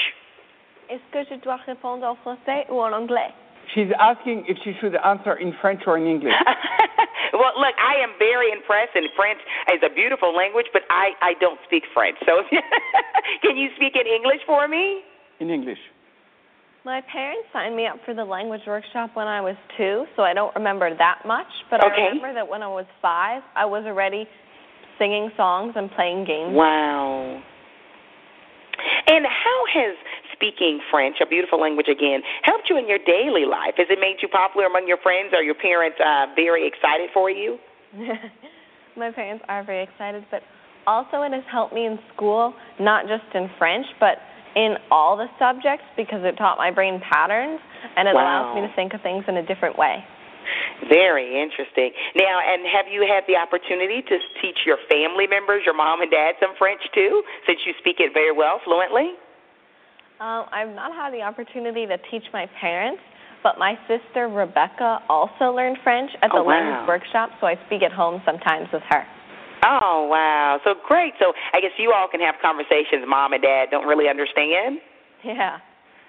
Est-ce 0.88 1.02
que 1.12 1.24
je 1.28 1.36
dois 1.40 1.58
répondre 1.66 2.04
en 2.04 2.16
français 2.16 2.66
ou 2.68 2.80
en 2.80 2.92
anglais? 2.92 3.32
She's 3.74 3.92
asking 4.00 4.46
if 4.48 4.58
she 4.64 4.72
should 4.80 4.96
answer 4.96 5.36
in 5.36 5.54
French 5.60 5.82
or 5.86 5.96
in 5.96 6.06
English. 6.06 6.34
well, 7.32 7.54
look, 7.56 7.74
I 7.78 8.02
am 8.02 8.10
very 8.18 8.50
impressed, 8.50 8.96
and 8.96 9.06
French 9.14 9.38
is 9.72 9.78
a 9.84 9.94
beautiful 9.94 10.34
language, 10.34 10.66
but 10.72 10.82
I, 10.90 11.12
I 11.22 11.34
don't 11.38 11.60
speak 11.66 11.84
French. 11.94 12.18
So, 12.26 12.42
can 13.42 13.56
you 13.56 13.68
speak 13.76 13.94
in 13.94 14.10
English 14.10 14.40
for 14.44 14.66
me? 14.66 15.02
In 15.38 15.50
English. 15.50 15.78
My 16.84 17.02
parents 17.12 17.48
signed 17.52 17.76
me 17.76 17.86
up 17.86 17.96
for 18.06 18.14
the 18.14 18.24
language 18.24 18.62
workshop 18.66 19.10
when 19.12 19.26
I 19.26 19.40
was 19.40 19.54
two, 19.76 20.06
so 20.16 20.22
I 20.22 20.32
don't 20.32 20.54
remember 20.54 20.88
that 20.96 21.20
much. 21.26 21.46
But 21.70 21.84
okay. 21.84 21.92
I 21.92 22.04
remember 22.06 22.32
that 22.34 22.48
when 22.48 22.62
I 22.62 22.68
was 22.68 22.86
five, 23.02 23.42
I 23.54 23.66
was 23.66 23.84
already 23.86 24.26
singing 24.98 25.30
songs 25.36 25.74
and 25.76 25.90
playing 25.92 26.24
games. 26.24 26.52
Wow. 26.56 27.42
And 29.08 29.26
how 29.26 29.60
has 29.74 29.96
speaking 30.32 30.80
French, 30.90 31.16
a 31.20 31.26
beautiful 31.26 31.60
language 31.60 31.88
again, 31.88 32.22
helped 32.44 32.70
you 32.70 32.78
in 32.78 32.88
your 32.88 32.98
daily 33.04 33.44
life? 33.44 33.74
Has 33.76 33.88
it 33.90 33.98
made 34.00 34.16
you 34.22 34.28
popular 34.28 34.66
among 34.66 34.88
your 34.88 34.98
friends? 35.02 35.34
Are 35.34 35.42
your 35.42 35.56
parents 35.56 35.98
uh, 36.00 36.32
very 36.34 36.66
excited 36.66 37.10
for 37.12 37.30
you? 37.30 37.58
My 38.96 39.10
parents 39.12 39.44
are 39.48 39.62
very 39.64 39.82
excited, 39.82 40.24
but 40.30 40.40
also 40.86 41.22
it 41.22 41.32
has 41.32 41.44
helped 41.52 41.74
me 41.74 41.84
in 41.84 41.98
school, 42.14 42.54
not 42.78 43.04
just 43.06 43.24
in 43.34 43.50
French, 43.58 43.84
but 44.00 44.16
in 44.56 44.76
all 44.90 45.16
the 45.16 45.26
subjects 45.38 45.84
because 45.96 46.20
it 46.24 46.36
taught 46.36 46.58
my 46.58 46.70
brain 46.70 47.00
patterns 47.00 47.60
and 47.96 48.08
it 48.08 48.14
wow. 48.14 48.22
allows 48.22 48.54
me 48.54 48.66
to 48.66 48.72
think 48.74 48.94
of 48.94 49.00
things 49.02 49.24
in 49.28 49.36
a 49.38 49.46
different 49.46 49.78
way. 49.78 50.04
Very 50.88 51.40
interesting. 51.40 51.92
Now, 52.16 52.40
and 52.40 52.64
have 52.66 52.86
you 52.90 53.06
had 53.06 53.22
the 53.28 53.36
opportunity 53.36 54.02
to 54.02 54.16
teach 54.40 54.58
your 54.64 54.78
family 54.88 55.26
members, 55.26 55.62
your 55.64 55.76
mom 55.76 56.00
and 56.00 56.10
dad, 56.10 56.34
some 56.40 56.56
French 56.58 56.80
too, 56.94 57.22
since 57.46 57.60
you 57.66 57.72
speak 57.78 57.96
it 58.00 58.12
very 58.14 58.32
well 58.32 58.60
fluently? 58.64 59.14
Um, 60.18 60.46
I've 60.52 60.74
not 60.74 60.92
had 60.92 61.12
the 61.12 61.22
opportunity 61.22 61.86
to 61.86 61.96
teach 62.10 62.24
my 62.32 62.46
parents, 62.60 63.00
but 63.42 63.58
my 63.58 63.78
sister 63.88 64.28
Rebecca 64.28 65.00
also 65.08 65.52
learned 65.52 65.78
French 65.82 66.10
at 66.22 66.30
the 66.32 66.40
oh, 66.40 66.44
wow. 66.44 66.56
language 66.56 66.88
workshop, 66.88 67.30
so 67.40 67.46
I 67.46 67.56
speak 67.66 67.82
at 67.82 67.92
home 67.92 68.20
sometimes 68.26 68.68
with 68.72 68.82
her. 68.88 69.04
Oh, 69.62 70.08
wow. 70.10 70.58
So 70.64 70.74
great. 70.86 71.14
So 71.18 71.32
I 71.52 71.60
guess 71.60 71.72
you 71.78 71.92
all 71.92 72.08
can 72.08 72.20
have 72.20 72.36
conversations 72.42 73.04
mom 73.06 73.32
and 73.32 73.42
dad 73.42 73.66
don't 73.70 73.86
really 73.86 74.08
understand? 74.08 74.80
Yeah. 75.24 75.58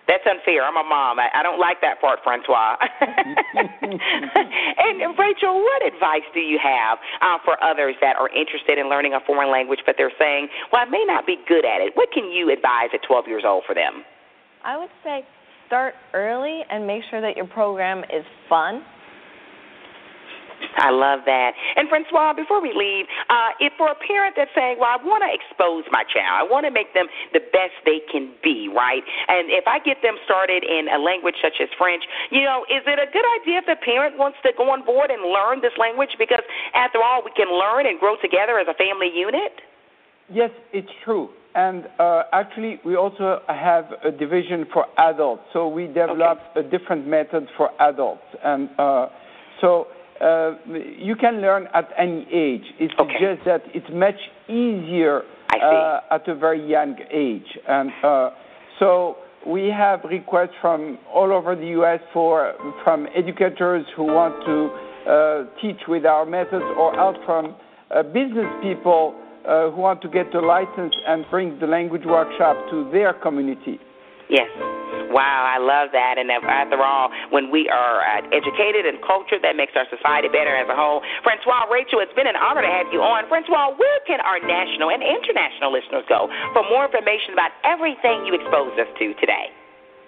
That's 0.07 0.23
unfair. 0.27 0.65
I'm 0.65 0.75
a 0.75 0.83
mom. 0.83 1.19
I, 1.19 1.29
I 1.33 1.43
don't 1.43 1.59
like 1.59 1.79
that 1.81 2.01
part, 2.01 2.19
Francois. 2.23 2.75
and 3.01 5.15
Rachel, 5.15 5.63
what 5.63 5.85
advice 5.85 6.25
do 6.33 6.39
you 6.39 6.59
have 6.61 6.97
uh, 7.21 7.37
for 7.45 7.61
others 7.63 7.95
that 8.01 8.17
are 8.17 8.27
interested 8.35 8.77
in 8.77 8.89
learning 8.89 9.13
a 9.13 9.19
foreign 9.25 9.51
language, 9.51 9.79
but 9.85 9.95
they're 9.97 10.11
saying, 10.19 10.49
well, 10.71 10.83
I 10.85 10.89
may 10.89 11.05
not 11.05 11.25
be 11.25 11.37
good 11.47 11.63
at 11.63 11.79
it? 11.79 11.95
What 11.95 12.11
can 12.11 12.31
you 12.31 12.51
advise 12.51 12.89
at 12.93 13.01
12 13.07 13.27
years 13.27 13.43
old 13.45 13.63
for 13.65 13.75
them? 13.75 14.03
I 14.65 14.77
would 14.77 14.91
say 15.03 15.23
start 15.67 15.93
early 16.13 16.61
and 16.69 16.85
make 16.85 17.03
sure 17.09 17.21
that 17.21 17.37
your 17.37 17.47
program 17.47 18.03
is 18.11 18.25
fun 18.49 18.83
I 20.77 20.89
love 20.91 21.21
that. 21.25 21.53
And 21.75 21.89
Francois, 21.89 22.33
before 22.33 22.61
we 22.61 22.73
leave, 22.73 23.05
uh, 23.29 23.57
if 23.59 23.73
for 23.77 23.89
a 23.89 23.95
parent 23.95 24.35
that's 24.35 24.51
saying, 24.55 24.77
well, 24.79 24.91
I 24.93 24.99
want 25.01 25.23
to 25.23 25.31
expose 25.31 25.85
my 25.91 26.03
child, 26.07 26.31
I 26.31 26.43
want 26.43 26.65
to 26.65 26.71
make 26.71 26.93
them 26.93 27.07
the 27.33 27.39
best 27.39 27.75
they 27.85 28.01
can 28.11 28.33
be, 28.43 28.69
right? 28.69 29.03
And 29.27 29.49
if 29.49 29.67
I 29.67 29.79
get 29.79 30.01
them 30.01 30.15
started 30.25 30.63
in 30.63 30.87
a 30.89 30.99
language 30.99 31.35
such 31.41 31.59
as 31.61 31.69
French, 31.77 32.03
you 32.29 32.43
know, 32.43 32.65
is 32.69 32.83
it 32.85 32.99
a 32.99 33.09
good 33.11 33.27
idea 33.41 33.63
if 33.63 33.67
the 33.67 33.79
parent 33.79 34.17
wants 34.17 34.37
to 34.43 34.51
go 34.57 34.69
on 34.69 34.85
board 34.85 35.11
and 35.11 35.21
learn 35.25 35.61
this 35.61 35.75
language? 35.77 36.15
Because 36.17 36.43
after 36.73 37.01
all, 37.01 37.21
we 37.23 37.31
can 37.35 37.49
learn 37.51 37.85
and 37.85 37.99
grow 37.99 38.15
together 38.21 38.59
as 38.59 38.67
a 38.67 38.77
family 38.77 39.09
unit. 39.13 39.53
Yes, 40.29 40.51
it's 40.71 40.91
true. 41.03 41.29
And 41.53 41.87
uh, 41.99 42.23
actually, 42.31 42.79
we 42.85 42.95
also 42.95 43.41
have 43.47 43.85
a 44.05 44.11
division 44.11 44.65
for 44.71 44.85
adults. 44.97 45.43
So 45.51 45.67
we 45.67 45.87
developed 45.87 46.43
okay. 46.55 46.65
a 46.65 46.69
different 46.69 47.05
method 47.05 47.47
for 47.57 47.69
adults. 47.81 48.23
And 48.43 48.69
uh, 48.79 49.07
so 49.59 49.87
you 50.21 51.15
can 51.19 51.41
learn 51.41 51.67
at 51.73 51.89
any 51.97 52.27
age. 52.31 52.63
It's 52.79 52.93
just 53.19 53.45
that 53.45 53.63
it's 53.73 53.87
much 53.91 54.19
easier 54.47 55.23
uh, 55.53 55.99
at 56.11 56.27
a 56.27 56.35
very 56.35 56.67
young 56.67 56.95
age. 57.11 57.57
And 57.67 57.91
uh, 58.03 58.29
so 58.79 59.17
we 59.47 59.67
have 59.75 60.01
requests 60.03 60.55
from 60.61 60.99
all 61.13 61.31
over 61.31 61.55
the 61.55 61.67
U.S. 61.67 61.99
for 62.13 62.53
from 62.83 63.07
educators 63.15 63.85
who 63.95 64.03
want 64.03 64.35
to 64.45 65.11
uh, 65.11 65.61
teach 65.61 65.81
with 65.87 66.05
our 66.05 66.25
methods, 66.25 66.63
or 66.77 66.95
out 66.99 67.15
from 67.25 67.55
uh, 67.89 68.03
business 68.03 68.45
people 68.61 69.15
uh, 69.47 69.71
who 69.71 69.81
want 69.81 70.01
to 70.01 70.09
get 70.09 70.31
the 70.31 70.39
license 70.39 70.93
and 71.07 71.25
bring 71.31 71.57
the 71.59 71.67
language 71.67 72.03
workshop 72.05 72.55
to 72.69 72.89
their 72.91 73.13
community. 73.13 73.79
Yes. 74.29 74.47
Wow, 75.11 75.43
I 75.43 75.59
love 75.59 75.91
that. 75.91 76.17
And 76.17 76.31
after 76.31 76.81
all, 76.81 77.11
when 77.29 77.51
we 77.51 77.69
are 77.69 78.01
uh, 78.01 78.23
educated 78.31 78.85
and 78.87 79.01
cultured, 79.03 79.43
that 79.43 79.55
makes 79.59 79.75
our 79.75 79.85
society 79.91 80.29
better 80.31 80.55
as 80.55 80.69
a 80.71 80.75
whole. 80.75 81.03
Francois, 81.23 81.65
Rachel, 81.67 81.99
it's 81.99 82.13
been 82.15 82.27
an 82.27 82.37
honor 82.39 82.61
to 82.63 82.71
have 82.71 82.87
you 82.95 83.03
on. 83.03 83.27
Francois, 83.27 83.75
where 83.75 83.99
can 84.07 84.21
our 84.23 84.39
national 84.39 84.89
and 84.89 85.03
international 85.03 85.71
listeners 85.71 86.03
go 86.07 86.31
for 86.55 86.63
more 86.71 86.85
information 86.87 87.33
about 87.35 87.51
everything 87.67 88.25
you 88.25 88.33
exposed 88.33 88.79
us 88.79 88.87
to 88.97 89.13
today? 89.19 89.51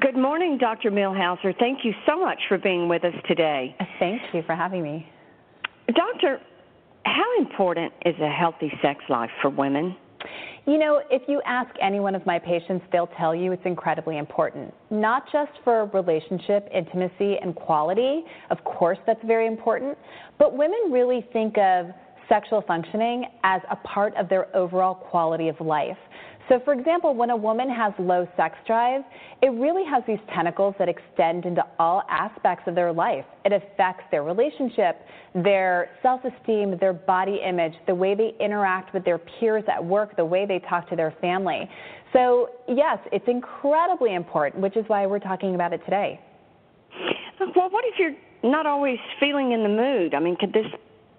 Good 0.00 0.16
morning, 0.16 0.58
Dr. 0.58 0.90
Millheiser. 0.90 1.56
Thank 1.60 1.84
you 1.84 1.92
so 2.08 2.18
much 2.18 2.40
for 2.48 2.58
being 2.58 2.88
with 2.88 3.04
us 3.04 3.14
today. 3.28 3.76
Thank 4.00 4.20
you 4.34 4.42
for 4.44 4.56
having 4.56 4.82
me. 4.82 5.08
Doctor, 5.94 6.40
how 7.04 7.38
important 7.38 7.92
is 8.04 8.16
a 8.20 8.28
healthy 8.28 8.72
sex 8.82 9.04
life 9.08 9.30
for 9.40 9.50
women? 9.50 9.94
You 10.66 10.78
know, 10.78 11.00
if 11.10 11.22
you 11.28 11.40
ask 11.46 11.70
any 11.80 12.00
one 12.00 12.16
of 12.16 12.26
my 12.26 12.40
patients, 12.40 12.84
they'll 12.90 13.10
tell 13.18 13.36
you 13.36 13.52
it's 13.52 13.62
incredibly 13.64 14.18
important. 14.18 14.74
Not 14.90 15.22
just 15.30 15.52
for 15.62 15.84
relationship, 15.94 16.68
intimacy, 16.74 17.36
and 17.40 17.54
quality. 17.54 18.24
Of 18.50 18.64
course, 18.64 18.98
that's 19.06 19.24
very 19.24 19.46
important. 19.46 19.96
But 20.40 20.56
women 20.56 20.90
really 20.90 21.24
think 21.32 21.56
of 21.56 21.86
sexual 22.28 22.62
functioning 22.66 23.26
as 23.44 23.60
a 23.70 23.76
part 23.76 24.16
of 24.16 24.28
their 24.28 24.54
overall 24.56 24.94
quality 24.94 25.48
of 25.48 25.60
life. 25.60 25.96
So, 26.48 26.60
for 26.64 26.72
example, 26.72 27.14
when 27.14 27.30
a 27.30 27.36
woman 27.36 27.68
has 27.68 27.92
low 27.98 28.28
sex 28.36 28.56
drive, 28.66 29.02
it 29.42 29.48
really 29.48 29.84
has 29.84 30.04
these 30.06 30.20
tentacles 30.32 30.76
that 30.78 30.88
extend 30.88 31.44
into 31.44 31.62
all 31.78 32.02
aspects 32.08 32.64
of 32.68 32.76
their 32.76 32.92
life. 32.92 33.24
It 33.44 33.52
affects 33.52 34.04
their 34.12 34.22
relationship, 34.22 35.00
their 35.34 35.90
self 36.02 36.20
esteem, 36.24 36.78
their 36.78 36.92
body 36.92 37.40
image, 37.44 37.72
the 37.86 37.94
way 37.94 38.14
they 38.14 38.32
interact 38.38 38.94
with 38.94 39.04
their 39.04 39.18
peers 39.18 39.64
at 39.72 39.84
work, 39.84 40.16
the 40.16 40.24
way 40.24 40.46
they 40.46 40.60
talk 40.60 40.88
to 40.90 40.96
their 40.96 41.14
family. 41.20 41.68
So, 42.12 42.50
yes, 42.68 42.98
it's 43.10 43.26
incredibly 43.26 44.14
important, 44.14 44.62
which 44.62 44.76
is 44.76 44.84
why 44.86 45.06
we're 45.06 45.18
talking 45.18 45.56
about 45.56 45.72
it 45.72 45.80
today. 45.84 46.20
Well, 47.40 47.70
what 47.70 47.84
if 47.86 47.94
you're 47.98 48.14
not 48.50 48.66
always 48.66 48.98
feeling 49.18 49.52
in 49.52 49.62
the 49.62 49.68
mood? 49.68 50.14
I 50.14 50.20
mean, 50.20 50.36
could 50.36 50.52
this 50.52 50.66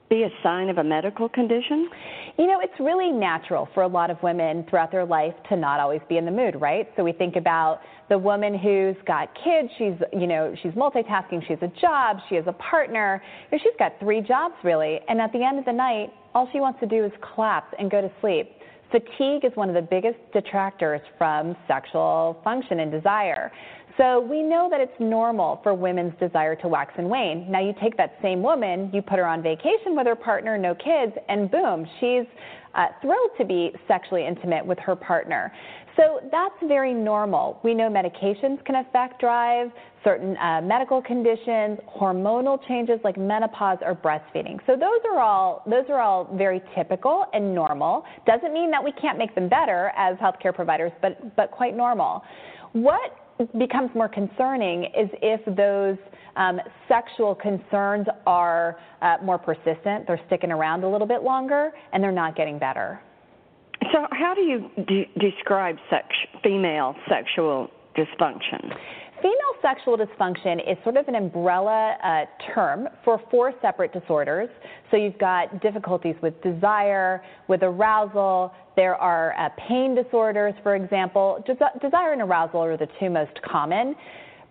be 0.10 0.24
a 0.24 0.30
sign 0.44 0.70
of 0.70 0.78
a 0.78 0.84
medical 0.84 1.30
condition? 1.30 1.90
You 2.38 2.48
know, 2.48 2.60
it's 2.62 2.80
really 2.80 3.12
natural 3.12 3.68
for 3.74 3.84
a 3.84 3.88
lot 3.88 4.10
of 4.10 4.22
women 4.22 4.66
throughout 4.70 4.92
their 4.92 5.06
life 5.06 5.34
to 5.50 5.56
not 5.56 5.80
always 5.80 6.02
be 6.08 6.18
in 6.18 6.26
the 6.26 6.32
mood, 6.32 6.60
right? 6.60 6.90
So 6.96 7.04
we 7.04 7.12
think 7.12 7.36
about 7.36 7.80
the 8.10 8.18
woman 8.18 8.58
who's 8.58 8.96
got 9.06 9.30
kids, 9.44 9.70
she's, 9.78 9.96
you 10.14 10.28
know, 10.28 10.56
she's 10.62 10.72
multitasking, 10.74 11.46
she 11.46 11.54
has 11.54 11.62
a 11.62 11.82
job, 11.82 12.18
she 12.30 12.36
has 12.36 12.46
a 12.48 12.54
partner, 12.54 13.22
you 13.52 13.58
know, 13.58 13.64
she's 13.64 13.78
got 13.78 13.94
three 14.00 14.22
jobs 14.22 14.56
really, 14.64 15.00
and 15.10 15.20
at 15.20 15.32
the 15.34 15.44
end 15.44 15.60
of 15.60 15.66
the 15.66 15.74
night, 15.74 16.14
all 16.34 16.48
she 16.54 16.60
wants 16.60 16.80
to 16.80 16.86
do 16.86 17.04
is 17.04 17.12
collapse 17.34 17.74
and 17.80 17.92
go 17.92 18.00
to 18.00 18.12
sleep. 18.22 18.52
Fatigue 18.92 19.44
is 19.44 19.52
one 19.56 19.68
of 19.70 19.76
the 19.76 19.82
biggest 19.82 20.18
detractors 20.32 21.02
from 21.18 21.56
sexual 21.68 22.40
function 22.44 22.80
and 22.80 22.92
desire. 22.92 23.52
So 23.98 24.22
we 24.22 24.44
know 24.44 24.68
that 24.70 24.80
it's 24.80 24.94
normal 25.00 25.60
for 25.64 25.74
women's 25.74 26.14
desire 26.20 26.56
to 26.58 26.68
wax 26.68 26.94
and 26.98 27.10
wane. 27.10 27.52
Now 27.52 27.62
you 27.62 27.74
take 27.82 27.98
that 27.98 28.16
same 28.22 28.44
woman, 28.44 28.92
you 28.94 29.02
put 29.02 29.18
her 29.18 29.26
on 29.26 29.42
vacation 29.42 29.96
with 29.96 30.06
her 30.06 30.16
partner, 30.16 30.58
no 30.58 30.76
kids, 30.76 31.14
and 31.28 31.50
boom, 31.50 31.88
she's 32.00 32.26
uh, 32.76 32.88
thrilled 33.02 33.32
to 33.40 33.46
be 33.46 33.72
sexually 33.88 34.26
intimate 34.26 34.64
with 34.66 34.78
her 34.80 34.96
partner. 34.96 35.52
So 35.98 36.20
that's 36.32 36.54
very 36.68 36.94
normal. 36.94 37.60
We 37.64 37.74
know 37.74 37.90
medications 37.90 38.64
can 38.66 38.76
affect 38.76 39.20
drive, 39.20 39.72
certain 40.04 40.38
uh, 40.38 40.62
medical 40.62 41.02
conditions, 41.02 41.80
hormonal 42.00 42.60
changes 42.68 43.00
like 43.04 43.18
menopause 43.18 43.80
or 43.82 43.96
breastfeeding. 43.96 44.60
So 44.68 44.74
those 44.74 45.02
are 45.12 45.20
all 45.20 45.64
those 45.66 45.86
are 45.90 46.00
all 46.00 46.30
very 46.38 46.62
typical 46.76 47.26
and 47.34 47.54
normal. 47.54 48.06
Doesn't 48.28 48.54
mean 48.54 48.70
that 48.70 48.84
we 48.84 48.92
can't 48.94 49.18
make 49.18 49.34
them 49.34 49.50
better 49.50 49.92
as 49.98 50.16
healthcare 50.18 50.54
providers, 50.54 50.92
but 51.02 51.36
but 51.36 51.50
quite 51.50 51.76
normal. 51.76 52.24
What 52.74 53.18
becomes 53.58 53.90
more 53.96 54.10
concerning 54.10 54.86
is 54.86 55.10
if 55.22 55.42
those 55.56 55.98
um, 56.36 56.60
sexual 56.88 57.34
concerns 57.34 58.06
are 58.28 58.78
uh, 59.02 59.18
more 59.24 59.40
persistent, 59.40 60.06
they're 60.06 60.22
sticking 60.28 60.52
around 60.52 60.84
a 60.84 60.90
little 60.90 61.08
bit 61.08 61.24
longer, 61.24 61.72
and 61.92 62.04
they're 62.04 62.12
not 62.12 62.36
getting 62.36 62.60
better. 62.60 63.00
So, 63.92 64.06
how 64.12 64.34
do 64.34 64.42
you 64.42 64.70
de- 64.86 65.10
describe 65.20 65.78
sex- 65.90 66.08
female 66.44 66.96
sexual 67.10 67.70
dysfunction? 67.98 68.76
Female 69.22 69.56
sexual 69.62 69.98
dysfunction 69.98 70.60
is 70.72 70.78
sort 70.84 70.98
of 70.98 71.08
an 71.08 71.16
umbrella 71.16 71.96
uh, 72.04 72.26
term 72.54 72.88
for 73.04 73.20
four 73.32 73.52
separate 73.62 73.92
disorders. 73.92 74.48
So 74.92 74.98
you've 74.98 75.18
got 75.18 75.60
difficulties 75.62 76.16
with 76.22 76.40
desire, 76.44 77.24
with 77.48 77.64
arousal. 77.64 78.54
There 78.76 78.96
are 78.96 79.34
uh, 79.40 79.50
pain 79.68 79.96
disorders, 79.96 80.54
for 80.62 80.76
example. 80.76 81.44
Des- 81.48 81.80
desire 81.82 82.14
and 82.14 82.22
arousal 82.22 82.64
are 82.64 82.78
the 82.78 82.88
two 83.00 83.10
most 83.10 83.42
common. 83.42 83.96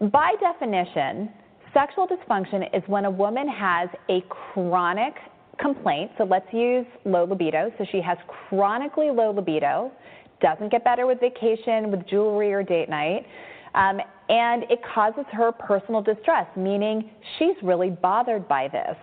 By 0.01 0.33
definition, 0.41 1.31
sexual 1.73 2.09
dysfunction 2.09 2.67
is 2.77 2.83
when 2.89 3.05
a 3.05 3.11
woman 3.11 3.49
has 3.49 3.89
a 4.11 4.23
chronic 4.53 5.15
complaint. 5.59 6.11
So 6.19 6.25
let's 6.25 6.47
use 6.53 6.87
low 7.05 7.25
libido. 7.25 7.73
So 7.79 7.87
she 7.91 8.01
has 8.01 8.19
chronically 8.49 9.11
low 9.11 9.31
libido, 9.31 9.93
doesn't 10.41 10.71
get 10.71 10.85
better 10.85 11.07
with 11.07 11.21
vacation, 11.21 11.91
with 11.91 12.07
jewelry, 12.07 12.53
or 12.53 12.63
date 12.63 12.89
night. 12.89 13.27
Um, 13.75 14.01
and 14.29 14.65
it 14.65 14.81
causes 14.95 15.25
her 15.33 15.53
personal 15.53 16.03
distress, 16.03 16.47
meaning 16.57 17.11
she's 17.39 17.57
really 17.63 17.91
bothered 17.91 18.49
by 18.49 18.69
this. 18.69 18.97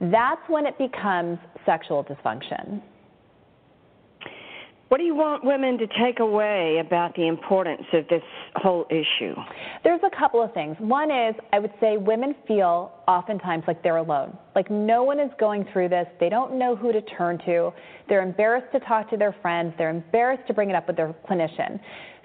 That's 0.00 0.40
when 0.48 0.66
it 0.66 0.78
becomes 0.78 1.38
sexual 1.66 2.04
dysfunction. 2.04 2.80
What 4.90 4.98
do 4.98 5.04
you 5.04 5.14
want 5.14 5.44
women 5.44 5.78
to 5.78 5.86
take 6.04 6.18
away 6.18 6.82
about 6.84 7.14
the 7.14 7.28
importance 7.28 7.84
of 7.92 8.08
this 8.08 8.24
whole 8.56 8.86
issue? 8.90 9.36
There's 9.84 10.00
a 10.02 10.10
couple 10.18 10.42
of 10.42 10.52
things. 10.52 10.74
One 10.80 11.12
is, 11.12 11.36
I 11.52 11.60
would 11.60 11.72
say 11.80 11.96
women 11.96 12.34
feel 12.48 12.90
oftentimes 13.06 13.62
like 13.68 13.84
they're 13.84 13.98
alone. 13.98 14.36
Like 14.56 14.68
no 14.68 15.04
one 15.04 15.20
is 15.20 15.30
going 15.38 15.64
through 15.72 15.90
this. 15.90 16.08
They 16.18 16.28
don't 16.28 16.58
know 16.58 16.74
who 16.74 16.90
to 16.90 17.02
turn 17.02 17.38
to. 17.46 17.72
They're 18.08 18.24
embarrassed 18.24 18.72
to 18.72 18.80
talk 18.80 19.08
to 19.10 19.16
their 19.16 19.32
friends. 19.40 19.74
They're 19.78 19.90
embarrassed 19.90 20.48
to 20.48 20.54
bring 20.54 20.70
it 20.70 20.74
up 20.74 20.88
with 20.88 20.96
their 20.96 21.14
clinician. 21.30 21.78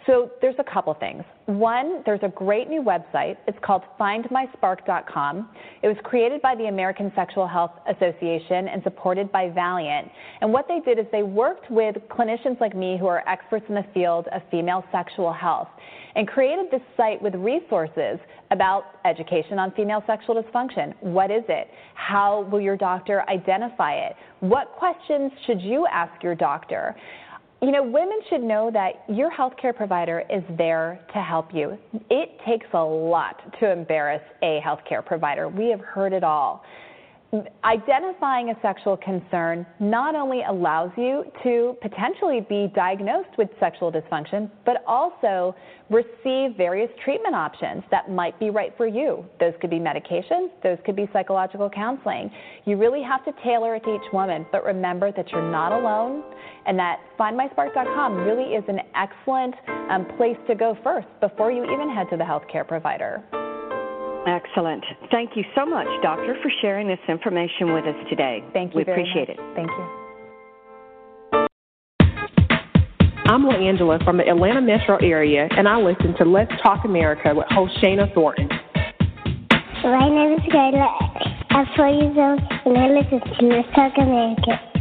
So 0.06 0.30
there's 0.40 0.56
a 0.60 0.64
couple 0.64 0.94
things. 0.94 1.24
One, 1.48 2.04
there's 2.06 2.22
a 2.22 2.30
great 2.30 2.70
new 2.70 2.84
website. 2.84 3.38
It's 3.48 3.58
called 3.64 3.82
findmyspark.com. 4.00 5.50
It 5.82 5.88
was 5.88 5.98
created 6.04 6.44
by 6.44 6.54
the 6.56 6.66
American 6.66 7.12
Sexual 7.16 7.48
Health 7.48 7.72
Association 7.90 8.68
and 8.68 8.84
supported 8.84 9.32
by 9.32 9.50
Valeant. 9.50 10.12
And 10.42 10.54
what 10.54 10.68
they 10.68 10.80
did 10.80 11.00
is 11.00 11.06
they 11.12 11.24
worked 11.24 11.72
with 11.72 11.96
clinicians 12.10 12.62
like 12.62 12.76
me 12.76 12.98
who 13.00 13.08
are 13.08 13.28
experts 13.28 13.66
in 13.68 13.76
the 13.76 13.86
field 13.96 14.28
of 14.32 14.44
female 14.52 14.84
sexual 14.92 15.34
health 15.34 15.70
and 16.16 16.28
created 16.28 16.68
this 16.72 16.82
site 16.96 17.22
with 17.22 17.34
resources 17.36 18.20
about 18.52 18.86
education 19.06 19.60
on 19.60 19.72
female 19.72 20.04
sexual 20.08 20.42
dysfunction. 20.42 20.94
What 21.02 21.32
is 21.32 21.44
it? 21.50 21.68
How 21.96 22.48
will 22.52 22.62
your 22.62 22.78
doctor 22.78 23.28
identify 23.30 23.96
it? 23.96 24.16
What 24.40 24.72
questions 24.78 25.32
should 25.46 25.62
you 25.62 25.88
ask 25.92 26.24
your 26.24 26.36
doctor? 26.36 26.96
You 27.66 27.72
know, 27.72 27.82
women 27.82 28.20
should 28.30 28.44
know 28.44 28.70
that 28.74 29.04
your 29.10 29.32
healthcare 29.32 29.76
provider 29.76 30.22
is 30.30 30.44
there 30.56 31.00
to 31.16 31.20
help 31.20 31.52
you. 31.52 31.80
It 32.12 32.40
takes 32.46 32.68
a 32.74 32.78
lot 32.78 33.42
to 33.60 33.72
embarrass 33.72 34.22
a 34.44 34.62
healthcare 34.64 35.04
provider. 35.04 35.50
We 35.50 35.72
have 35.72 35.80
heard 35.80 36.14
it 36.14 36.24
all 36.24 36.64
identifying 37.64 38.50
a 38.50 38.56
sexual 38.62 38.98
concern 38.98 39.66
not 39.80 40.16
only 40.16 40.42
allows 40.48 40.92
you 40.98 41.24
to 41.44 41.76
potentially 41.82 42.46
be 42.48 42.72
diagnosed 42.76 43.38
with 43.38 43.50
sexual 43.60 43.92
dysfunction, 43.92 44.50
but 44.66 44.84
also 44.88 45.56
receive 45.90 46.56
various 46.58 46.90
treatment 47.04 47.36
options 47.36 47.84
that 47.92 48.10
might 48.10 48.38
be 48.40 48.50
right 48.50 48.74
for 48.78 48.88
you. 48.88 49.26
Those 49.40 49.54
could 49.62 49.70
be 49.70 49.80
medications, 49.80 50.50
those 50.64 50.78
could 50.86 50.96
be 50.96 51.10
psychological 51.14 51.70
counseling. 51.70 52.32
You 52.66 52.78
really 52.78 53.04
have 53.04 53.24
to 53.26 53.32
tailor 53.44 53.76
it 53.76 53.84
to 53.84 53.96
each 53.96 54.14
woman, 54.14 54.46
but 54.52 54.64
remember 54.64 55.12
that 55.12 55.32
you're 55.32 55.52
not 55.52 55.72
alone 55.72 56.24
and 56.66 56.78
that 56.80 57.00
findmyspark.com 57.20 58.16
really 58.16 58.56
is 58.56 58.64
an 58.68 58.80
excellent 58.96 59.56
um, 59.90 60.06
place 60.18 60.38
to 60.48 60.56
go 60.56 60.78
first 60.84 61.08
before 61.22 61.52
you 61.52 61.64
even 61.64 61.94
head 61.94 62.08
to 62.10 62.18
the 62.18 62.24
healthcare 62.24 62.68
provider. 62.68 63.24
Excellent. 64.28 64.84
Thank 65.12 65.32
you 65.36 65.44
so 65.56 65.66
much, 65.66 65.88
Doctor, 66.02 66.36
for 66.42 66.52
sharing 66.62 66.88
this 66.88 67.00
information 67.08 67.74
with 67.74 67.86
us 67.86 67.96
today. 68.10 68.44
Thank 68.54 68.74
you. 68.74 68.78
We 68.78 68.82
appreciate 68.82 69.30
much. 69.30 69.38
it. 69.38 69.56
Thank 69.56 69.70
you. 69.70 70.06
I'm 73.28 73.44
LaAngela 73.44 74.04
from 74.04 74.18
the 74.18 74.28
Atlanta 74.28 74.62
metro 74.62 74.98
area, 74.98 75.48
and 75.52 75.68
I 75.68 75.78
listen 75.78 76.16
to 76.18 76.26
Let's 76.26 76.52
Talk 76.64 76.86
America 76.86 77.34
with 77.36 77.48
host 77.50 77.74
Shana 77.84 78.14
Thornton. 78.14 78.50
My 79.84 80.10
name 80.10 80.34
is 80.34 80.46
Kayla. 80.52 80.88
I'm 81.52 81.66
four 81.76 81.90
years 81.90 82.16
old, 82.18 82.40
and 82.66 82.78
I 82.78 82.88
listen 82.90 83.22
to 83.22 83.46
Let's 83.46 83.68
Talk 83.76 83.94
America. 83.98 84.75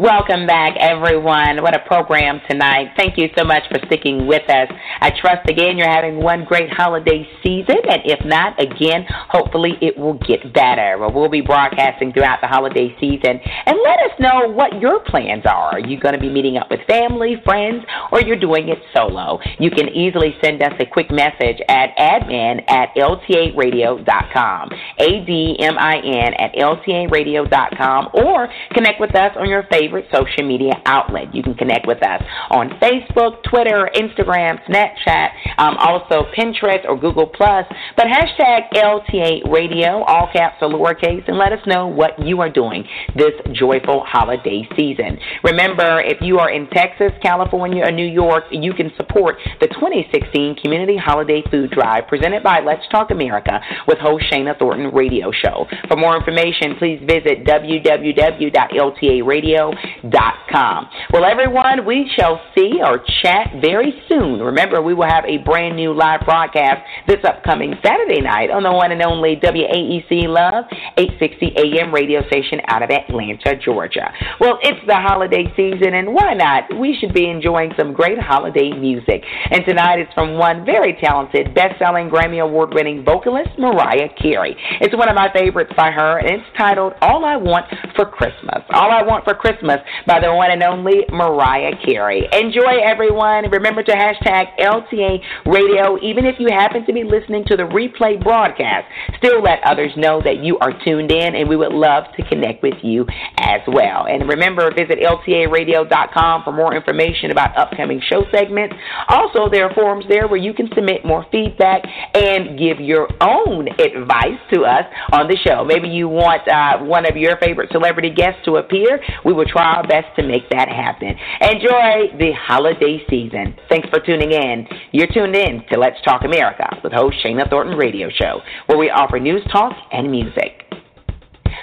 Welcome 0.00 0.46
back, 0.46 0.78
everyone. 0.80 1.60
What 1.60 1.76
a 1.76 1.80
program 1.80 2.40
tonight. 2.48 2.94
Thank 2.96 3.18
you 3.18 3.28
so 3.36 3.44
much 3.44 3.64
for 3.68 3.78
sticking 3.84 4.26
with 4.26 4.48
us. 4.48 4.68
I 4.98 5.10
trust 5.20 5.46
again 5.46 5.76
you're 5.76 5.92
having 5.92 6.16
one 6.22 6.46
great 6.46 6.70
holiday 6.70 7.28
season, 7.42 7.76
and 7.86 8.00
if 8.06 8.24
not, 8.24 8.58
again, 8.58 9.04
hopefully 9.28 9.76
it 9.82 9.98
will 9.98 10.14
get 10.14 10.54
better. 10.54 10.96
Well, 10.98 11.12
we'll 11.12 11.28
be 11.28 11.42
broadcasting 11.42 12.14
throughout 12.14 12.40
the 12.40 12.46
holiday 12.46 12.96
season, 12.98 13.40
and 13.66 13.76
let 13.84 14.00
us 14.00 14.16
know 14.18 14.48
what 14.48 14.80
your 14.80 15.00
plans 15.00 15.44
are. 15.44 15.72
Are 15.72 15.80
you 15.80 16.00
going 16.00 16.14
to 16.14 16.20
be 16.20 16.30
meeting 16.30 16.56
up 16.56 16.70
with 16.70 16.80
family, 16.88 17.36
friends, 17.44 17.84
or 18.10 18.22
you're 18.22 18.40
doing 18.40 18.70
it 18.70 18.78
solo? 18.96 19.38
You 19.58 19.70
can 19.70 19.90
easily 19.90 20.34
send 20.42 20.62
us 20.62 20.72
a 20.80 20.86
quick 20.86 21.10
message 21.10 21.60
at 21.68 21.94
admin 21.98 22.64
at 22.70 22.94
ltaradio.com, 22.96 24.70
A-D-M-I-N 24.98 26.34
at 26.40 26.54
ltaradio.com, 26.54 28.08
or 28.14 28.48
connect 28.72 28.98
with 28.98 29.14
us 29.14 29.36
on 29.36 29.46
your 29.46 29.64
favorite 29.70 29.89
favorite 29.90 30.06
social 30.12 30.46
media 30.46 30.74
outlet. 30.86 31.34
You 31.34 31.42
can 31.42 31.54
connect 31.54 31.86
with 31.86 32.02
us 32.02 32.22
on 32.50 32.70
Facebook, 32.80 33.42
Twitter, 33.42 33.90
Instagram, 33.96 34.58
Snapchat, 34.68 35.30
um, 35.58 35.76
also 35.78 36.26
Pinterest 36.36 36.88
or 36.88 36.98
Google 36.98 37.26
Plus. 37.26 37.66
But 37.96 38.06
hashtag 38.06 38.72
LTA 38.72 39.50
Radio, 39.50 40.04
all 40.04 40.28
caps 40.32 40.56
or 40.60 40.68
lowercase, 40.68 41.26
and 41.26 41.36
let 41.36 41.52
us 41.52 41.58
know 41.66 41.88
what 41.88 42.18
you 42.24 42.40
are 42.40 42.50
doing 42.50 42.84
this 43.16 43.32
joyful 43.52 44.04
holiday 44.06 44.66
season. 44.76 45.18
Remember, 45.42 46.00
if 46.00 46.18
you 46.20 46.38
are 46.38 46.50
in 46.50 46.68
Texas, 46.68 47.10
California, 47.22 47.84
or 47.84 47.90
New 47.90 48.06
York, 48.06 48.44
you 48.52 48.72
can 48.72 48.92
support 48.96 49.36
the 49.60 49.66
2016 49.66 50.56
Community 50.62 50.96
Holiday 50.96 51.42
Food 51.50 51.70
Drive 51.70 52.06
presented 52.06 52.44
by 52.44 52.60
Let's 52.60 52.86
Talk 52.90 53.10
America 53.10 53.60
with 53.88 53.98
host 53.98 54.24
Shana 54.30 54.56
Thornton 54.58 54.94
Radio 54.94 55.32
Show. 55.32 55.66
For 55.88 55.96
more 55.96 56.16
information, 56.16 56.76
please 56.78 57.00
visit 57.00 57.44
www.ltaradio.com 57.44 59.79
LTARadio.com. 60.02 60.88
Well, 61.12 61.24
everyone, 61.24 61.84
we 61.86 62.10
shall 62.16 62.40
see 62.56 62.80
or 62.84 63.00
chat 63.22 63.60
very 63.60 64.02
soon. 64.08 64.40
Remember, 64.40 64.82
we 64.82 64.94
will 64.94 65.08
have 65.08 65.24
a 65.24 65.38
brand 65.38 65.76
new 65.76 65.92
live 65.92 66.20
broadcast 66.24 66.82
this 67.06 67.18
upcoming 67.24 67.74
Saturday 67.84 68.20
night 68.20 68.50
on 68.50 68.62
the 68.62 68.72
one 68.72 68.92
and 68.92 69.02
only 69.02 69.36
WAEC 69.36 70.28
Love 70.28 70.64
860 70.96 71.54
AM 71.56 71.92
radio 71.94 72.26
station 72.26 72.60
out 72.68 72.82
of 72.82 72.90
Atlanta, 72.90 73.56
Georgia. 73.56 74.12
Well, 74.40 74.58
it's 74.62 74.80
the 74.86 74.94
holiday 74.94 75.44
season, 75.56 75.94
and 75.94 76.14
why 76.14 76.34
not? 76.34 76.78
We 76.78 76.96
should 76.98 77.14
be 77.14 77.28
enjoying 77.28 77.72
some 77.78 77.92
great 77.92 78.18
holiday 78.18 78.70
music. 78.70 79.24
And 79.50 79.64
tonight 79.66 79.98
it's 79.98 80.12
from 80.14 80.38
one 80.38 80.64
very 80.64 80.96
talented, 81.00 81.54
best-selling 81.54 82.10
Grammy 82.10 82.42
Award-winning 82.42 83.04
vocalist, 83.04 83.50
Mariah 83.58 84.08
Carey. 84.20 84.56
It's 84.80 84.96
one 84.96 85.08
of 85.08 85.14
my 85.14 85.32
favorites 85.32 85.72
by 85.76 85.90
her, 85.90 86.18
and 86.18 86.30
it's 86.30 86.46
titled 86.56 86.94
All 87.00 87.24
I 87.24 87.36
Want 87.36 87.66
for 87.96 88.06
Christmas. 88.06 88.62
All 88.70 88.90
I 88.90 89.02
Want 89.02 89.24
for 89.24 89.34
Christmas 89.34 89.69
by 90.06 90.20
the 90.20 90.32
one 90.34 90.50
and 90.50 90.62
only 90.62 91.04
Mariah 91.10 91.74
Carey. 91.84 92.28
Enjoy, 92.32 92.80
everyone. 92.82 93.50
Remember 93.50 93.82
to 93.82 93.92
hashtag 93.92 94.58
LTA 94.58 95.20
Radio, 95.46 95.98
even 96.02 96.26
if 96.26 96.36
you 96.38 96.48
happen 96.50 96.84
to 96.86 96.92
be 96.92 97.04
listening 97.04 97.44
to 97.46 97.56
the 97.56 97.64
replay 97.64 98.22
broadcast. 98.22 98.86
Still 99.18 99.42
let 99.42 99.60
others 99.64 99.92
know 99.96 100.20
that 100.22 100.42
you 100.42 100.58
are 100.58 100.72
tuned 100.84 101.10
in, 101.10 101.34
and 101.34 101.48
we 101.48 101.56
would 101.56 101.72
love 101.72 102.04
to 102.16 102.28
connect 102.28 102.62
with 102.62 102.74
you 102.82 103.06
as 103.38 103.60
well. 103.68 104.06
And 104.06 104.28
remember, 104.28 104.70
visit 104.70 104.98
LTARadio.com 105.00 106.42
for 106.44 106.52
more 106.52 106.74
information 106.74 107.30
about 107.30 107.56
upcoming 107.56 108.00
show 108.08 108.24
segments. 108.32 108.74
Also, 109.08 109.48
there 109.50 109.68
are 109.68 109.74
forums 109.74 110.04
there 110.08 110.28
where 110.28 110.40
you 110.40 110.54
can 110.54 110.68
submit 110.74 111.04
more 111.04 111.26
feedback 111.30 111.82
and 112.14 112.58
give 112.58 112.80
your 112.80 113.08
own 113.20 113.68
advice 113.78 114.40
to 114.52 114.62
us 114.62 114.84
on 115.12 115.28
the 115.28 115.36
show. 115.44 115.64
Maybe 115.64 115.88
you 115.88 116.08
want 116.08 116.46
uh, 116.48 116.84
one 116.84 117.06
of 117.08 117.16
your 117.16 117.36
favorite 117.38 117.70
celebrity 117.72 118.10
guests 118.10 118.40
to 118.44 118.56
appear. 118.56 119.00
We 119.24 119.32
will 119.32 119.44
try 119.44 119.59
our 119.62 119.86
best 119.86 120.08
to 120.16 120.26
make 120.26 120.48
that 120.50 120.68
happen. 120.68 121.14
Enjoy 121.40 122.16
the 122.18 122.32
holiday 122.38 123.02
season. 123.08 123.54
Thanks 123.68 123.88
for 123.88 124.00
tuning 124.00 124.32
in. 124.32 124.66
You're 124.92 125.12
tuned 125.12 125.36
in 125.36 125.62
to 125.72 125.78
Let's 125.78 126.00
Talk 126.04 126.24
America 126.24 126.68
with 126.82 126.92
host 126.92 127.16
Shana 127.24 127.48
Thornton 127.48 127.76
Radio 127.76 128.08
Show, 128.10 128.40
where 128.66 128.78
we 128.78 128.90
offer 128.90 129.18
news 129.18 129.42
talk 129.52 129.72
and 129.92 130.10
music. 130.10 130.64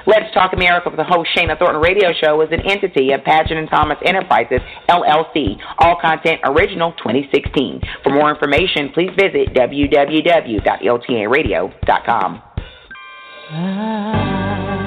Let's 0.07 0.33
Talk 0.33 0.53
America 0.53 0.89
with 0.89 0.97
the 0.97 1.03
host 1.03 1.29
Shana 1.35 1.59
Thornton 1.59 1.81
Radio 1.81 2.13
Show 2.23 2.41
is 2.41 2.47
an 2.51 2.61
entity 2.61 3.11
of 3.11 3.23
Paget 3.25 3.57
and 3.57 3.69
Thomas 3.69 3.97
Enterprises, 4.05 4.61
LLC. 4.89 5.57
All 5.79 5.97
content 6.01 6.39
original 6.45 6.93
2016. 6.93 7.81
For 8.03 8.11
more 8.11 8.31
information, 8.31 8.89
please 8.93 9.11
visit 9.19 9.53
www.ltaradio.com. 9.53 12.41
Don't 13.49 13.51
ah. 13.51 14.86